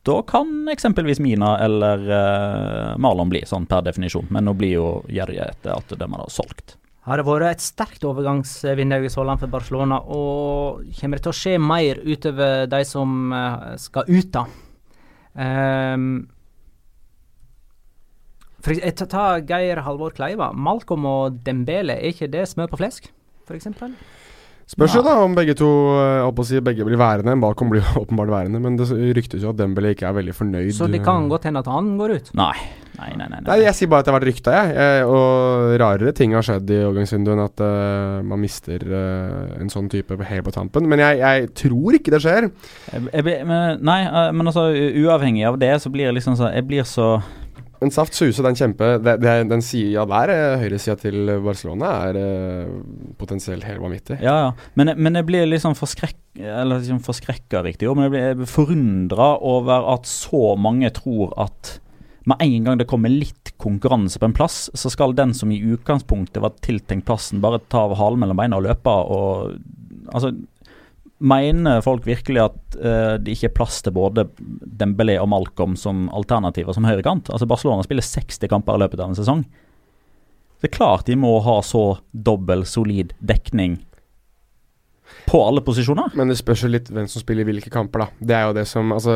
[0.03, 4.27] da kan eksempelvis Mina eller uh, Marlon bli, sånn per definisjon.
[4.35, 6.75] Men nå blir jo Jerry etter at de har solgt.
[7.03, 11.39] Har det vært et sterkt overgangsvindu i langt for Barcelona, og kommer det til å
[11.39, 14.45] skje mer utover de som eh, skal ut, da?
[15.33, 16.05] Um,
[18.63, 20.53] for, jeg tar Geir Halvor Kleiva.
[20.55, 23.11] Malcolm og Dembele, er ikke det smør på flesk,
[23.49, 23.67] f.eks.?
[24.69, 27.35] Spørs jo da om begge to eh, jeg holdt å si begge blir værende.
[27.43, 28.87] Bakom blir jo åpenbart værende, men det
[29.17, 30.71] ryktes jo at Dembélé ikke er veldig fornøyd.
[30.77, 32.33] Så det kan godt hende at han går ut?
[32.39, 32.55] Nei.
[32.93, 33.39] Nei, nei, nei.
[33.41, 34.73] Nei, Jeg sier bare at det har vært rykta, jeg.
[34.77, 39.71] Eh, Og rarere ting har skjedd i overgangsvinduet enn at uh, man mister uh, en
[39.73, 40.85] sånn type helt på tampen.
[40.89, 42.49] Men jeg, jeg tror ikke det skjer.
[42.93, 46.53] Jeg, jeg, men, nei, eh, men altså uavhengig av det, så blir jeg liksom så
[46.53, 47.15] Jeg blir så
[47.83, 52.19] Men Saft Suse, den kjempe det, det, Den sida der, eh, høyresida til Barcelona, er
[52.21, 52.75] eh,
[53.19, 54.21] potensielt helt vanvittig.
[54.23, 54.51] Ja, ja.
[54.79, 56.21] Men, men jeg blir liksom forskrekk...
[56.39, 57.99] Eller liksom forskrekka, riktig ord.
[57.99, 61.77] Men jeg blir, forundra over at så mange tror at
[62.23, 65.59] med en gang det kommer litt konkurranse på en plass, så skal den som i
[65.59, 69.55] utgangspunktet var tiltenkt plassen, bare ta av halen mellom beina og løpe og
[70.13, 70.33] Altså
[71.23, 76.09] Mener folk virkelig at uh, det ikke er plass til både Dembélé og Malcolm som
[76.11, 77.31] alternativer som høyrekant?
[77.31, 79.45] Altså Barcelona spiller 60 kamper i løpet av en sesong.
[80.59, 83.81] Det er klart de må ha så dobbel, solid dekning
[85.27, 86.13] på alle posisjoner.
[86.15, 88.07] Men det spørs jo litt hvem som spiller hvilke kamper, da.
[88.19, 89.13] Det er jo det som Altså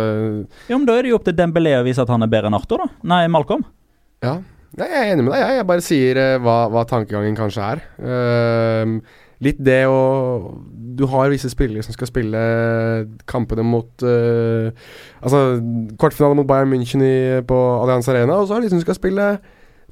[0.68, 2.51] Ja, men Da er det jo opp til Dembélé å vise at han er bedre
[2.51, 2.89] enn Arthur, da.
[3.16, 3.64] Nei, Malcolm.
[4.24, 4.38] Ja.
[4.78, 5.43] Nei, jeg er enig med deg.
[5.43, 7.84] Jeg, jeg bare sier uh, hva, hva tankegangen kanskje er.
[8.03, 8.99] Ehm,
[9.44, 10.00] litt det å
[10.98, 12.40] Du har visse spillere som skal spille
[13.30, 14.72] kampene mot uh,
[15.22, 15.60] Altså
[16.00, 19.28] kvartfinale mot Bayern München i, på Allianz Arena, og så har de som skal spille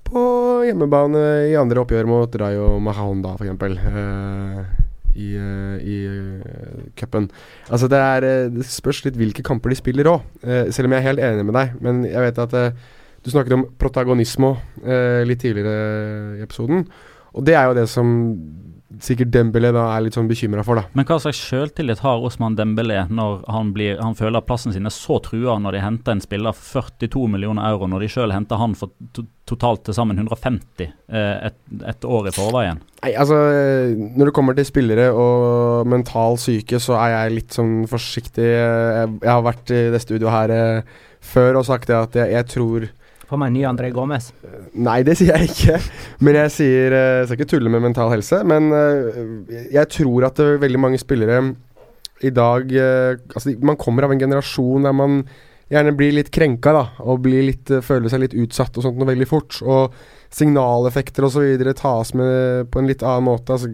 [0.06, 0.24] på
[0.66, 3.80] hjemmebane i andre oppgjør mot Rayo Mahonda, f.eks.
[3.90, 4.60] Uh,
[5.16, 7.30] i, uh, i uh, cupen.
[7.70, 11.02] Altså det, er, eh, det spørs litt hvilke kamper de spiller òg, selv om jeg
[11.02, 11.74] er helt enig med deg.
[11.82, 12.86] Men jeg vet at eh,
[13.26, 14.54] du snakket om protagonismo
[14.86, 16.86] eh, litt tidligere i episoden.
[17.34, 18.12] Og det er jo det som
[19.04, 20.86] sikkert Dembélé da er litt sånn bekymra for, da.
[20.98, 24.88] Men hva slags selvtillit har Osman Dembélé når han, blir, han føler at plassen sin
[24.88, 28.36] er så trua når de henter en spiller for 42 millioner euro, når de sjøl
[28.36, 32.80] henter han for to totalt til sammen 150 eh, et, et år i forveien?
[33.04, 37.58] Nei, altså eh, Når det kommer til spillere og mental syke, så er jeg litt
[37.58, 38.48] sånn forsiktig.
[38.50, 42.34] Jeg, jeg har vært i det studioet her eh, før og sagt det at jeg,
[42.34, 42.88] jeg tror
[43.26, 44.30] Får meg en ny André Gomez.
[44.78, 45.80] Nei, det sier jeg ikke.
[46.26, 49.22] Men jeg sier eh, Jeg skal ikke tulle med mental helse, men eh,
[49.74, 51.42] jeg tror at er veldig mange spillere
[52.24, 55.24] i dag eh, Altså, man kommer av en generasjon der man
[55.72, 56.84] gjerne blir litt krenka, da.
[57.06, 59.58] Og blir litt, eh, føler seg litt utsatt og sånt noe veldig fort.
[59.66, 59.96] Og
[60.36, 61.64] signaleffekter osv.
[61.80, 63.56] tas med på en litt annen måte.
[63.56, 63.72] Altså,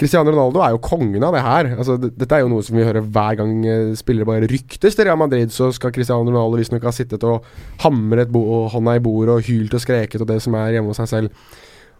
[0.00, 1.70] Cristiano Ronaldo er jo kongen av det her.
[1.76, 5.06] Altså, dette er jo noe som vi hører hver gang eh, spillere bare ryktes til
[5.06, 5.54] Real Madrid.
[5.54, 7.46] Så skal Cristiano Ronaldo visstnok ha sittet og
[7.84, 11.12] hamret hånda i bordet og hylt og skreket og det som er hjemme hos seg
[11.14, 11.48] selv.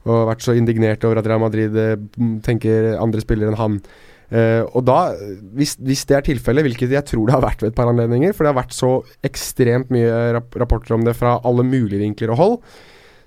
[0.09, 1.99] Og vært så indignert over at Real Madrid eh,
[2.47, 3.83] tenker andre spillere enn han.
[4.31, 4.99] Uh, og da,
[5.59, 8.31] hvis, hvis det er tilfellet, hvilket jeg tror det har vært ved et par anledninger,
[8.31, 8.91] for det har vært så
[9.27, 12.55] ekstremt mye rap rapporter om det fra alle mulige vinkler og hold,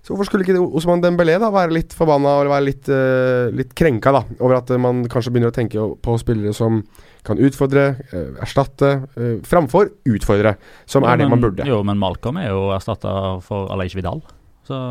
[0.04, 3.72] så hvorfor skulle ikke Osman Dembélé da være litt forbanna og være litt, uh, litt
[3.78, 6.82] krenka da, over at man kanskje begynner å tenke på spillere som
[7.24, 10.58] kan utfordre, uh, erstatte, uh, framfor utfordre,
[10.92, 11.64] som er det man burde.
[11.70, 13.16] Jo, men Malcolm er jo erstatta
[13.48, 14.20] for Aleix Vidal.
[14.68, 14.82] Så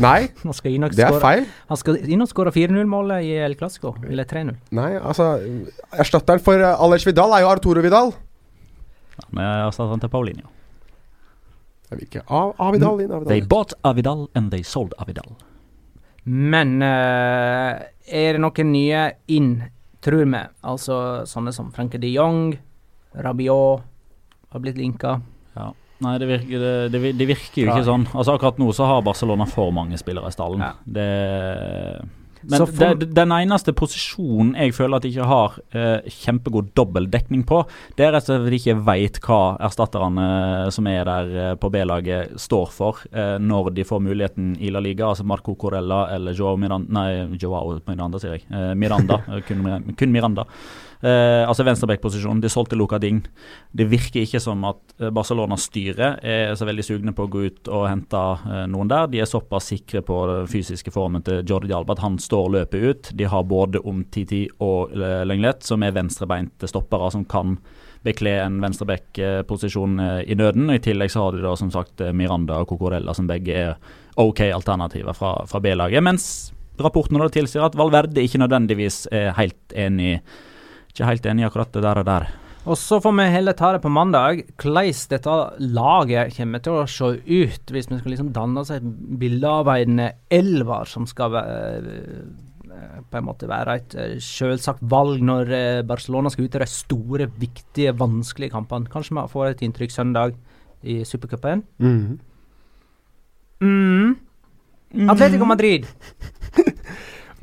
[0.00, 0.56] Nei, Han
[0.94, 1.44] det er feil.
[1.68, 4.56] Han skal inn og skåre 4-0-målet i El Clásico, eller 3-0.
[4.78, 5.34] Nei, altså
[5.92, 8.14] Erstatteren for uh, Vidal er jo Arturo Vidal.
[9.26, 10.55] han er erstatteren til Paulinho.
[11.86, 15.36] Jeg vil ikke Av, Avidal inn, Avidal They bought Avidal and they sold Avidal.
[16.26, 17.78] Men uh,
[18.10, 19.52] er det noen nye inn,
[20.02, 20.42] tror vi?
[20.66, 20.98] Altså
[21.30, 22.56] sånne som Franke de Jong,
[23.14, 23.86] Rabiot
[24.50, 25.20] har blitt linka.
[25.54, 25.70] Ja.
[26.02, 28.04] Nei, det virker, det, det, det virker jo ikke sånn.
[28.12, 30.64] Altså Akkurat nå så har Barcelona for mange spillere i stallen.
[30.66, 30.74] Ja.
[30.84, 31.06] Det
[32.50, 37.44] men for- det, den eneste posisjonen jeg føler at de ikke har eh, kjempegod dobbeltdekning
[37.48, 37.62] på,
[37.98, 40.26] det er rett og slett at de ikke veit hva erstatterne
[40.66, 44.70] eh, som er der eh, på B-laget, står for eh, når de får muligheten i
[44.74, 45.08] La Liga.
[45.10, 48.46] Altså Marco Corella eller Joao Miranda Nei, Joao Miranda, sier jeg.
[48.50, 49.20] Eh, Miranda.
[49.32, 49.66] eh, kun,
[49.98, 50.46] kun Miranda.
[51.00, 52.40] Eh, altså venstreback-posisjonen.
[52.40, 53.20] De solgte Luca Ding.
[53.76, 57.70] Det virker ikke som at eh, Barcelona-styret er så veldig sugne på å gå ut
[57.70, 59.10] og hente eh, noen der.
[59.12, 62.86] De er såpass sikre på den fysiske formen til Jordi Alba at han står løpet
[62.86, 63.12] ut.
[63.18, 67.58] De har både Omtiti og Lenglet, som er venstrebeinte stoppere som kan
[68.06, 70.70] bekle en venstreback-posisjon i nøden.
[70.70, 73.72] I tillegg så har de da som sagt Miranda og Cocorella, som begge er
[74.22, 76.04] OK alternativer fra, fra B-laget.
[76.06, 76.28] Mens
[76.78, 80.20] rapportene da tilsier at Valverde ikke nødvendigvis er helt enig
[80.96, 82.28] ikke helt enig i akkurat det der og der.
[82.66, 85.34] Og så får vi heller ta det på mandag, hvordan dette
[85.76, 88.88] laget kommer til å se ut, hvis vi skal liksom danne oss et
[89.20, 90.02] bilde av en
[90.34, 92.00] elver som skal være,
[92.66, 96.64] eh, på en måte være et eh, selvsagt valg når eh, Barcelona skal ut i
[96.64, 98.90] de store, viktige, vanskelige kampene.
[98.90, 100.34] Kanskje vi får et inntrykk søndag
[100.82, 101.62] i supercupen.
[101.78, 102.18] Mm.
[103.62, 104.16] Mm.
[105.06, 105.86] Atletico Madrid.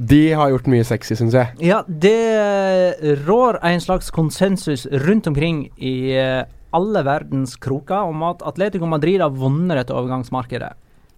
[0.04, 1.54] De har gjort mye sexy, syns jeg.
[1.64, 6.44] Ja, det rår en slags konsensus rundt omkring i eh,
[6.74, 10.74] alle verdens kroker om at Atletico Madrid har vunnet dette overgangsmarkedet.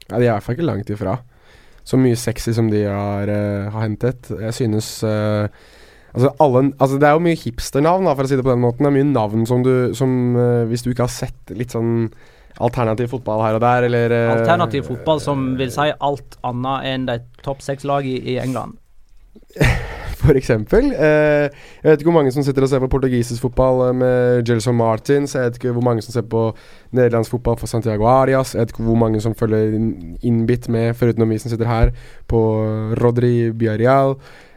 [0.10, 1.18] Ja, De er i hvert fall ikke langt ifra.
[1.86, 4.30] Så mye sexy som de har, uh, har hentet.
[4.42, 5.46] Jeg synes uh,
[6.14, 8.86] altså alle, altså Det er jo mye hipsternavn, for å si det på den måten.
[8.86, 12.10] Det er mye navn som du som, uh, Hvis du ikke har sett litt sånn
[12.64, 17.10] alternativ fotball her og der, eller eh, Alternativ fotball som vil si alt annet enn
[17.10, 18.78] de topp seks lag i, i England.
[20.26, 20.88] For eksempel.
[20.96, 21.46] Eh,
[21.84, 24.78] jeg vet ikke hvor mange som sitter og ser på portugisisk fotball eh, med Gelson
[24.78, 25.36] Martins.
[25.36, 26.48] Jeg vet ikke hvor mange som ser på
[26.96, 28.56] nederlandsk fotball for Santiago Arias.
[28.56, 29.76] Jeg vet ikke hvor mange som følger
[30.26, 31.94] innbitt med, foruten vi som sitter her,
[32.32, 32.42] på
[33.02, 34.16] Rodri Biarrial.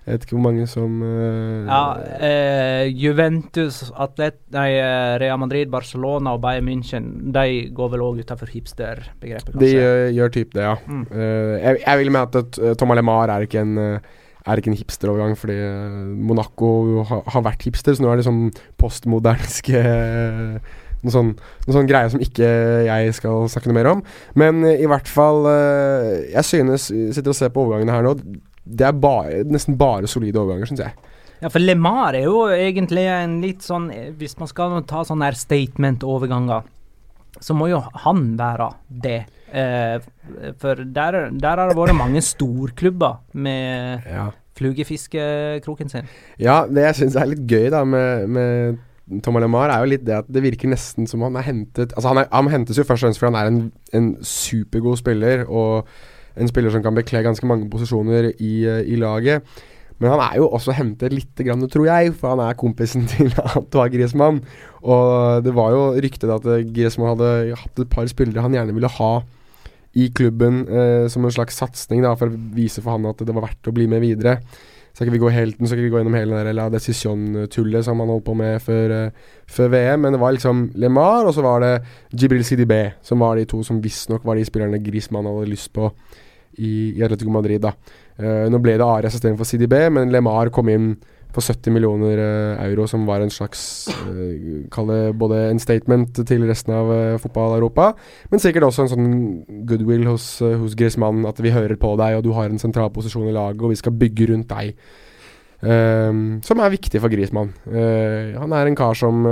[0.09, 1.81] Jeg vet ikke hvor mange som uh, Ja,
[2.25, 8.23] eh, Juventus, Atlet, nei, eh, Real Madrid, Barcelona og Bayern München De går vel òg
[8.23, 9.91] utenfor hipster-begrepet, De kanskje.
[10.17, 10.79] gjør, typ det, ja.
[10.89, 11.05] Mm.
[11.13, 14.17] Uh, jeg, jeg vil mene at uh, Thomas LeMar er ikke en uh,
[14.49, 15.57] er ikke en hipsterovergang, fordi
[16.25, 16.69] Monaco
[17.11, 18.47] ha, har vært hipster, så nå er det sånn
[18.81, 21.35] postmoderniske uh, noe sånn,
[21.67, 22.49] noe sånn greie som ikke
[22.89, 24.01] jeg skal snakke noe mer om.
[24.41, 28.17] Men i hvert fall Jeg synes Sitter og ser på overgangene her nå.
[28.69, 30.93] Det er bare, nesten bare solide overganger, syns jeg.
[31.41, 33.85] Ja, for LeMar er jo egentlig en litt sånn
[34.19, 36.65] Hvis man skal ta sånne statement-overganger,
[37.41, 39.21] så må jo han være det.
[39.55, 40.01] Eh,
[40.59, 44.31] for der, der har det vært mange storklubber med Ja.
[44.59, 46.09] flugefiskekroken sin.
[46.43, 50.05] Ja, det jeg syns er litt gøy da med, med Thomas LeMar, er jo litt
[50.05, 52.85] det at det virker nesten som han er hentet Altså Han, er, han hentes jo
[52.85, 53.61] først og fremst fordi han er en,
[53.97, 55.87] en supergod spiller, og
[56.39, 59.43] en spiller som kan bekle ganske mange posisjoner i, eh, i laget.
[59.99, 63.33] Men han er jo også hentet lite grann, tror jeg, for han er kompisen til
[63.43, 64.43] Antoine Griezmann.
[64.87, 68.77] Og det var jo ryktet at eh, Griezmann hadde hatt et par spillere han gjerne
[68.77, 69.13] ville ha
[69.99, 73.49] i klubben eh, som en slags satsing for å vise for han at det var
[73.49, 74.39] verdt å bli med videre.
[74.93, 78.11] Så skal vi gå helt, så skal vi gå gjennom hele La Decision-tullet som han
[78.11, 81.63] holdt på med før, eh, før VM, men det var liksom LeMar, og så var
[81.63, 81.75] det
[82.15, 85.91] Jibril CDB, som var de to som visstnok var de spillerne Griezmann hadde lyst på
[86.59, 87.63] i, i Atletico Madrid.
[87.63, 87.75] da.
[88.19, 90.93] Uh, nå ble det Arias istedenfor CDB, men LeMar kom inn
[91.35, 93.61] for 70 millioner uh, euro, som var en slags
[93.93, 97.91] uh, Kall det både en statement til resten av uh, fotball-Europa,
[98.33, 99.11] men sikkert også en sånn
[99.69, 102.91] goodwill hos, uh, hos Griezmann, at vi hører på deg, og du har en sentral
[102.95, 104.75] posisjon i laget, og vi skal bygge rundt deg.
[105.59, 107.49] Som er viktig for Griezmann.
[107.67, 109.25] Han er en kar som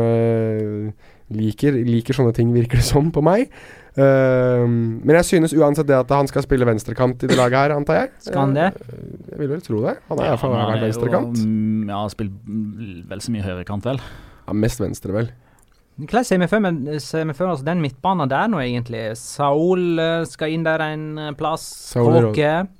[1.34, 3.50] liker, liker sånne ting, virker det som på meg.
[3.96, 7.76] Uh, men jeg synes uansett det at han skal spille venstrekant i det laget her,
[7.78, 8.10] antar jeg.
[8.26, 8.66] Skal han det?
[8.76, 9.00] Eh,
[9.32, 9.96] jeg vil vel tro det.
[10.10, 11.40] Han er Ja, iallfall vært venstrekant.
[11.40, 14.00] jo, mm, Ja, spilt vel så mye høyrekant, vel.
[14.46, 15.30] Ja, mest venstre, vel.
[15.96, 16.24] Hvordan
[17.00, 19.16] ser vi for, oss den midtbanen der nå, egentlig?
[19.16, 21.64] Saul eh, skal inn der en eh, plass.
[21.94, 22.36] Saul og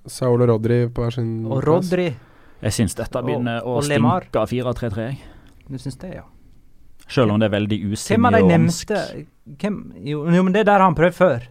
[0.06, 1.88] Saul og Rodri på hver sin og plass.
[1.88, 2.10] Rodri.
[2.60, 5.18] Jeg syns dette begynner Og- å og stinke 4-3-3, jeg.
[5.70, 6.22] Du syns det, ja?
[7.08, 7.80] Selv om det er veldig
[8.50, 9.02] nevnte
[9.46, 11.44] hvem, jo, men det er der han prøvde før.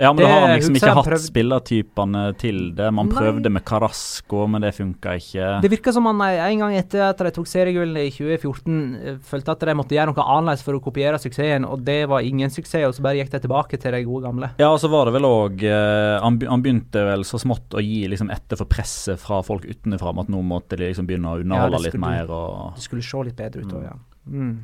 [0.00, 1.24] Ja, men Det da har han liksom ikke hatt prøvd...
[1.26, 2.86] spillertypene til det.
[2.96, 3.18] Man Nei.
[3.18, 5.50] prøvde med Carasco, men det funka ikke.
[5.60, 9.18] Det virka som han eh, en gang etter at de tok seriegullet i 2014, eh,
[9.28, 12.48] følte at de måtte gjøre noe annerledes for å kopiere suksessen, og det var ingen
[12.48, 14.52] suksess, og så bare gikk de tilbake til de gode gamle.
[14.62, 18.06] Ja, og så var det vel òg han, han begynte vel så smått å gi
[18.08, 21.44] liksom etter for presset fra folk utenfra om at nå måtte de liksom begynne å
[21.44, 22.32] underholde ja, litt mer.
[22.32, 22.80] og...
[22.80, 23.98] Det skulle se litt bedre ut òg, ja.
[24.30, 24.54] Mm.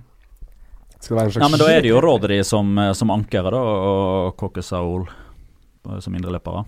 [1.00, 3.52] Skal det være en slags Ja, men da er det jo Rodri som, som ankeret,
[3.54, 5.06] da, og Coque Saul
[6.02, 6.64] som indreløpere.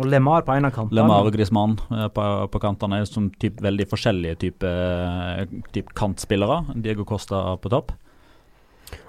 [0.00, 0.96] Og LeMar på en av kantene.
[1.02, 4.70] Lemar og Griezmann eh, på, på kantene som typ, veldig forskjellige type,
[5.74, 6.62] type kantspillere.
[6.80, 7.92] Diego Costa på topp.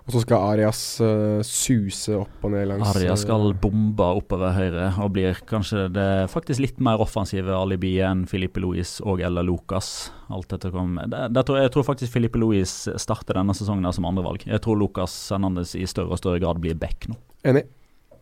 [0.04, 4.52] Og så skal Arias uh, suse opp og ned langs Aria eh, skal bombe oppover
[4.52, 9.48] høyre og blir kanskje det faktisk litt mer offensive alibiet enn Filipe Louis og eller
[9.48, 10.10] Lucas.
[10.34, 10.98] Alt dette kom.
[11.08, 14.44] Det, det tror, jeg tror faktisk Filipe Louis starter denne sesongen som andrevalg.
[14.50, 17.16] Jeg tror Lucas Hernandez i større og større grad blir back nå.
[17.48, 17.64] Enig.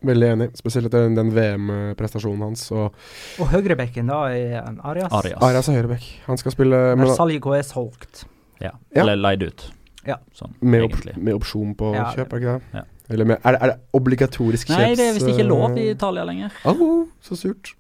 [0.05, 0.49] Veldig enig.
[0.57, 2.63] Spesielt etter den, den VM-prestasjonen hans.
[2.73, 2.93] Og
[3.41, 5.13] Og høyrebekken, da, er Arias.
[5.13, 5.41] Arias.
[5.45, 6.07] Arias er høyreback.
[6.29, 8.25] Han skal spille Der Versalje er solgt.
[8.61, 8.75] Ja.
[8.93, 9.01] Ja.
[9.01, 9.69] Eller leid ut.
[10.07, 10.17] Ja.
[10.33, 12.07] Sånn, med, op med opsjon på Ja.
[12.15, 12.61] kjøp, er ikke det?
[12.79, 12.83] Ja.
[13.11, 14.79] Eller med, er, det, er det obligatorisk kjøps...
[14.79, 16.53] Nei, det er visst ikke lov i eh, Italia lenger.
[16.65, 17.73] Au, så surt.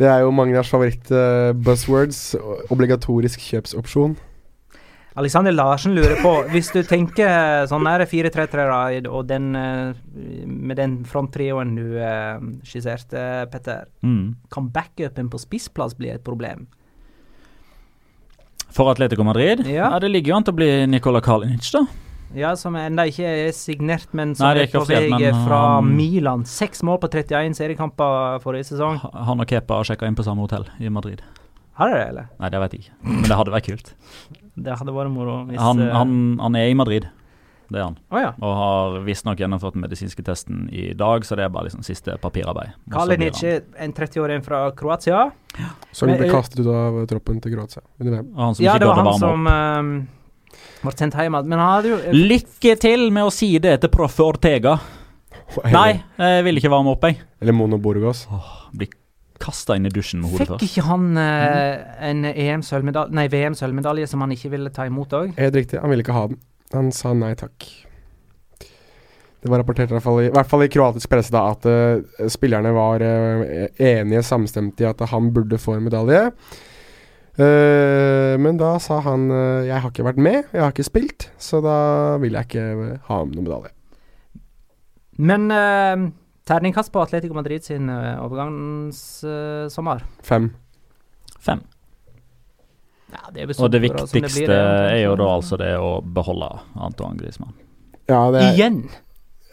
[0.00, 2.34] Det er jo Magnars favoritt-buzzwords.
[2.72, 4.16] obligatorisk kjøpsopsjon.
[5.20, 9.90] Alexander Larsen lurer på, hvis du tenker sånn der 4-3-3 og den eh,
[10.46, 14.36] med den fronttrioen du eh, skisserte, Petter, Mm.
[14.50, 16.68] kan backupen på spissplass bli et problem?
[18.70, 19.64] For Atletico Madrid?
[19.66, 19.90] Ja.
[19.98, 21.84] Det ligger jo an til å bli Nikola Kalinic, da.
[22.36, 25.08] Ja, som ennå ikke er signert, men som Nei, er på vei
[25.42, 26.44] fra han- Milan.
[26.46, 29.00] Seks mål på 31 seriekamper forrige sesong.
[29.12, 31.22] Han og Kepa har sjekka inn på samme hotell i Madrid.
[31.74, 32.28] Har de det, eller?
[32.38, 33.92] Nei, det vet jeg ikke, men det hadde vært kult.
[34.60, 37.08] Det hadde vært moro hvis Han, eh, han, han er i Madrid,
[37.70, 37.96] det er han.
[38.10, 38.30] Oh, ja.
[38.42, 42.16] Og har visstnok gjennomført den medisinske testen i dag, så det er bare liksom siste
[42.22, 42.72] papirarbeid.
[42.84, 45.28] Så Kalinic er en 30-åring fra Kroatia.
[45.94, 48.32] Som han ble eh, kastet ut av troppen til Kroatia under VM.
[48.34, 51.52] Og han som Ja, ikke det var han som uh, ble sendt hjem igjen.
[51.52, 54.78] Men han hadde jo Lykke til med å si det til proff Ortega.
[55.70, 57.22] Nei, jeg vil ikke varme opp, jeg.
[57.42, 58.26] Eller Mono Burgos.
[58.74, 58.90] Blir
[59.40, 64.20] kasta inn i dusjen med hodet Fikk ikke han eh, en EM-sølvmedalje Nei, VM-sølvmedalje som
[64.24, 65.32] han ikke ville ta imot òg?
[65.38, 66.40] Helt riktig, han ville ikke ha den.
[66.74, 67.66] Han sa nei takk.
[69.40, 71.64] Det var rapportert i hvert fall i, i, hvert fall i kroatisk presse da at
[71.66, 73.44] uh, spillerne var uh,
[73.80, 76.26] enige samstemt i at han burde få en medalje.
[77.40, 81.30] Uh, men da sa han uh, jeg har ikke vært med, jeg har ikke spilt,
[81.40, 81.76] så da
[82.20, 83.72] vil jeg ikke ha noen medalje.
[85.20, 86.10] Men uh,
[86.48, 90.04] terningkast på Atletico Madrid sin uh, overgangssommer.
[90.26, 90.52] Fem.
[91.40, 91.64] Fem.
[93.12, 96.48] Ja, det Og det viktigste det blir, er jo da altså det å beholde
[96.78, 97.54] Antoine Griezmann.
[98.10, 98.80] Ja, det er, Igjen!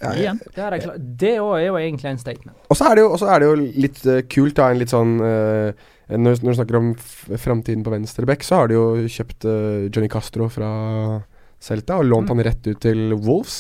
[0.01, 0.16] ja, ja.
[0.22, 0.39] Igjen.
[0.53, 1.05] Det er, klart.
[1.22, 2.58] det er jo egentlig en statement.
[2.70, 3.55] Og så er det jo, er det jo
[3.88, 5.72] litt uh, kult, da, en litt sånn uh,
[6.08, 9.88] når, når du snakker om f- framtiden på venstreback, så har de jo kjøpt uh,
[9.89, 10.70] Johnny Castro fra
[11.60, 12.36] Celta og lånt Mm.
[12.38, 13.58] han rett ut til Wolves.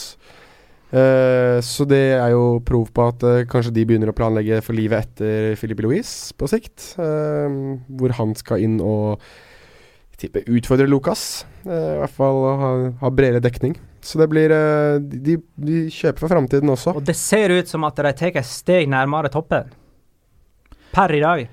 [0.87, 4.77] Uh, så det er jo prov på at uh, kanskje de begynner å planlegge for
[4.77, 6.93] livet etter Philippe Louise på sikt.
[6.95, 9.19] Uh, hvor han skal inn og
[10.17, 11.45] tipper utfordrer Lucas.
[11.65, 12.71] eh, I hvert fall ha,
[13.03, 13.75] ha bredere dekning.
[14.01, 16.95] Så det blir eh, de, de kjøper for framtiden også.
[16.97, 19.69] Og det ser ut som at de tar et steg nærmere toppen.
[20.95, 21.47] Per i dag.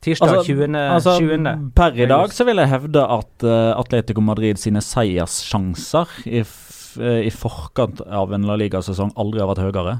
[0.00, 0.76] Tirsdag Altså, 20.
[0.80, 1.48] Altså, 20.
[1.76, 6.96] per i dag så vil jeg hevde at uh, Atletico Madrid sine seierssjanser i, f
[7.00, 9.98] eh, i forkant av en La Liga-sesong aldri har vært høyere.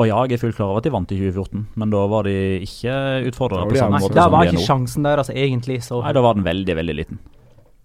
[0.00, 2.28] Og ja, jeg er fullt klar over at de vant i 2014, men da var
[2.28, 2.34] de
[2.64, 2.92] ikke
[3.32, 4.68] utfordrere Da var på de samme måte da som var de er ikke nå.
[4.68, 7.20] sjansen deres egentlig så Nei, da var den veldig, veldig liten.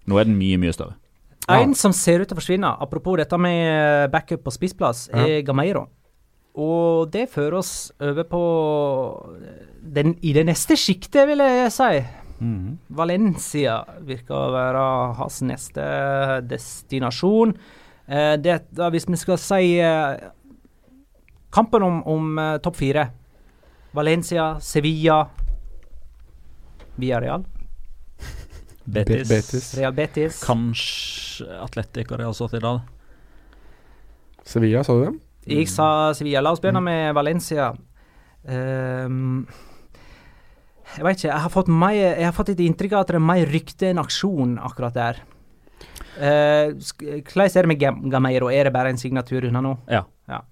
[0.06, 0.96] Nå er den mye, mye større.
[1.52, 5.42] En som ser ut til å forsvinne, apropos dette med eh, backup på spissplass, er
[5.46, 5.86] Gameiro.
[6.56, 8.42] Og det fører oss over på
[9.82, 11.90] den, i det neste sjiktet, vil jeg si.
[12.88, 14.84] Valencia virker å være
[15.20, 15.84] hans neste
[16.48, 17.54] destinasjon.
[18.06, 20.26] Eh, det, da, hvis vi skal si eh,
[21.50, 23.06] Kampen om, om eh, topp fire.
[23.96, 25.22] Valencia, Sevilla,
[27.00, 27.46] Villarreal,
[28.86, 29.28] Betis.
[29.28, 29.70] Betis.
[29.78, 30.40] Real Betis.
[30.46, 32.80] Kanskje Atletico Real Sociedad.
[34.46, 35.14] Sevilla, sa du det?
[35.50, 36.42] Jeg sa Sevilla.
[36.42, 37.72] La oss begynne med Valencia.
[38.46, 39.46] Um,
[40.96, 41.30] jeg vet ikke.
[41.32, 43.90] Jeg har, fått mer, jeg har fått et inntrykk av at det er mer rykte
[43.90, 45.22] enn aksjon akkurat der.
[46.16, 48.48] Uh, er det med Gam- Gameiro?
[48.50, 49.74] Er det bare en signatur unna nå?
[49.90, 50.04] Ja.
[50.30, 50.42] Ja.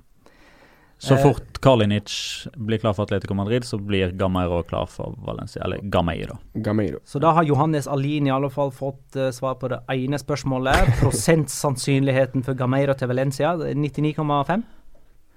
[0.98, 5.62] Så Eh, fort Karlinic blir klar for Atletico Madrid, så blir Gameiro klar for Valencia.
[5.64, 6.38] Eller Gameiro.
[6.54, 6.98] Gameiro.
[7.04, 10.94] Så da har Johannes Alin i alle fall fått uh, svar på det ene spørsmålet.
[11.00, 13.52] Prosentsannsynligheten for Gameiro til Valencia?
[13.52, 14.62] er 99,5?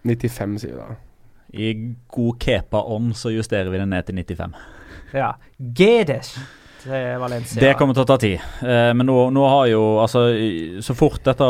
[0.03, 0.95] 95, sier vi da.
[1.53, 1.74] I
[2.08, 4.55] god kepa-ånd så justerer vi det ned til 95.
[5.14, 5.34] Ja.
[5.58, 6.36] Gedes
[6.88, 7.61] til Valencia.
[7.61, 8.45] Det kommer til å ta tid.
[8.63, 10.23] Eh, men nå, nå har jo altså
[10.83, 11.47] Så fort dette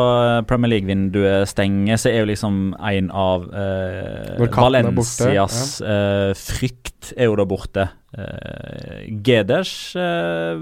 [0.50, 7.14] Premier League-vinduet stenger, så er jo liksom en av eh, Valencias borte, Valencias eh, frykt
[7.16, 7.88] er jo da borte.
[8.18, 10.58] Eh, Geders eh,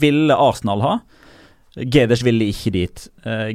[0.00, 0.96] ville Arsenal ha.
[1.76, 3.02] Gedes ville ikke dit.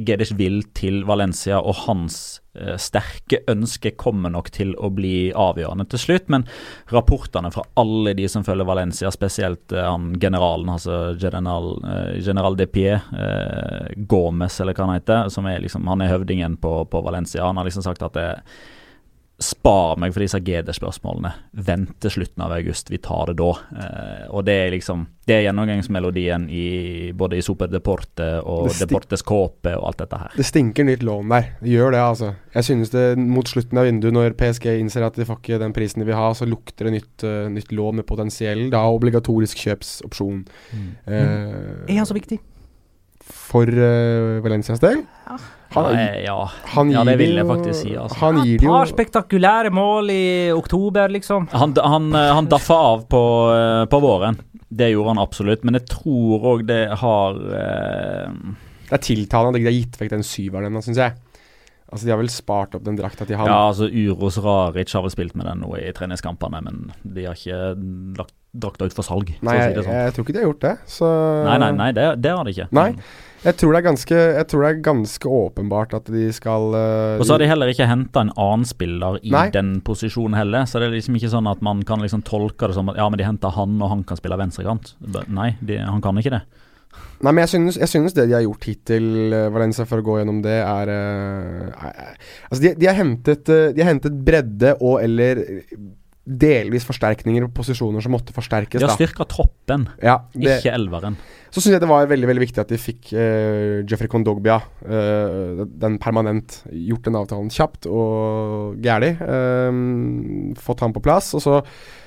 [0.06, 2.16] Geders vil til Valencia, og hans
[2.54, 6.30] uh, sterke ønske kommer nok til å bli avgjørende til slutt.
[6.30, 6.46] Men
[6.92, 11.74] rapportene fra alle de som følger Valencia, spesielt uh, han generalen, altså general,
[12.22, 13.00] general de Pie,
[14.06, 17.58] Gomez eller hva han heter, som er liksom, han er høvdingen på, på Valencia, han
[17.58, 18.28] har liksom sagt at det
[19.42, 21.32] Spar meg for disse GD-spørsmålene.
[21.66, 23.50] Vent til slutten av august, vi tar det da.
[23.82, 29.22] Eh, og det er liksom Det er gjennomgangsmelodien i både i Super Deporte og Deportes
[29.22, 30.32] Kåpe og alt dette her.
[30.34, 31.46] Det stinker nytt lån der.
[31.60, 32.32] Det gjør det, altså.
[32.56, 35.76] Jeg synes det mot slutten av vinduet, når PSG innser at de får ikke den
[35.76, 39.62] prisen de vil ha, så lukter det nytt, uh, nytt lån med potensiell, da obligatorisk
[39.62, 40.42] kjøpsopsjon.
[40.74, 40.90] Mm.
[41.06, 42.42] Uh, er han så viktig?
[43.22, 45.04] For uh, Valencias del?
[45.30, 45.38] Ja.
[45.74, 46.36] Han, ja.
[46.74, 47.94] Han ja, det vil jeg faktisk si.
[47.96, 48.18] Altså.
[48.20, 51.48] Han gir det jo Et par spektakulære mål i oktober, liksom.
[51.52, 53.22] Han, han, eh, han daffa av på,
[53.56, 54.38] eh, på, våren.
[54.68, 58.38] Det gjorde han absolutt, men jeg tror òg det har eh...
[58.92, 61.16] Det er tiltalende at de har gitt vekk den syveren ennå, syns jeg.
[61.92, 63.48] Altså, De har vel spart opp den drakta til han.
[63.48, 67.36] Ja, altså Uros Raric har vel spilt med den nå i treningskampene, men de har
[67.36, 67.74] ikke
[68.20, 69.34] lagt drakta ut for salg.
[69.40, 69.96] Nei, si jeg, sånn.
[69.96, 70.72] jeg, tror ikke de har gjort det.
[70.88, 71.10] Så...
[71.48, 72.68] Nei, nei, nei det, det har de ikke.
[72.76, 72.88] Nei.
[73.42, 77.34] Jeg tror, ganske, jeg tror, det er ganske, åpenbart at de skal uh, Og så
[77.34, 79.48] har de heller ikke henta en annen spiller i Nei.
[79.54, 80.68] den posisjonen heller.
[80.70, 83.08] Så det er liksom ikke sånn at man kan liksom tolke det som at ja,
[83.10, 84.94] men de henta han, og han kan spille venstrekant.
[85.26, 86.44] Nei, de, han kan ikke det.
[87.22, 90.06] Nei, men jeg synes, jeg synes, det de har gjort hittil, uh, Valencia, for å
[90.06, 91.90] gå gjennom det, er uh,
[92.46, 95.42] Altså, de, de, har hentet, de har hentet bredde og eller
[96.22, 98.78] delvis forsterkninger på posisjoner som måtte forsterkes.
[98.78, 101.16] De har styrka troppen, ja, det, ikke elveren.
[101.50, 105.64] Så syns jeg det var veldig veldig viktig at de fikk uh, Jeffrey Kondogbia, uh,
[105.66, 109.10] den permanent, gjort den avtalen kjapt og gæli.
[109.18, 111.32] Uh, fått han på plass.
[111.36, 111.58] Og så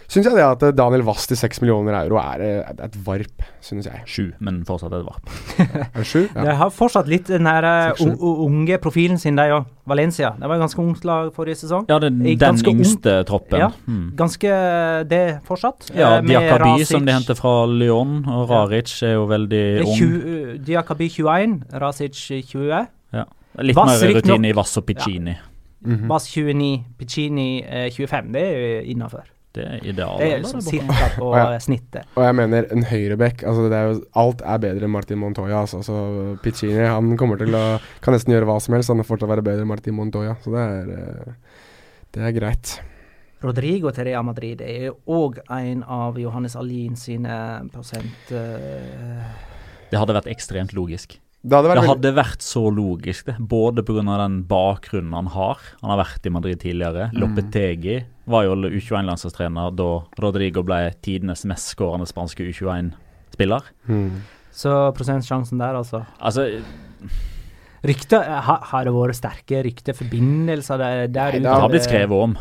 [0.08, 3.88] syns jeg det at Daniel Wass til 6 millioner euro er, er et varp, synes
[3.90, 4.02] jeg.
[4.10, 5.32] Sju, men fortsatt et varp.
[6.00, 6.26] er sju?
[6.28, 6.44] Ja.
[6.46, 9.72] De har fortsatt litt den her unge profilen sin, de òg.
[9.86, 10.32] Valencia.
[10.40, 11.84] Det var et ganske ungt lag forrige sesong.
[11.92, 12.10] Ja, det,
[12.42, 13.26] den yngste ung.
[13.30, 13.60] troppen.
[13.62, 14.08] Ja, mm.
[14.18, 14.54] Ganske
[15.10, 15.92] det fortsatt.
[15.94, 20.16] Ja, Diakaby som de henter fra Lyon, og Raric er jo veldig ung.
[20.66, 22.18] Diakaby 21, Rasic
[22.50, 22.88] 20.
[23.14, 23.28] Ja.
[23.62, 25.38] Litt Vass, mer rutine i Vass og Piccini.
[25.38, 25.52] Ja.
[25.86, 26.08] Mm -hmm.
[26.10, 28.34] Vass 29, Piccini eh, 25.
[28.34, 29.24] Det er jo innafor.
[29.56, 30.22] Det er idealet.
[30.22, 32.10] Det er liksom cirka på og jeg, snittet.
[32.16, 35.62] Og jeg mener en høyreback altså er jo, Alt er bedre enn Martin Montoya.
[35.64, 36.00] Altså, så
[36.44, 37.64] Piccini han kommer til å
[38.04, 38.92] kan nesten gjøre hva som helst.
[38.94, 40.36] Han er fortsatt være bedre enn Martin Montoya.
[40.44, 41.64] Så det er, eh,
[42.16, 42.78] det er greit.
[43.46, 47.36] Rodrigo til Real Madrid er òg en av Johannes Alin sine
[47.74, 48.32] prosent...
[48.32, 49.22] Uh,
[49.92, 51.20] det hadde vært ekstremt logisk.
[51.46, 53.36] Det hadde vært, det hadde vært så logisk, det.
[53.38, 54.02] Både pga.
[54.24, 55.62] den bakgrunnen han har.
[55.84, 57.12] Han har vært i Madrid tidligere.
[57.14, 57.20] Mm.
[58.26, 59.90] Var jo U21-landslagstrener da
[60.22, 63.70] Rodrigo ble tidenes mest skårende spanske U21-spiller.
[63.90, 64.24] Mm.
[64.56, 66.06] Så prosentsjansen der, altså?
[66.18, 66.48] Altså
[67.86, 72.38] Rykter ha, Har det vært sterke rykteforbindelser der, der Nei, det har blitt skrevet om.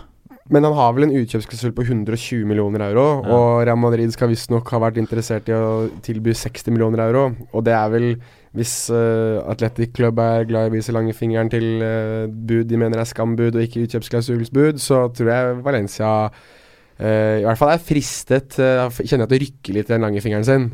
[0.52, 3.32] Men han har vel en utkjøpsklausul på 120 millioner euro, ja.
[3.32, 7.30] og Real Madrid skal visstnok ha vært interessert i å tilby 60 millioner euro.
[7.52, 8.08] Og det er vel,
[8.54, 13.00] hvis uh, Athletic Club er glad i å vise langfingeren til uh, bud de mener
[13.02, 18.60] er skambud og ikke utkjøpsklausulsbud, så tror jeg Valencia uh, i hvert fall er fristet
[18.62, 20.68] uh, Kjenner at det rykker litt i den lange fingeren sin.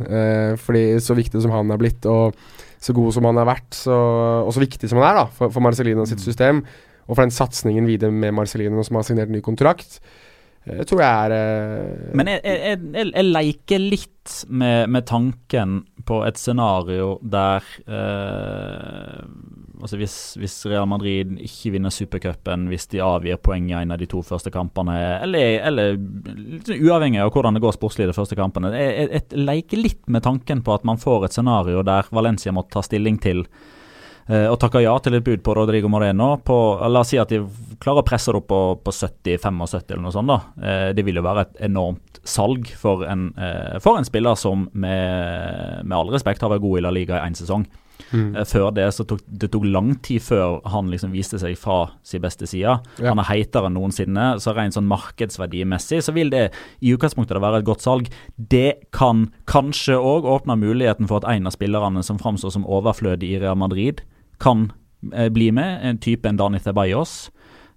[0.60, 2.36] fordi så viktig som han er blitt, og
[2.80, 3.96] så god som han har vært, så,
[4.44, 6.26] og så viktig som han er da for, for Marcelino sitt mm.
[6.26, 6.62] system,
[7.08, 9.98] og for den satsingen videre med Marcelino, som har signert ny kontrakt,
[10.68, 15.06] jeg eh, tror jeg er uh, Men jeg, jeg, jeg, jeg, leker litt med, med,
[15.08, 19.24] tanken på et scenario der uh,
[19.80, 24.02] Altså hvis, hvis, Real Madrid ikke vinner supercupen, hvis de avgir poeng i en av
[24.02, 24.92] de to første kampene,
[25.24, 25.96] eller, eller
[26.76, 28.74] uavhengig av hvordan det går sportslig de første kampene.
[28.76, 32.84] Jeg, leker litt med tanken på at man får et scenario der Valencia må ta
[32.84, 33.79] stilling til Eh,
[34.30, 36.36] og takker ja til et bud på Rodrigo Moreno.
[36.46, 36.56] På,
[36.86, 37.40] la oss si at de
[37.80, 40.30] klarer å presse det opp på, på 70-75 eller noe sånt.
[40.30, 40.40] da.
[40.60, 44.68] Eh, det vil jo være et enormt salg for en, eh, for en spiller som
[44.72, 47.64] med, med, all respekt har vært god i La Liga i én sesong.
[48.10, 48.32] Mm.
[48.48, 52.22] Før det så tok det tok lang tid før han liksom viste seg fra sin
[52.24, 52.78] beste side.
[52.98, 53.10] Ja.
[53.10, 56.46] Han er heitere enn noensinne, så rent sånn markedsverdimessig så vil det
[56.80, 58.08] i utgangspunktet være et godt salg.
[58.36, 63.36] Det kan kanskje òg åpne muligheten for at en av spillerne som framstår som overflødig
[63.36, 64.00] i Real Madrid,
[64.40, 64.70] kan
[65.12, 65.80] eh, bli med.
[65.86, 67.30] En type en Dani Ceballos.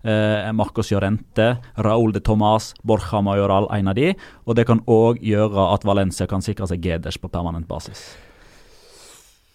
[0.04, 4.12] Eh, Marcos Llorente, Raúl de Tomàs, Borja Majoral, en av de.
[4.44, 8.12] Og det kan òg gjøre at Valencia kan sikre seg Geders på permanent basis.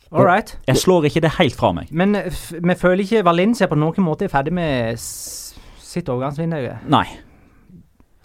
[0.09, 0.55] All right.
[0.67, 1.91] Jeg slår ikke det helt fra meg.
[1.93, 6.63] Men vi føler ikke Valencia på noen måte er ferdig med sitt overgangsvindu?
[6.89, 7.05] Nei.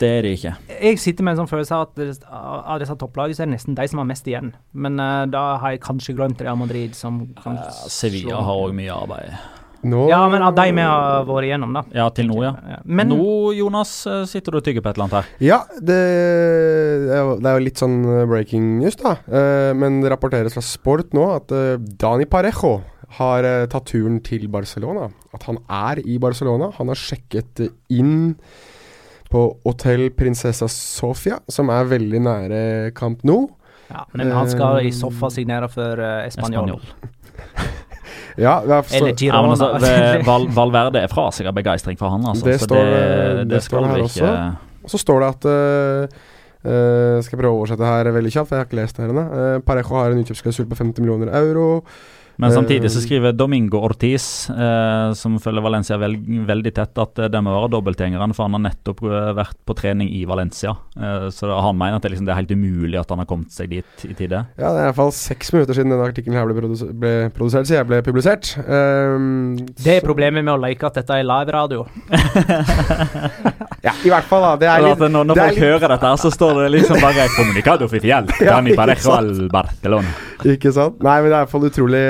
[0.01, 0.53] Det er de ikke.
[0.81, 3.55] Jeg sitter med en sånn følelse av at det- av disse topplagene så er det
[3.59, 4.53] nesten de som har mest igjen.
[4.73, 8.73] Men uh, da har jeg kanskje glemt Real Madrid, som kan uh, Sevilla har òg
[8.73, 9.35] mye arbeid.
[9.83, 10.05] No.
[10.07, 11.81] Ja, men av de vi har vært igjennom, da.
[11.91, 12.53] Ja, til nå, ja.
[12.71, 12.77] Ja.
[12.85, 15.25] Men Nå, Jonas, eh, sitter du og tygger på et eller annet her.
[15.43, 15.97] Ja, det,
[17.03, 19.17] det er jo- det litt sånn eh, breaking news, da.
[19.27, 21.51] Eh, men det rapporteres fra Sport nå at
[21.99, 22.77] Dani Parejo
[23.19, 25.09] har tatt turen til Barcelona.
[25.35, 26.71] At han er i Barcelona.
[26.79, 28.37] Han har sjekket inn
[29.33, 32.59] på Hotell Prinsessa Sofia, som er veldig nære
[32.97, 33.47] Camp Nou.
[33.89, 36.77] Ja, men han skal i så fall signere for uh, Español.
[38.37, 39.67] Ja, det er Eller så, Ja, altså,
[40.25, 42.47] Val, Valverde er fra seg av begeistring for han, altså.
[42.47, 44.31] Det så står det, det- det, det står her ikke
[44.83, 46.17] Og så står det at uh,
[46.65, 49.05] uh, Skal jeg prøve å oversette her veldig kjapt, for jeg har ikke lest det
[49.05, 49.25] her ennå.
[49.29, 51.67] Uh, Parejo har en utkjøpsklausul på 50 millioner euro.
[52.37, 56.15] Men samtidig så Eh, skriver Domingo Ortiz, eh, som følger Valencia vel,
[56.47, 59.75] veldig tett, at eh, det må være dobbeltgjengeren, for han har nettopp eh, vært på
[59.77, 60.73] trening i Valencia.
[60.97, 63.51] Eh, så han mener at det, liksom, det er helt umulig at han har kommet
[63.53, 64.45] seg dit i tide.
[64.57, 67.13] Ja, det er i hvert fall seks minutter siden denne artikkelen her ble, produs ble
[67.37, 68.53] produsert, så jeg ble publisert.
[68.65, 71.85] Um, Det er så- problemet med å leke at dette er live-radio.
[73.83, 74.51] Ja, i hvert fall, da.
[74.61, 77.01] Det er litt når når det er folk litt- hører dette, så står det liksom
[77.03, 78.29] bare 'Comunicado oficial'.
[78.39, 80.07] Ja, Dani Parejo al Barcelona.
[80.55, 81.01] Ikke sant?
[81.03, 82.05] Nei, men det er i hvert fall utrolig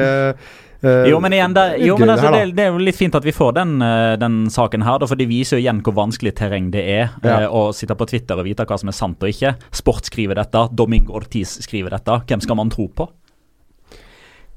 [0.84, 3.24] Uh, Jo, men igjen, det, jo, men altså, det, det er jo litt fint at
[3.24, 6.34] vi får den, eh, den saken her, da, for det viser jo igjen hvor vanskelig
[6.36, 7.38] terreng det er Ja.
[7.48, 9.54] å sitte på Twitter og vite hva som er sant og ikke.
[9.72, 12.20] Sport skriver dette, Domingo Ortiz skriver dette.
[12.28, 13.08] Hvem skal man tro på?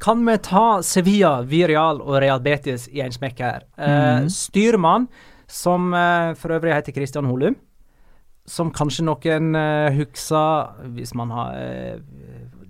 [0.02, 3.62] Kan vi ta Sevilla, Vireal og Real Betis i en smekk her?
[3.78, 4.28] Uh, mm.
[4.34, 5.06] Styrmann,
[5.46, 5.94] som
[6.34, 7.54] for øvrig heter Christian Holum,
[8.50, 11.54] som kanskje noen uh, husker Hvis man har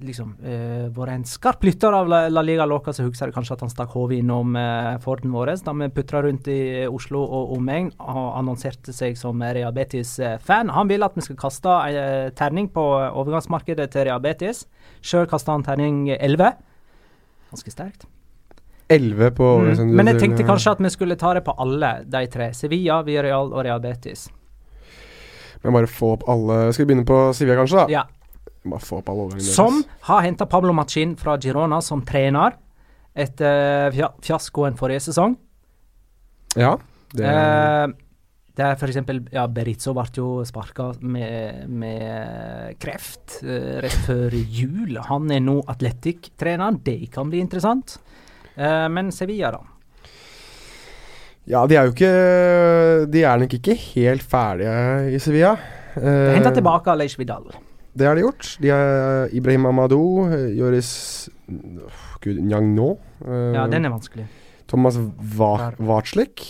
[0.05, 3.57] liksom eh, vært en skarp lytter av La, La Liga Loca, så husker jeg kanskje
[3.57, 7.55] at han stakk hodet innom uh, Forden vår da vi putra rundt i Oslo og
[7.57, 10.73] omegn og annonserte seg som Real Betis-fan.
[10.75, 14.67] Han vil at vi skal kaste en terning på overgangsmarkedet til Real Betis.
[15.01, 16.53] Sjøl kasta han terning 11.
[17.53, 18.07] Ganske sterkt.
[18.89, 19.69] 11 på Mm.
[19.69, 22.53] liksom, Men jeg tenkte kanskje at vi skulle ta det på alle de tre.
[22.55, 24.29] Sevilla, Villarreal og Real Betis.
[25.63, 27.77] Men bare få opp alle Skal vi begynne på Sevilla, kanskje?
[27.77, 27.87] da?
[27.89, 28.03] Ja.
[29.55, 32.57] Som har henta Pablo Machin fra Girona som trener
[33.17, 35.37] etter fja fiaskoen forrige sesong.
[36.57, 36.77] Ja.
[37.13, 37.87] Det, Eh,
[38.57, 44.97] det er eksempel ja, Berizzo ble jo sparka med, med kreft eh, rett før jul.
[45.11, 46.79] Han er nå Atletic-trener.
[46.83, 47.99] Det kan bli interessant.
[48.57, 49.61] Eh, men Sevilla, da?
[51.47, 52.09] ja, de er jo ikke
[53.13, 55.53] De er nok ikke helt ferdige i Sevilla.
[55.97, 57.45] Eh, Henta tilbake Aleix Vidal.
[57.97, 58.49] Det har de gjort.
[58.61, 61.29] De har Ibrahim Amadou, eh, Joris
[62.21, 62.99] Gud, Njagno.
[63.25, 64.27] Uh, Ja, den er vanskelig.
[64.69, 64.99] Thomas
[65.39, 66.43] Va Vatslik.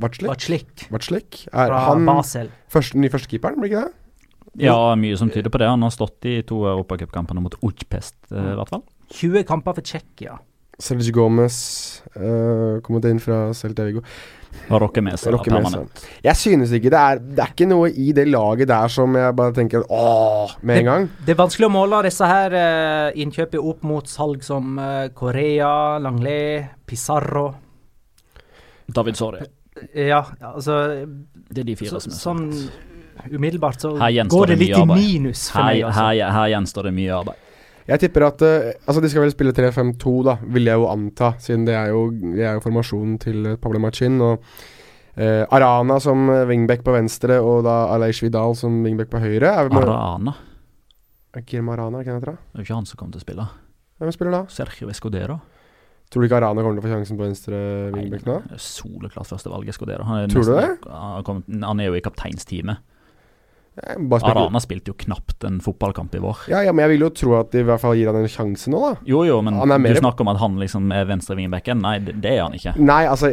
[0.00, 0.86] Vatslik?
[0.90, 1.46] Vatslik?
[1.52, 2.48] Er fra han Basel.
[2.70, 3.92] første, ny førstekeeperen, blir ikke det?
[4.66, 5.68] Ja, mye som tyder på det.
[5.68, 8.82] Han har stått i to europacupkampene mot Ujpest, eh, i hvert fall.
[9.12, 10.38] 20 kamper for Tsjekkia.
[10.82, 14.02] Sergej Gomez uh, kommet inn fra Celta Vigo.
[14.68, 15.72] Dere med seg Rokke med seg.
[15.72, 16.04] permanent?
[16.24, 19.34] Jeg synes ikke det er Det er ikke noe i det laget der som jeg
[19.36, 21.08] bare tenker åh med en gang.
[21.26, 25.98] Det er vanskelig å måle disse her uh, innkjøpene opp mot salg som uh, Korea,
[26.02, 27.48] Langlais, Pizarro.
[28.92, 29.44] David Sorry.
[29.96, 31.06] Ja, altså
[31.48, 33.32] Det er de fire så, som er Sånn sagt.
[33.32, 36.02] umiddelbart så går det litt i minus for Her, meg, altså.
[36.02, 37.48] her, her gjenstår det mye arbeid.
[37.88, 41.32] Jeg tipper at uh, Altså, de skal vel spille 3-5-2, da, vil jeg jo anta,
[41.42, 44.20] siden det er jo, det er jo formasjonen til eh, Pablo Machin.
[44.22, 44.44] Og
[45.18, 49.50] uh, Arana som wingback på venstre, og da Aleish Vidal som wingback på høyre.
[49.50, 50.36] Er Arana.
[51.32, 52.34] Er Arana, det han heter?
[52.34, 52.36] da?
[52.36, 53.48] Det er jo ikke han som kommer til å spille.
[54.02, 54.44] Hvem spiller da?
[54.52, 55.40] Sergio Escudero.
[56.12, 57.58] Tror du ikke Arana kommer til å få sjansen på venstre
[57.94, 58.34] wingback nå?
[58.50, 60.04] Det Soleklart førstevalg Escudero.
[60.04, 60.66] Han er, Tror du det?
[60.90, 62.82] Han, kom, han er jo i kapteinsteamet.
[63.72, 66.42] Arana spilte jo knapt en fotballkamp i vår.
[66.52, 68.28] Ja, ja, men jeg vil jo tro at de i hvert fall gir han en
[68.28, 68.90] sjanse nå, da.
[69.08, 71.80] Jo, jo, men du snakker om at han liksom er venstre wingbacken.
[71.80, 72.74] Nei, det, det er han ikke.
[72.82, 73.32] Nei, altså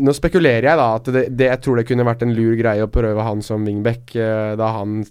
[0.00, 0.88] Nå spekulerer jeg, da.
[0.96, 3.68] At det, det, jeg tror det kunne vært en lur greie å prøve han som
[3.68, 4.16] wingback.
[4.16, 5.02] eh, da han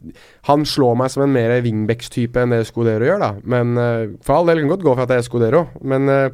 [0.50, 3.32] Han slår meg som en mer wingbacks-type enn det Scudero gjør, da.
[3.46, 5.68] Men eh, for all del kan godt gå for at det er Scudero.
[5.86, 6.30] Men eh,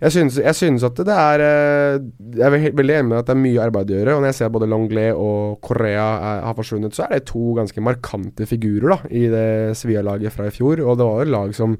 [0.00, 2.00] jeg synes, jeg synes at det er eh,
[2.36, 4.16] Jeg er veldig enig med at det er mye arbeid å gjøre.
[4.16, 7.28] Og når jeg ser at både Longlais og Korea er, har forsvunnet, så er det
[7.30, 9.48] to ganske markante figurer da i det
[9.80, 10.84] Sevilla-laget fra i fjor.
[10.84, 11.78] Og det var jo et lag som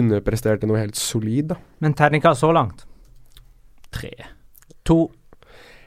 [0.00, 1.58] underpresterte noe helt solid, da.
[1.82, 2.86] Men terninga så langt?
[3.90, 4.12] Tre.
[4.86, 5.02] To.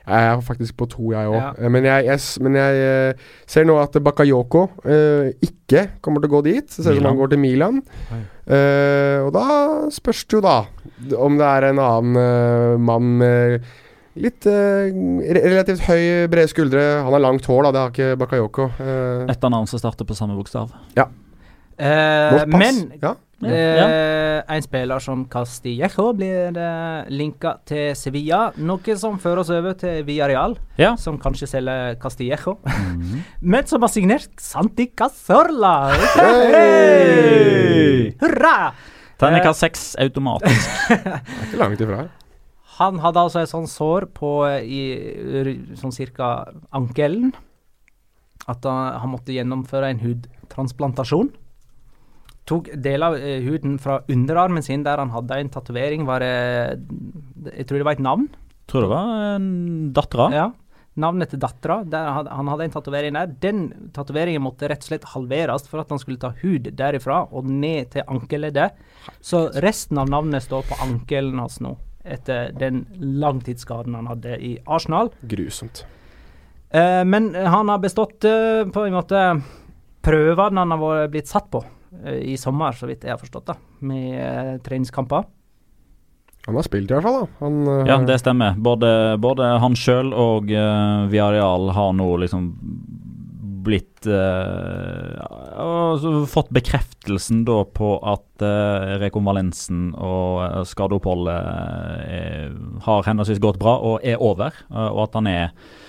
[0.03, 1.37] Jeg er faktisk på to, jeg òg.
[1.39, 1.69] Ja.
[1.71, 6.33] Men jeg, jeg, men jeg eh, ser nå at Bakayoko eh, ikke kommer til å
[6.33, 6.67] gå dit.
[6.67, 7.79] Det ser ut som han går til Milan.
[8.11, 9.45] Eh, og da
[9.95, 10.57] spørs det jo, da,
[11.15, 13.71] om det er en annen eh, mann med
[14.13, 14.91] Litt eh,
[15.33, 16.81] relativt høy, brede skuldre.
[17.01, 17.71] Han har langt hår, da.
[17.73, 18.67] Det har ikke Bakayoko.
[19.25, 20.69] Et av navn som starter på samme bokstav.
[20.93, 22.45] Eh, pass.
[22.53, 23.15] men ja.
[23.45, 29.73] Eh, en spiller som Castillejo blir eh, linka til Sevilla, noe som fører oss over
[29.79, 30.95] til Villarreal, Ja.
[30.97, 32.57] som kanskje selger Castillejo,
[33.41, 35.75] men som har signert Santi Cazorla.
[36.17, 38.11] Hey!
[38.21, 38.73] Hurra!
[39.21, 40.69] Terningkast seks automatisk.
[40.89, 42.03] Det er ikke langt ifra.
[42.79, 47.31] Han hadde altså et sånt sår på eh, i sånn cirka ankelen.
[48.49, 51.29] At han, han måtte gjennomføre en hudtransplantasjon.
[52.49, 56.07] Tok deler av eh, huden fra underarmen sin der han hadde en tatovering.
[56.07, 56.33] Var det
[57.53, 58.27] Jeg tror det var et navn.
[58.67, 59.47] Tror det var en
[59.95, 60.27] dattera.
[60.33, 60.49] Ja.
[60.99, 61.79] Navnet til dattera.
[61.89, 63.31] Han, han hadde en tatovering der.
[63.41, 63.63] Den
[63.95, 67.95] tatoveringen måtte rett og slett halveres for at han skulle ta hud derifra og ned
[67.95, 68.77] til ankelleddet.
[69.23, 74.57] Så resten av navnet står på ankelen hans nå, etter den langtidsskaden han hadde i
[74.67, 75.11] Arsenal.
[75.23, 75.85] Grusomt.
[76.73, 79.23] Eh, men han har bestått eh, på en måte
[80.03, 81.82] prøvene han har blitt satt på eh,
[82.23, 83.55] i sommer, så vidt jeg har forstått, da,
[83.85, 85.25] med eh, treningskamper.
[86.47, 87.21] Han har spilt, i hvert fall.
[87.21, 88.57] da han, uh, Ja, det stemmer.
[88.59, 88.89] Både,
[89.23, 92.49] både han sjøl og uh, Viareal har nå liksom
[93.63, 95.23] blitt uh,
[95.55, 101.47] altså Fått bekreftelsen da på at uh, rekonvalensen og skadeoppholdet
[102.03, 102.51] eh,
[102.85, 105.81] har henholdsvis gått bra og er over, eh, og at han er eh,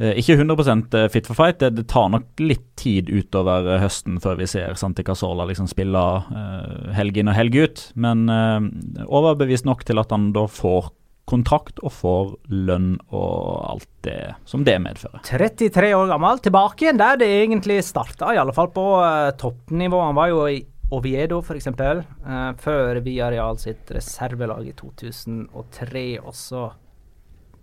[0.00, 1.58] ikke 100% fit for fight.
[1.60, 5.68] Det, det tar nok litt tid utover eh, høsten før vi ser Santi Casola liksom
[5.68, 7.84] spille uh, helg inn og helg ut.
[8.00, 8.58] Men uh,
[9.06, 10.90] overbevist nok til at han da får
[11.30, 15.22] kontrakt og får lønn og alt det som det medfører.
[15.28, 20.00] 33 år gammel, tilbake igjen der det egentlig starta, i alle fall på uh, toppnivå.
[20.08, 20.60] Han var jo i
[20.90, 26.70] Oviedo, f.eks., uh, før Viareal sitt reservelag i 2003, og så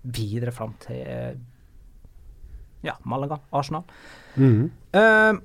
[0.08, 1.34] videre fram til eh,
[2.84, 3.84] ja, Malaga, Arsenal.
[4.36, 4.72] mhm.
[4.96, 5.40] Uh,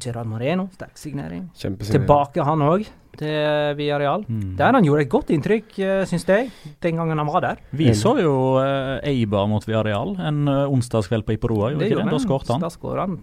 [0.00, 1.50] Gerard Moreno, sterk signering.
[1.54, 4.24] Tilbake han òg, til Villarreal.
[4.26, 4.56] Mm.
[4.58, 6.50] Der han gjorde et godt inntrykk, uh, syns jeg,
[6.82, 7.60] den gangen han var der.
[7.70, 11.70] Vi så jo uh, Eibar mot Viareal en uh, onsdagskveld på Iporua.
[11.70, 12.10] gjorde ikke det?
[12.10, 12.64] Da skåret han.
[12.64, 13.16] Da skåret han.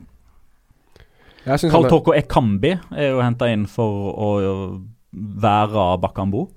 [1.43, 4.31] Karl er- Toko Ekambi er jo henta inn for å
[5.11, 6.47] være Bakambo.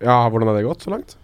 [0.00, 1.16] Ja, hvordan har det gått så langt?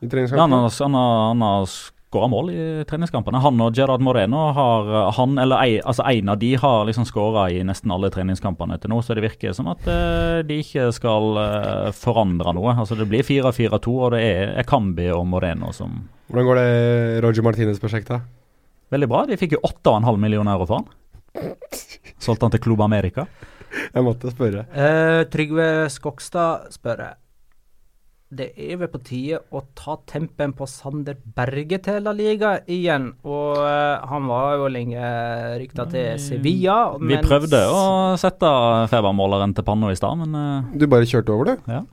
[0.00, 1.66] I Ja, han har, han har, han har
[2.14, 3.40] skåra mål i treningskampene.
[3.42, 7.48] Han og Gerard Moreno har Han eller ei, altså en av de har liksom skåra
[7.50, 11.40] i nesten alle treningskampene til nå, så det virker som at eh, de ikke skal
[11.42, 12.76] eh, forandre noe.
[12.78, 17.44] Altså Det blir 4-4-2, og det er Ekambi og Moreno som Hvordan går det Roger
[17.44, 18.30] Martinez-prosjektet?
[18.94, 19.24] Veldig bra.
[19.26, 21.50] De fikk jo 8,5 millioner euro for han.
[22.22, 23.26] Solgte han til Klubb America.
[23.90, 24.64] Jeg måtte spørre.
[24.70, 27.02] Uh, Trygve Skogstad spør
[28.34, 33.12] Det er vel på tide å ta tempen på Sander Berge til La Liga igjen.
[33.22, 35.12] Og uh, han var jo lenge
[35.60, 36.78] rykta til Sevilla.
[36.98, 37.84] Vi prøvde å
[38.20, 38.50] sette
[38.90, 41.70] febermåleren til panna i stad, men uh, Du bare kjørte over, du?
[41.70, 41.84] Ja.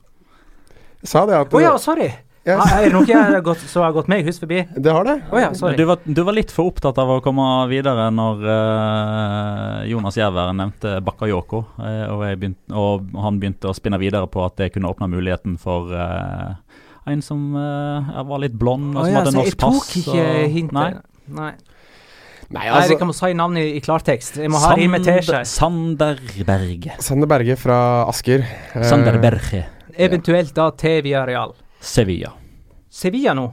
[1.02, 2.10] Jeg sa det at Å ja, sorry!
[2.42, 2.56] Ja.
[2.58, 4.64] Ah, er det noe jeg har gått, som har gått meg hus forbi?
[4.74, 5.14] Det har det.
[5.30, 5.76] Oh, ja, sorry.
[5.78, 10.50] du var, du var litt for opptatt av å komme videre når uh, Jonas Jæver
[10.58, 14.72] nevnte Bakayoko, uh, og, jeg begynte, og han begynte å spinne videre på at det
[14.74, 16.58] kunne åpne muligheten for uh,
[17.06, 19.94] en som var litt blond, og Å som ja, hadde så norsk jeg tok pass.
[20.02, 20.76] ikke og- hintet.
[20.80, 20.90] Nei.
[21.38, 21.52] Nei.
[22.52, 24.42] Nei, Nei, altså jeg må si navnet i, i klartekst.
[24.42, 25.46] Jeg må ha rime til seg.
[25.48, 26.98] Sander Berge.
[27.00, 27.78] Sander Berge fra
[28.10, 28.44] Asker.
[28.90, 29.62] Sander Berge.
[29.96, 31.54] Eventuelt da til Villarreal.
[31.82, 32.32] Sevilla.
[32.92, 33.48] Sevilla nå?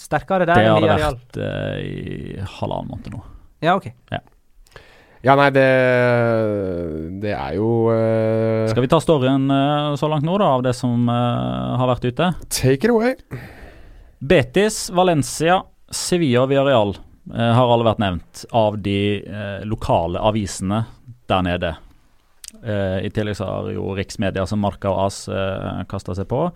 [0.00, 1.16] Sterkere der enn har det Villarreal?
[1.18, 3.22] vært uh, i halvannen måned nå.
[3.60, 3.90] Ja, OK.
[5.20, 5.66] Ja, nei, det
[7.20, 10.72] Det er jo uh, Skal vi ta storyen uh, så langt nå, da, av det
[10.78, 12.30] som uh, har vært ute?
[12.48, 13.18] Take it away.
[14.20, 15.60] Betis, Valencia,
[15.92, 16.96] Sevilla og Villarreal
[17.30, 19.22] har alle vært nevnt av de
[19.68, 20.80] lokale avisene
[21.30, 21.70] der nede.
[22.62, 26.46] Eh, I tillegg så har jo riksmedia som Marca og AS eh, kasta seg på.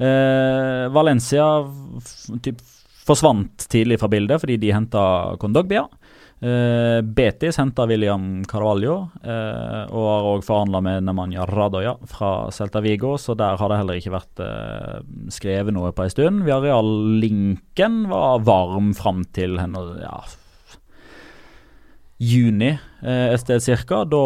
[0.00, 1.46] Eh, Valencia
[2.44, 2.62] typ,
[3.06, 5.04] forsvant tidlig fra bildet fordi de henta
[5.40, 5.86] Kondogbia.
[6.40, 8.94] Uh, Betis henta William Carvalho
[9.26, 13.76] uh, og har òg forhandla med Nemanja Radoja fra Celta Vigo, så der har det
[13.82, 16.46] heller ikke vært uh, skrevet noe på en stund.
[16.46, 20.16] Villarreal-linken var varm fram til henne, ja,
[22.24, 22.72] juni
[23.02, 24.04] et sted cirka.
[24.04, 24.24] Da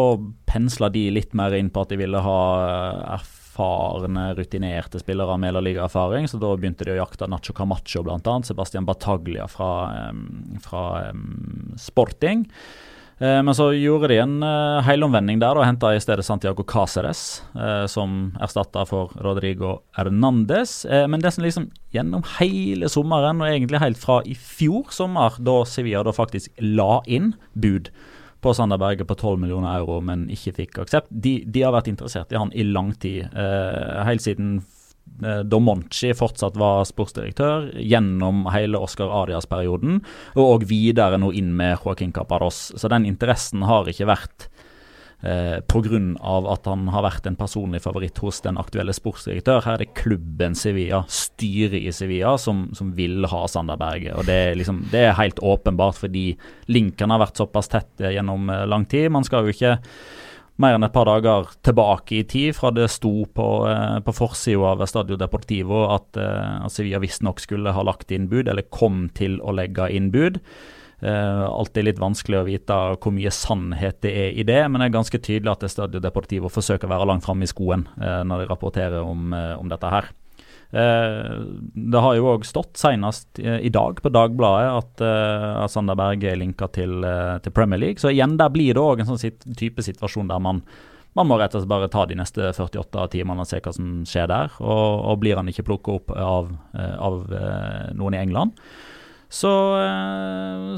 [0.55, 5.59] pensla de litt mer inn på at de ville ha eh, erfarne, rutinerte spillere med
[5.63, 8.39] Liga-erfaring, så da begynte de å jakte Nacho Camacho bl.a.
[8.47, 9.69] Sebastian Bataglia fra,
[10.63, 10.83] fra
[11.79, 12.45] Sporting.
[13.19, 17.43] Eh, men så gjorde de en uh, helomvending der og henta i stedet Santiago Cáceres,
[17.91, 20.81] som erstatta for Rodrigo Hernandez.
[21.07, 25.61] Men det som liksom gjennom hele sommeren, og egentlig helt fra i fjor sommer, da
[25.67, 27.91] Sevilla da faktisk la inn bud
[28.45, 31.89] på Sander Berge på 12 millioner euro, men ikke fikk aksept, de, de har vært
[31.91, 33.25] interessert i han i lang tid.
[34.05, 34.59] helt siden
[35.15, 39.99] da Monchi fortsatt var sportsdirektør gjennom hele Oscar Adias-perioden,
[40.35, 42.71] og og videre nå inn med Joaquin Caparros.
[42.75, 44.49] Så den interessen har ikke vært
[45.21, 46.01] eh, pga.
[46.53, 49.63] at han har vært en personlig favoritt hos den aktuelle sportsdirektør.
[49.65, 54.13] Her er det klubben Sevilla, styret i Sevilla, som, som vil ha Sander Berge.
[54.15, 56.35] Og det er, liksom, det er helt åpenbart fordi
[56.67, 59.11] linkene har vært såpass tette gjennom eh, lang tid.
[59.13, 59.79] Man skal jo ikke
[60.61, 64.71] mer enn et par dager tilbake i tid, fra det sto på, eh, på forsida
[64.71, 69.09] av Stadio Deportivo at, eh, at Sevilla visstnok skulle ha lagt inn bud, eller kom
[69.13, 70.39] til å legge inn bud.
[70.99, 74.87] Eh, alltid litt vanskelig å vite hvor mye sannhet det er i det, men det
[74.87, 78.43] er ganske tydelig at Stadio Deportivo forsøker å være langt framme i skoen eh, når
[78.43, 80.13] de rapporterer om, eh, om dette her.
[80.75, 85.03] Det har jo òg stått senest i dag på Dagbladet at,
[85.61, 87.05] at Sander Berge er linka til,
[87.45, 88.01] til, Premier League.
[88.01, 90.59] Så igjen, der blir det òg en sånn type situasjon der man,
[91.15, 94.01] man må rett og slett bare ta de neste 48 timene og se hva som
[94.09, 94.57] skjer der.
[94.57, 97.21] Og, og blir han ikke plukka opp av, av,
[97.95, 98.59] noen i England,
[99.35, 99.51] så,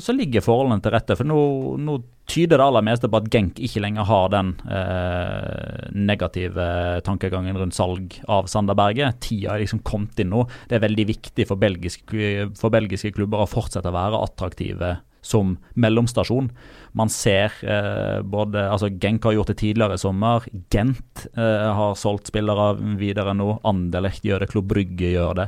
[0.02, 1.18] så ligger forholdene til rette.
[1.20, 1.40] For nå,
[1.78, 1.98] nå
[2.28, 6.68] tyder det aller meste på at Genk ikke lenger har den eh, negative
[7.06, 9.12] tankegangen rundt salg av Sander Berge.
[9.24, 10.48] Tida er liksom kommet inn nå.
[10.70, 14.96] Det er veldig viktig for belgiske, for belgiske klubber å fortsette å være attraktive
[15.28, 16.50] som mellomstasjon.
[16.98, 20.48] Man ser eh, både altså Genk har gjort det tidligere i sommer.
[20.74, 23.60] Gent eh, har solgt spillere videre nå.
[23.68, 25.48] Anderlecht gjør det, Klubb Brygge gjør det.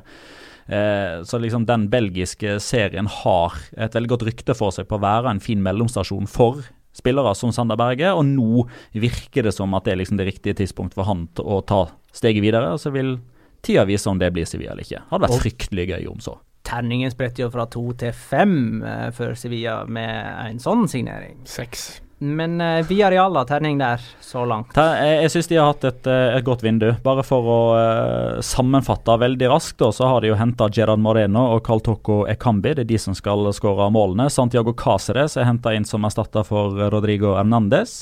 [0.69, 5.03] Eh, så liksom den belgiske serien har et veldig godt rykte for seg på å
[5.03, 6.61] være en fin mellomstasjon for
[6.93, 8.65] spillere som Sander Berge, og nå
[8.97, 11.85] virker det som at det er liksom det riktige tidspunkt for han til å ta
[12.13, 12.73] steget videre.
[12.75, 13.17] og Så vil
[13.65, 15.05] tida vise om det blir Sevilla eller ikke.
[15.09, 16.35] Hadde vært fryktelig gøy om så.
[16.69, 18.83] Terningen spretter jo fra to til fem
[19.15, 20.11] før Sevilla med
[20.43, 21.39] en sånn signering.
[21.49, 22.01] Seks.
[22.19, 24.75] Men uh, Villarreal har terning der, så langt.
[24.75, 26.89] Jeg, jeg syns de har hatt et, eh, et, godt vindu.
[27.03, 31.45] Bare for å uh, sammenfatte veldig raskt, da, så har de jo henta Gerard Moreno
[31.55, 32.75] og Carl Toko Ekambi.
[32.75, 34.27] Det er de som skal skåre målene.
[34.33, 38.01] Santiago Cáceres er henta inn som erstatter for Rodrigo Hernandez.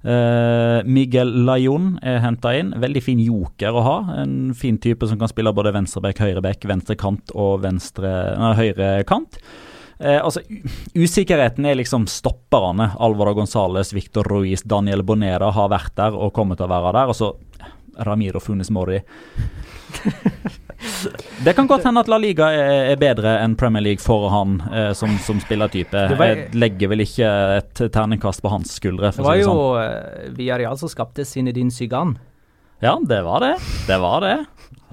[0.00, 2.72] Uh, Miguel Layon er henta inn.
[2.80, 3.98] Veldig fin joker å ha.
[4.22, 9.36] En fin type som kan spille både venstreback, høyreback, venstrekant og venstre, nei, høyrekant.
[10.00, 10.40] Eh, altså,
[10.94, 12.90] Usikkerheten er liksom stopperne.
[12.98, 17.12] Alvaro Gonzales, Victor Ruiz, Daniel Bonera har vært der og kommer til å være der.
[17.12, 17.34] Og så
[18.00, 19.00] Ramiro Funes Mori.
[21.44, 24.92] det kan godt hende at La Liga er, bedre enn Premier League for han eh,
[24.96, 26.06] som, som spillertype.
[26.16, 27.28] Jeg legger vel ikke
[27.58, 29.12] et terningkast på hans skuldre.
[29.12, 29.84] det var jo sånn.
[29.84, 32.16] uh, Villarreal som skapte Zinedine Zygan.
[32.80, 33.54] Ja, det var det.
[33.84, 34.36] Det var det.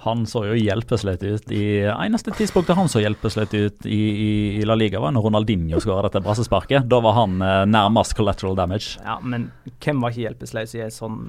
[0.05, 4.65] Han så jo hjelpeløs ut i Eneste tidspunktet han så hjelpeløs ut i, i, i,
[4.67, 6.85] La Liga, var når Ronaldinho skåra dette brassesparket.
[6.89, 8.99] Da var han eh, nærmest collateral damage.
[9.03, 9.49] Ja, men
[9.81, 11.23] hvem var ikke hjelpeløs i en sånn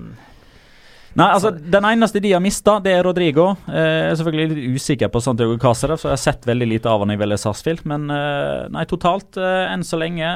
[1.19, 3.49] Nei, altså Den eneste de har mista, det er Rodrigo.
[3.67, 6.91] Eh, jeg er selvfølgelig litt usikker på Santiago Cáceres, så jeg har sett veldig lite
[6.91, 7.83] av han i Velle Sarsfield.
[7.91, 10.29] Men eh, nei, totalt eh, enn så lenge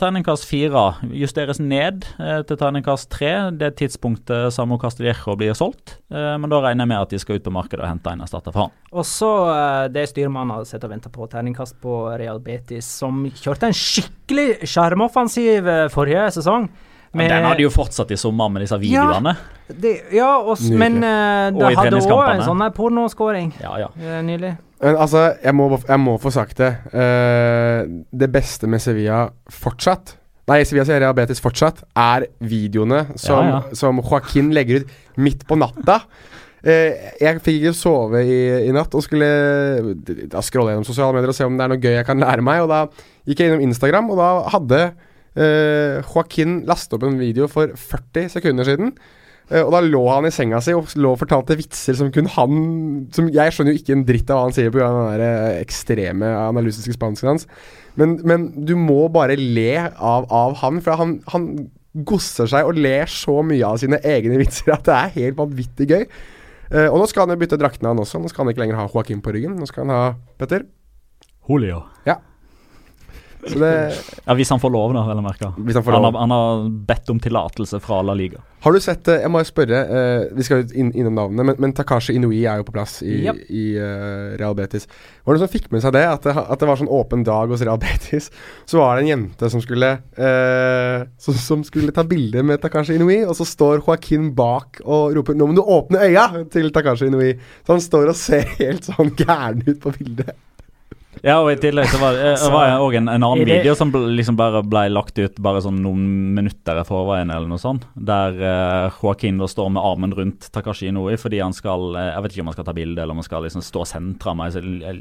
[0.00, 0.82] terningkast fire
[1.14, 2.06] justeres ned
[2.48, 3.30] til terningkast tre.
[3.54, 5.98] Det tidspunktet Samo Castillejo blir solgt.
[6.10, 8.54] Men da regner jeg med at de skal ut på markedet og hente en erstatter
[8.54, 8.74] for han.
[8.94, 9.30] Og så
[9.94, 14.66] det styrmannen har sett og venta på, terningkast på Real Betis, som kjørte en skikkelig
[14.70, 16.68] sjarmoffensiv forrige sesong.
[17.14, 19.34] Med, den hadde jo fortsatt i sommer med disse videoene.
[19.38, 23.88] Ja, det, ja også, men uh, det hadde òg en sånn pornoskåring ja, ja.
[23.94, 24.50] Uh, nylig.
[24.82, 26.72] Men, altså, jeg må, jeg må, få sagt det.
[26.90, 29.28] Uh, det beste med Sevilla
[29.62, 30.18] fortsatt
[30.50, 35.56] Nei, Sevilla Serie Betis fortsatt er videoene som, ja, som Joaquin legger ut midt på
[35.56, 36.02] natta.
[36.60, 38.36] jeg fikk ikke sove i,
[38.66, 39.30] i, natt og skulle
[40.28, 42.44] da scrolle gjennom sosiale medier og se om det er noe gøy jeg kan lære
[42.44, 42.60] meg.
[42.60, 42.82] Og da
[43.24, 44.82] gikk jeg innom Instagram, og da hadde
[45.34, 48.94] Uh, Joaquin lastet opp en video for 40 sekunder siden.
[49.50, 52.30] Uh, og da lå han i senga si og lå og fortalte vitser som kun
[52.32, 52.60] han
[53.12, 54.86] som Jeg skjønner jo ikke en dritt av hva han sier pga.
[54.88, 57.48] den der eh, ekstreme analytiske spansken hans.
[58.00, 61.50] Men, men, du må bare le av, av han, for han, han
[62.08, 65.90] gosser seg og ler så mye av sine egne vitser at det er helt vanvittig
[65.92, 66.06] gøy.
[66.72, 68.22] Uh, og nå skal han jo bytte draktene, han også.
[68.22, 69.58] Nå skal han ikke lenger ha Joaquin på ryggen.
[69.60, 70.04] Nå skal han ha
[70.40, 70.64] Petter.
[71.44, 71.84] Julio.
[72.08, 72.22] Ja.
[73.46, 73.72] Så det,
[74.24, 75.50] Ja, Hvis han får lov, da, vel å merke.
[75.58, 76.06] Hvis han får lov.
[76.06, 78.40] har, han har bedt om tillatelse fra La Liga.
[78.64, 81.58] har du sett eh, Jeg må jo spørre, uh, vi skal inn, innom navnet, men,
[81.60, 83.42] men Takashi Inui er jo på plass i, yep.
[83.52, 84.88] i uh, Real Betis.
[85.24, 86.04] Var det noen som fikk med seg det?
[86.08, 86.36] At, det?
[86.36, 88.30] at det var sånn åpen dag hos Real Betis.
[88.64, 92.96] Så var det en jente som skulle uh, som, som skulle ta bilde med Takashi
[92.96, 97.10] Inui, og så står Joaquin bak og roper 'Nå må du åpne øya!' til Takashi
[97.12, 97.34] Inui.
[97.66, 100.34] Så han står og ser helt sånn gæren ut på bildet.
[101.24, 103.56] Ja, og i tillegg så var det Så- var jeg òg en, en annen det-
[103.62, 106.04] video som ble, liksom bare ble lagt ut bare sånn noen
[106.36, 107.86] minutter i forveien, eller noe sånt.
[107.96, 112.22] Der uh, Joaquin da står med armen rundt Takashi Inui fordi han skal eh, Jeg
[112.26, 114.60] vet ikke om han skal ta bilde, eller om han skal liksom stå sentra med
[114.60, 114.96] ei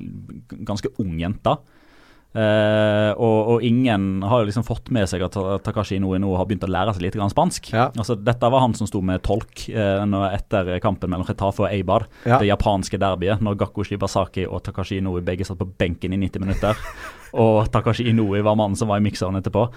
[0.64, 1.58] ganske ung jente.
[2.34, 5.36] Eh, og, og ingen har jo liksom fått med seg at
[5.66, 7.70] Takashi Inoue nå har begynt å lære seg litt grann spansk.
[7.76, 7.92] Ja.
[7.94, 10.02] Altså, dette var han som sto med tolk uh,
[10.34, 12.08] etter kampen mellom Retafe og Eibar.
[12.26, 12.40] Ja.
[12.42, 16.42] Det japanske derbyet, når Gakko Shibasaki og Takashi Inoue begge satt på benken i 90
[16.48, 16.82] minutter.
[17.44, 19.68] og Takashi Inoue var mannen som var i mikseren etterpå.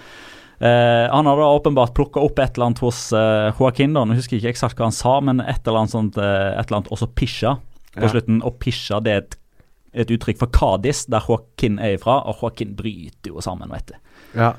[0.56, 3.92] Uh, han hadde åpenbart plukka opp et eller annet hos uh, Joaquin.
[3.92, 6.62] da, Nå husker jeg ikke eksakt hva han sa, men et eller annet sånt, et
[6.64, 7.58] eller annet også pisja
[7.92, 8.08] på Ja.
[8.12, 8.40] slutten.
[8.44, 9.36] Og pisja det er et,
[9.96, 12.20] et uttrykk for Kadis, der Joaquin er ifra.
[12.28, 13.96] Og Joaquin bryter jo sammen, vet du.
[14.36, 14.52] Ja.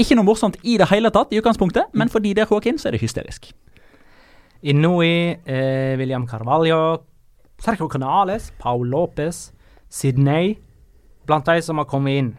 [0.00, 2.88] Ikke noe morsomt i det hele tatt, i utgangspunktet, men fordi det er Joaquin, så
[2.88, 3.52] er det hysterisk.
[4.62, 7.02] Inui, eh, William Carvalho,
[7.60, 9.50] Sergio Canales, Paul Lopez,
[9.90, 10.56] Sydney
[11.30, 12.30] Blant de som har kommet inn.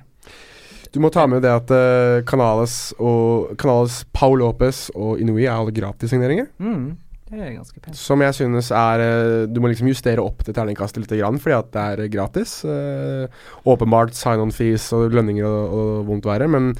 [0.92, 5.54] Du må ta med det at uh, Canales og Canales Paul Lopez og Inui er
[5.54, 6.50] alle gratissigneringer.
[6.60, 6.98] Mm,
[7.40, 7.98] det er ganske pent.
[7.98, 11.14] Som jeg synes er eh, Du må liksom justere opp det terningkastet litt,
[11.44, 12.58] fordi at det er eh, gratis.
[12.66, 16.74] Eh, åpenbart sign-on-fees og lønninger og, og vondt være, men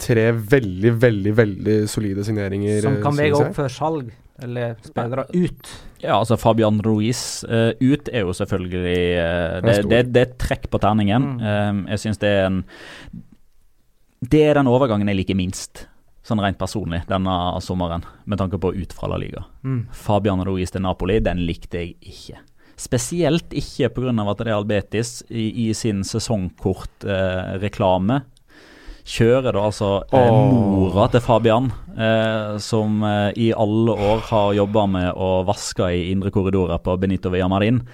[0.00, 2.80] tre veldig, veldig veldig solide signeringer.
[2.80, 4.08] Som kan synes veie opp for salg,
[4.42, 5.72] eller spillere ut.
[5.98, 10.68] Ja, altså Fabian Ruiz uh, ut er jo selvfølgelig uh, det, det, det er trekk
[10.70, 11.32] på terningen.
[11.38, 11.40] Mm.
[11.42, 12.60] Eh, jeg syns det er en
[14.18, 15.86] Det er den overgangen jeg liker minst,
[16.26, 19.42] sånn rent personlig, denne sommeren, med tanke på ut fra La Liga.
[19.64, 19.82] Mm.
[19.94, 22.36] Fabian Ruiz til Napoli, den likte jeg ikke.
[22.78, 24.30] Spesielt ikke pga.
[24.30, 28.20] at Real Betis i, i sin sesongkortreklame
[29.08, 34.86] kjører da altså eh, mora til Fabian, eh, som eh, i alle år har jobba
[34.86, 37.80] med å vaske i indre korridorer på Benito Villamarin.
[37.80, 37.88] Eh,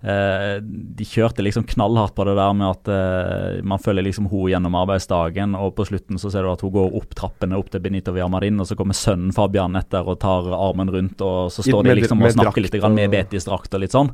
[0.00, 4.78] de kjørte liksom knallhardt på det der med at eh, man følger liksom hun gjennom
[4.80, 8.14] arbeidsdagen, og på slutten så ser du at hun går opp trappene opp til Benito
[8.16, 11.98] Villamarin, og så kommer sønnen Fabian etter og tar armen rundt, og så står de
[12.00, 14.08] liksom og snakker litt grann med betisdrakt Betis drakt og litt sånn.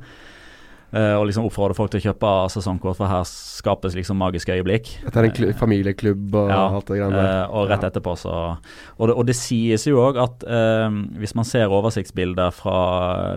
[0.97, 4.89] Eh, og liksom oppfordrer folk til å kjøpe sesongkort, for her skapes liksom magiske øyeblikk.
[5.05, 7.33] Dette er en klu familieklubb og Ja, alt det greiene der.
[7.43, 8.35] Eh, og rett etterpå så
[8.97, 12.79] Og det, og det sies jo òg at eh, hvis man ser oversiktsbilder fra,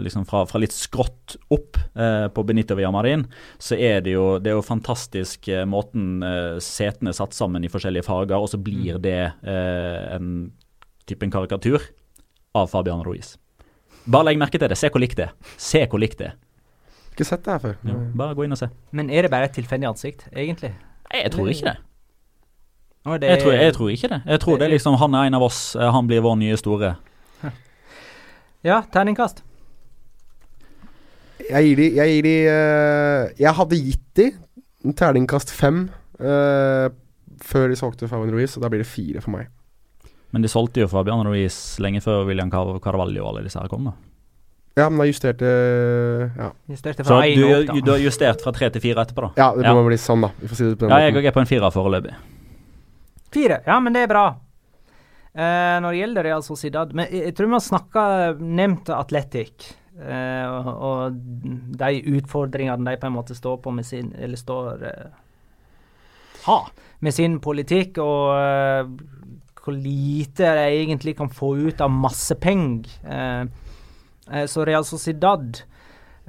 [0.03, 3.25] liksom fra, fra litt skrått opp uh, på Benito Villamarin,
[3.61, 7.65] så er det jo, det er jo fantastisk uh, måten uh, setene er satt sammen
[7.65, 10.51] i forskjellige farger, og så blir det eh, en
[11.09, 11.83] type en karikatur
[12.57, 13.35] av Fabian Ruiz.
[14.09, 14.77] Bare legg merke til det.
[14.79, 15.33] Se hvor likt det er.
[15.59, 16.37] Se hvor likt det er.
[17.19, 17.73] Ikke sett det her før.
[17.83, 18.69] Ja, bare gå inn og se.
[18.95, 20.69] Men er det bare et tilfeldig ansikt, egentlig?
[21.11, 21.77] Nei, Jeg tror ikke det.
[23.19, 24.21] Det Jeg tror, jeg tror ikke det.
[24.25, 25.75] Jeg tror det er liksom Han er en av oss.
[25.75, 26.95] eh, Han blir vår nye store.
[28.63, 29.43] Ja, terningkast.
[31.49, 34.31] Jeg gir de Jeg, gir de, eh, jeg hadde gitt de
[34.85, 35.89] en terningkast fem
[36.21, 36.87] uh,
[37.43, 39.49] før de solgte Fabian Ruiz, og da blir det fire for meg.
[40.31, 43.89] Men de solgte jo Fabian Ruiz lenge før William Carvalho og alle disse her kom.
[43.89, 43.91] da.
[44.77, 45.47] Ja, men da justerte
[46.37, 49.01] Ja, Justerte Så fra du, én og opp, du har justert fra tre til fire
[49.03, 49.31] etterpå, da?
[49.37, 49.73] ja det Ja.
[49.75, 50.29] må bli sånn, da.
[50.39, 51.25] Vi får si det på den Ja, jeg måten.
[51.27, 52.13] er på en firer foreløpig.
[53.31, 53.61] Fire.
[53.67, 54.27] Ja, men det er bra.
[55.35, 59.73] Eh, når det gjelder Real Sociedad Men jeg, jeg tror vi har snakka Nevnt Atletic.
[59.99, 61.13] Eh, og, og
[61.77, 65.09] de utfordringene de på en måte står på med sin Eller står eh,
[66.45, 66.59] Ha
[67.01, 68.87] med sin politikk, og eh,
[69.63, 72.89] hvor lite de egentlig kan få ut av masse penger.
[73.07, 73.45] Eh, eh,
[74.47, 75.63] så Real Sociedad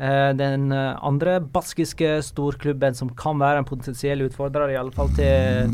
[0.01, 5.10] Eh, den eh, andre baskiske storklubben som kan være en potensiell utfordrer, i alle fall
[5.12, 5.68] til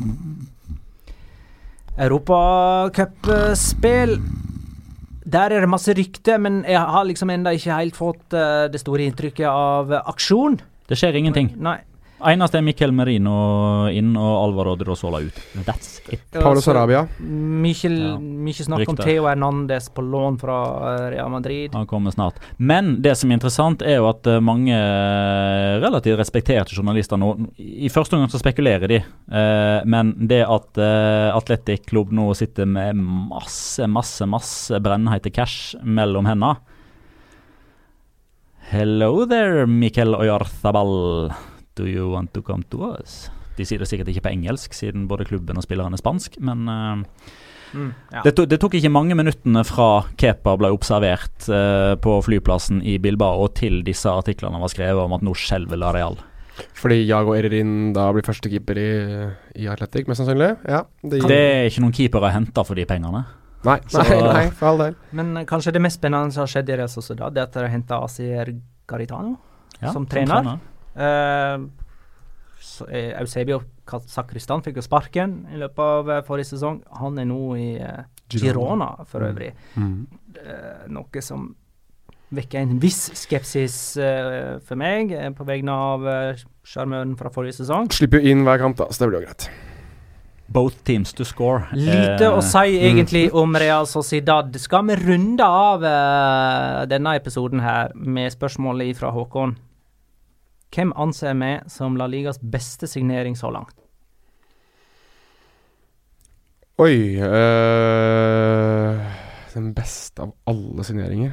[1.97, 4.17] Europacupspill.
[5.27, 8.81] Der er det masse rykter, men jeg har liksom ennå ikke helt fått eh, det
[8.83, 10.59] store inntrykket av eh, aksjon.
[10.91, 11.55] Det skjer ingenting.
[11.63, 11.79] Nei.
[12.25, 13.33] Eneste er Mikkel Merino
[13.93, 15.41] inn og Alvaro Drosola ut.
[15.67, 16.23] That's it.
[16.33, 17.03] Paulo Sarabia.
[17.21, 18.15] Mye, Ja.
[18.17, 18.97] mye snakk om.
[18.97, 20.57] Theo Hernandez på lån fra
[20.95, 21.75] eh, Real Madrid.
[21.75, 22.37] Han kommer snart.
[22.57, 27.35] Men det som er interessant, er jo at eh, mange eh, relativt respekterte journalister nå
[27.59, 29.03] I første omgang så spekulerer de,
[29.85, 30.79] men det at
[31.37, 36.57] Atletic Klubb nå sitter med masse, masse, masse brennheite cash mellom hendene
[38.71, 41.31] Hello there, Mikkel Oyarzabal.
[41.77, 43.27] Do you want to come to us?
[43.57, 46.69] De sier det sikkert ikke på engelsk, siden både klubben og spilleren er spansk, men
[46.69, 47.03] uh,
[47.75, 48.21] Mm, ja.
[48.23, 52.95] det, to, det tok ikke mange minuttene fra Kepa ble observert uh, på flyplassen i
[53.03, 56.15] Bilbao til disse artiklene var skrevet om at nå skjelver La Real.
[56.79, 58.87] Fordi Jago Ererin da blir førstekeeper i,
[59.61, 60.53] i Atletic, mest sannsynlig.
[60.65, 63.25] Ja, det, Det er ikke noen keepere hente for de pengene.
[63.67, 64.97] Nei, Så- nei, nei, for all del.
[65.19, 67.59] Men eh, kanskje det mest spennende som har skjedd i Real Sociedad, det er at
[67.59, 68.55] de har henta Asier
[68.89, 69.35] Garitano
[69.83, 70.39] Ja, som trener.
[70.47, 71.67] Som så, eh,
[73.21, 76.81] Eusebio Sakristan fikk jo sparken i løpet av eh, forrige sesong.
[77.01, 78.03] Han er nå i uh,
[78.33, 79.53] Girona, for øvrig.
[79.77, 80.01] Mm.
[80.41, 81.53] Uh, noe som
[82.35, 86.09] vekker en viss skepsis uh, for meg, på vegne av
[86.67, 87.93] sjarmøren fra forrige sesong.
[87.95, 89.49] Slipper jo inn hver kamp, da, så det blir jo greit.
[90.47, 91.65] Both teams to score.
[91.75, 94.55] Lite å si egentlig om Real Sociedad.
[94.63, 95.83] Skal vi runde av
[96.87, 99.57] denne episoden her med spørsmålet fra Håkon?
[100.77, 103.79] Hvem anser vi som La Ligas beste signering så langt?
[106.77, 108.99] Oi øh,
[109.55, 111.33] Den beste av alle signeringer.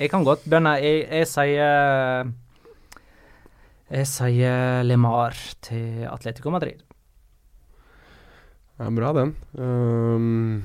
[0.00, 0.78] Jeg kan godt begynne.
[0.80, 2.32] Jeg, jeg sier
[3.90, 6.80] Jeg sier LeMar til Atletico Madrid.
[8.80, 9.36] Ja, bra, den.
[9.52, 10.64] Um,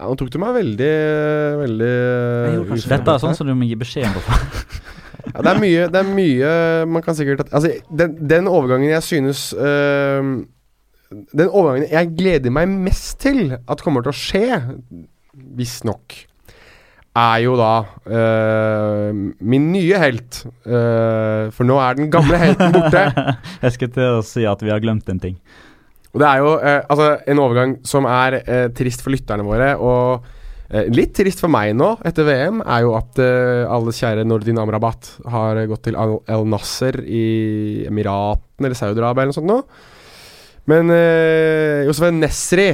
[0.00, 0.92] ja, nå tok du meg veldig,
[1.60, 4.30] veldig Jeg Dette er sånn som du må gi beskjed om.
[5.20, 6.52] Ja, det er mye, det er mye
[6.88, 10.30] man kan sikkert Altså, den, den overgangen jeg synes øhm,
[11.12, 14.46] Den overgangen jeg gleder meg mest til at kommer til å skje,
[15.60, 16.16] visstnok,
[17.20, 17.72] er jo da
[18.06, 20.44] øh, min nye helt.
[20.64, 23.02] Øh, for nå er den gamle helten borte.
[23.64, 25.34] Jeg skal til å si at vi har glemt en ting.
[26.10, 29.72] Og det er jo eh, altså en overgang som er eh, trist for lytterne våre,
[29.78, 30.26] og
[30.72, 34.58] eh, litt trist for meg nå etter VM, er jo at eh, alles kjære Nordin
[34.58, 39.60] Amrabat har gått til Al Nasser i Emiratene eller Saudi-Arabia eller noe sånt nå.
[40.70, 42.72] Men eh, Josef Nesri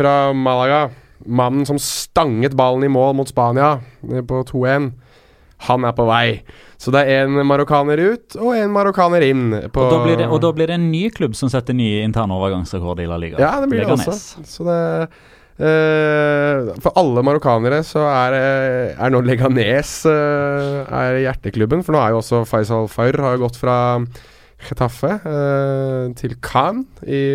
[0.00, 0.86] fra Malaga,
[1.28, 3.74] mannen som stanget ballen i mål mot Spania
[4.08, 4.90] eh, på 2-1,
[5.66, 6.40] han er på vei.
[6.80, 9.50] Så det er en marokkaner ut og en marokkaner inn.
[9.74, 12.32] På Og da, blir det, da blir det en ny klubb som setter ny intern
[12.32, 13.40] overgangsrekord i La Liga.
[13.42, 14.16] Ja, det blir det også.
[14.48, 14.78] Så det
[15.60, 21.84] uh, For alle marokkanere så er, eh, er nå Leganes uh, er hjerteklubben.
[21.84, 23.76] For nå er jo også Faisal Faur har gått fra
[24.64, 27.26] Getafe uh, til Cannes i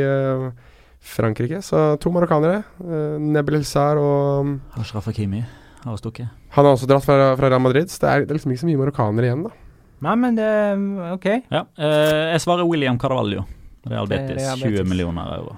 [1.05, 1.61] Frankrike.
[1.61, 2.63] Så to marokkanere.
[2.81, 5.43] Uh, Nebel Elzar og Ashraf Hakimi
[5.91, 6.31] har stukket.
[6.55, 7.91] Han har også dratt fra, fra Real Madrid.
[7.91, 9.53] Så det er, det er liksom ikke så mye marokkanere igjen, da.
[10.05, 10.49] Nei, men det
[11.15, 11.27] OK.
[11.53, 13.45] Ja, eh, jeg svarer William Carvalho.
[13.85, 14.81] Real Betis, Real Betis.
[14.81, 15.55] 20 millioner euro.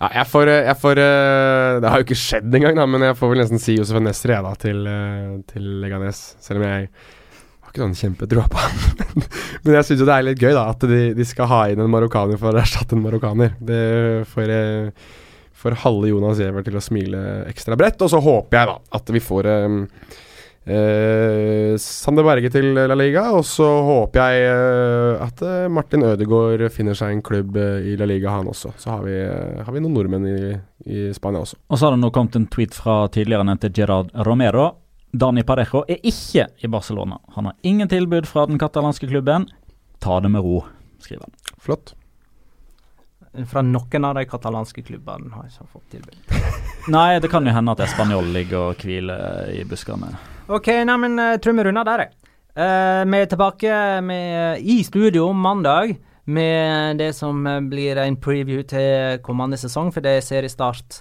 [0.00, 3.04] Ja, jeg får, eh, jeg får eh, Det har jo ikke skjedd engang, da, men
[3.04, 6.20] jeg får vel nesten si Josef Nesri da, til, eh, til Leganes.
[6.40, 8.78] Selv om jeg har ikke sånn kjempetro på han.
[9.64, 11.82] men jeg syns jo det er litt gøy da at de, de skal ha inn
[11.84, 13.58] en marokkaner for å erstatte en marokkaner.
[13.60, 13.82] Det
[14.32, 15.10] får, eh,
[15.60, 17.20] får halve Jonas Giæver til å smile
[17.50, 18.00] ekstra bredt.
[18.02, 19.78] Og så håper jeg da at vi får eh,
[20.64, 23.26] eh, Sander Berge til La Liga.
[23.36, 28.08] Og så håper jeg eh, at eh, Martin Ødegaard finner seg en klubb i La
[28.08, 28.74] Liga, han også.
[28.80, 30.40] Så har vi, eh, har vi noen nordmenn i,
[30.86, 31.60] i Spania også.
[31.68, 34.72] Og så har det nå kommet en tweet fra tidligere nevnte Gerard Romero.
[35.10, 37.18] Dani Parejo er ikke i Barcelona.
[37.34, 39.48] Han har ingen tilbud fra den katalanske klubben.
[40.00, 40.62] Ta det med ro,
[41.02, 41.34] skriver han.
[41.60, 41.96] Flott.
[43.46, 46.16] Fra noen av de katalanske klubbene har ikke fått tilbud.
[46.96, 50.10] Nei, det kan jo hende at Español ligger og hviler i buskene.
[50.50, 52.16] OK, nei, men jeg tror vi runder der, jeg.
[52.58, 55.94] Uh, vi er tilbake med, i studio mandag
[56.30, 61.00] med det som eh, blir en preview til kommende sesong, for det er seriestart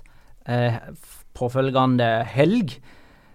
[0.49, 0.79] eh,
[1.37, 2.77] påfølgende helg.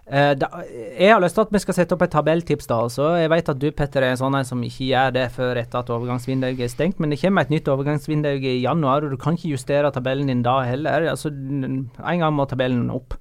[0.05, 2.67] Eh, da, jeg har lyst til at vi skal sette opp et tabelltips.
[2.69, 3.07] da altså.
[3.17, 5.81] Jeg vet at du Petter, er en sånn en som ikke gjør det før etter
[5.81, 9.37] at overgangsvinduet er stengt, men det kommer et nytt overgangsvindu i januar, og du kan
[9.37, 11.09] ikke justere tabellen din da heller.
[11.09, 13.17] Altså, En gang må tabellen opp.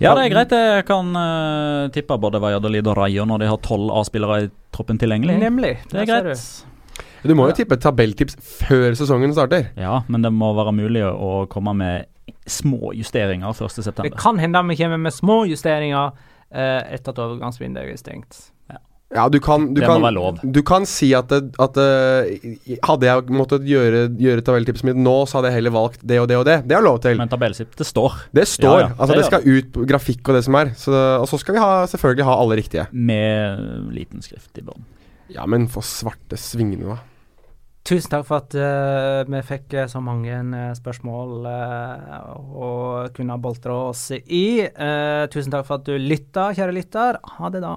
[0.00, 0.50] Ja, det er greit.
[0.50, 4.98] Jeg kan uh, tippe både Valladolid og Rayo når de har tolv A-spillere i troppen
[4.98, 5.36] tilgjengelig.
[5.38, 5.76] Nemlig.
[5.92, 6.40] Det er greit.
[6.40, 7.28] du.
[7.28, 9.70] Du må jo tippe tabelltips før sesongen starter.
[9.80, 12.10] Ja, men det må være mulig å komme med
[12.46, 14.02] små justeringer 1.9.
[14.02, 16.12] Det kan hende vi kommer med små justeringer
[16.50, 18.42] eh, etter at overgangsvinduet er stengt.
[19.14, 20.38] Ja, du kan, du Det må kan, være lov.
[20.42, 25.14] Du kan si at, det, at eh, Hadde jeg måttet gjøre, gjøre tabelltipset mitt nå,
[25.30, 26.56] så hadde jeg heller valgt det og det og det.
[26.66, 27.20] Det har lov til.
[27.20, 28.16] Men tabelltipset det står.
[28.34, 28.80] det står.
[28.80, 30.74] Ja, ja, altså det Det skal ut på grafikk og det som er.
[30.80, 32.88] Så, og så skal vi ha, selvfølgelig ha alle riktige.
[32.90, 34.82] Med liten skrift i bånn.
[35.32, 36.98] Ja, men for svarte svingene, da.
[37.84, 42.70] Tusen takk for at uh, vi fikk eh, så mange eh, spørsmål uh, å
[43.12, 44.64] kunne boltre oss i.
[44.64, 47.20] Uh, tusen takk for at du lytta, kjære lytter.
[47.36, 47.76] Ha det, da.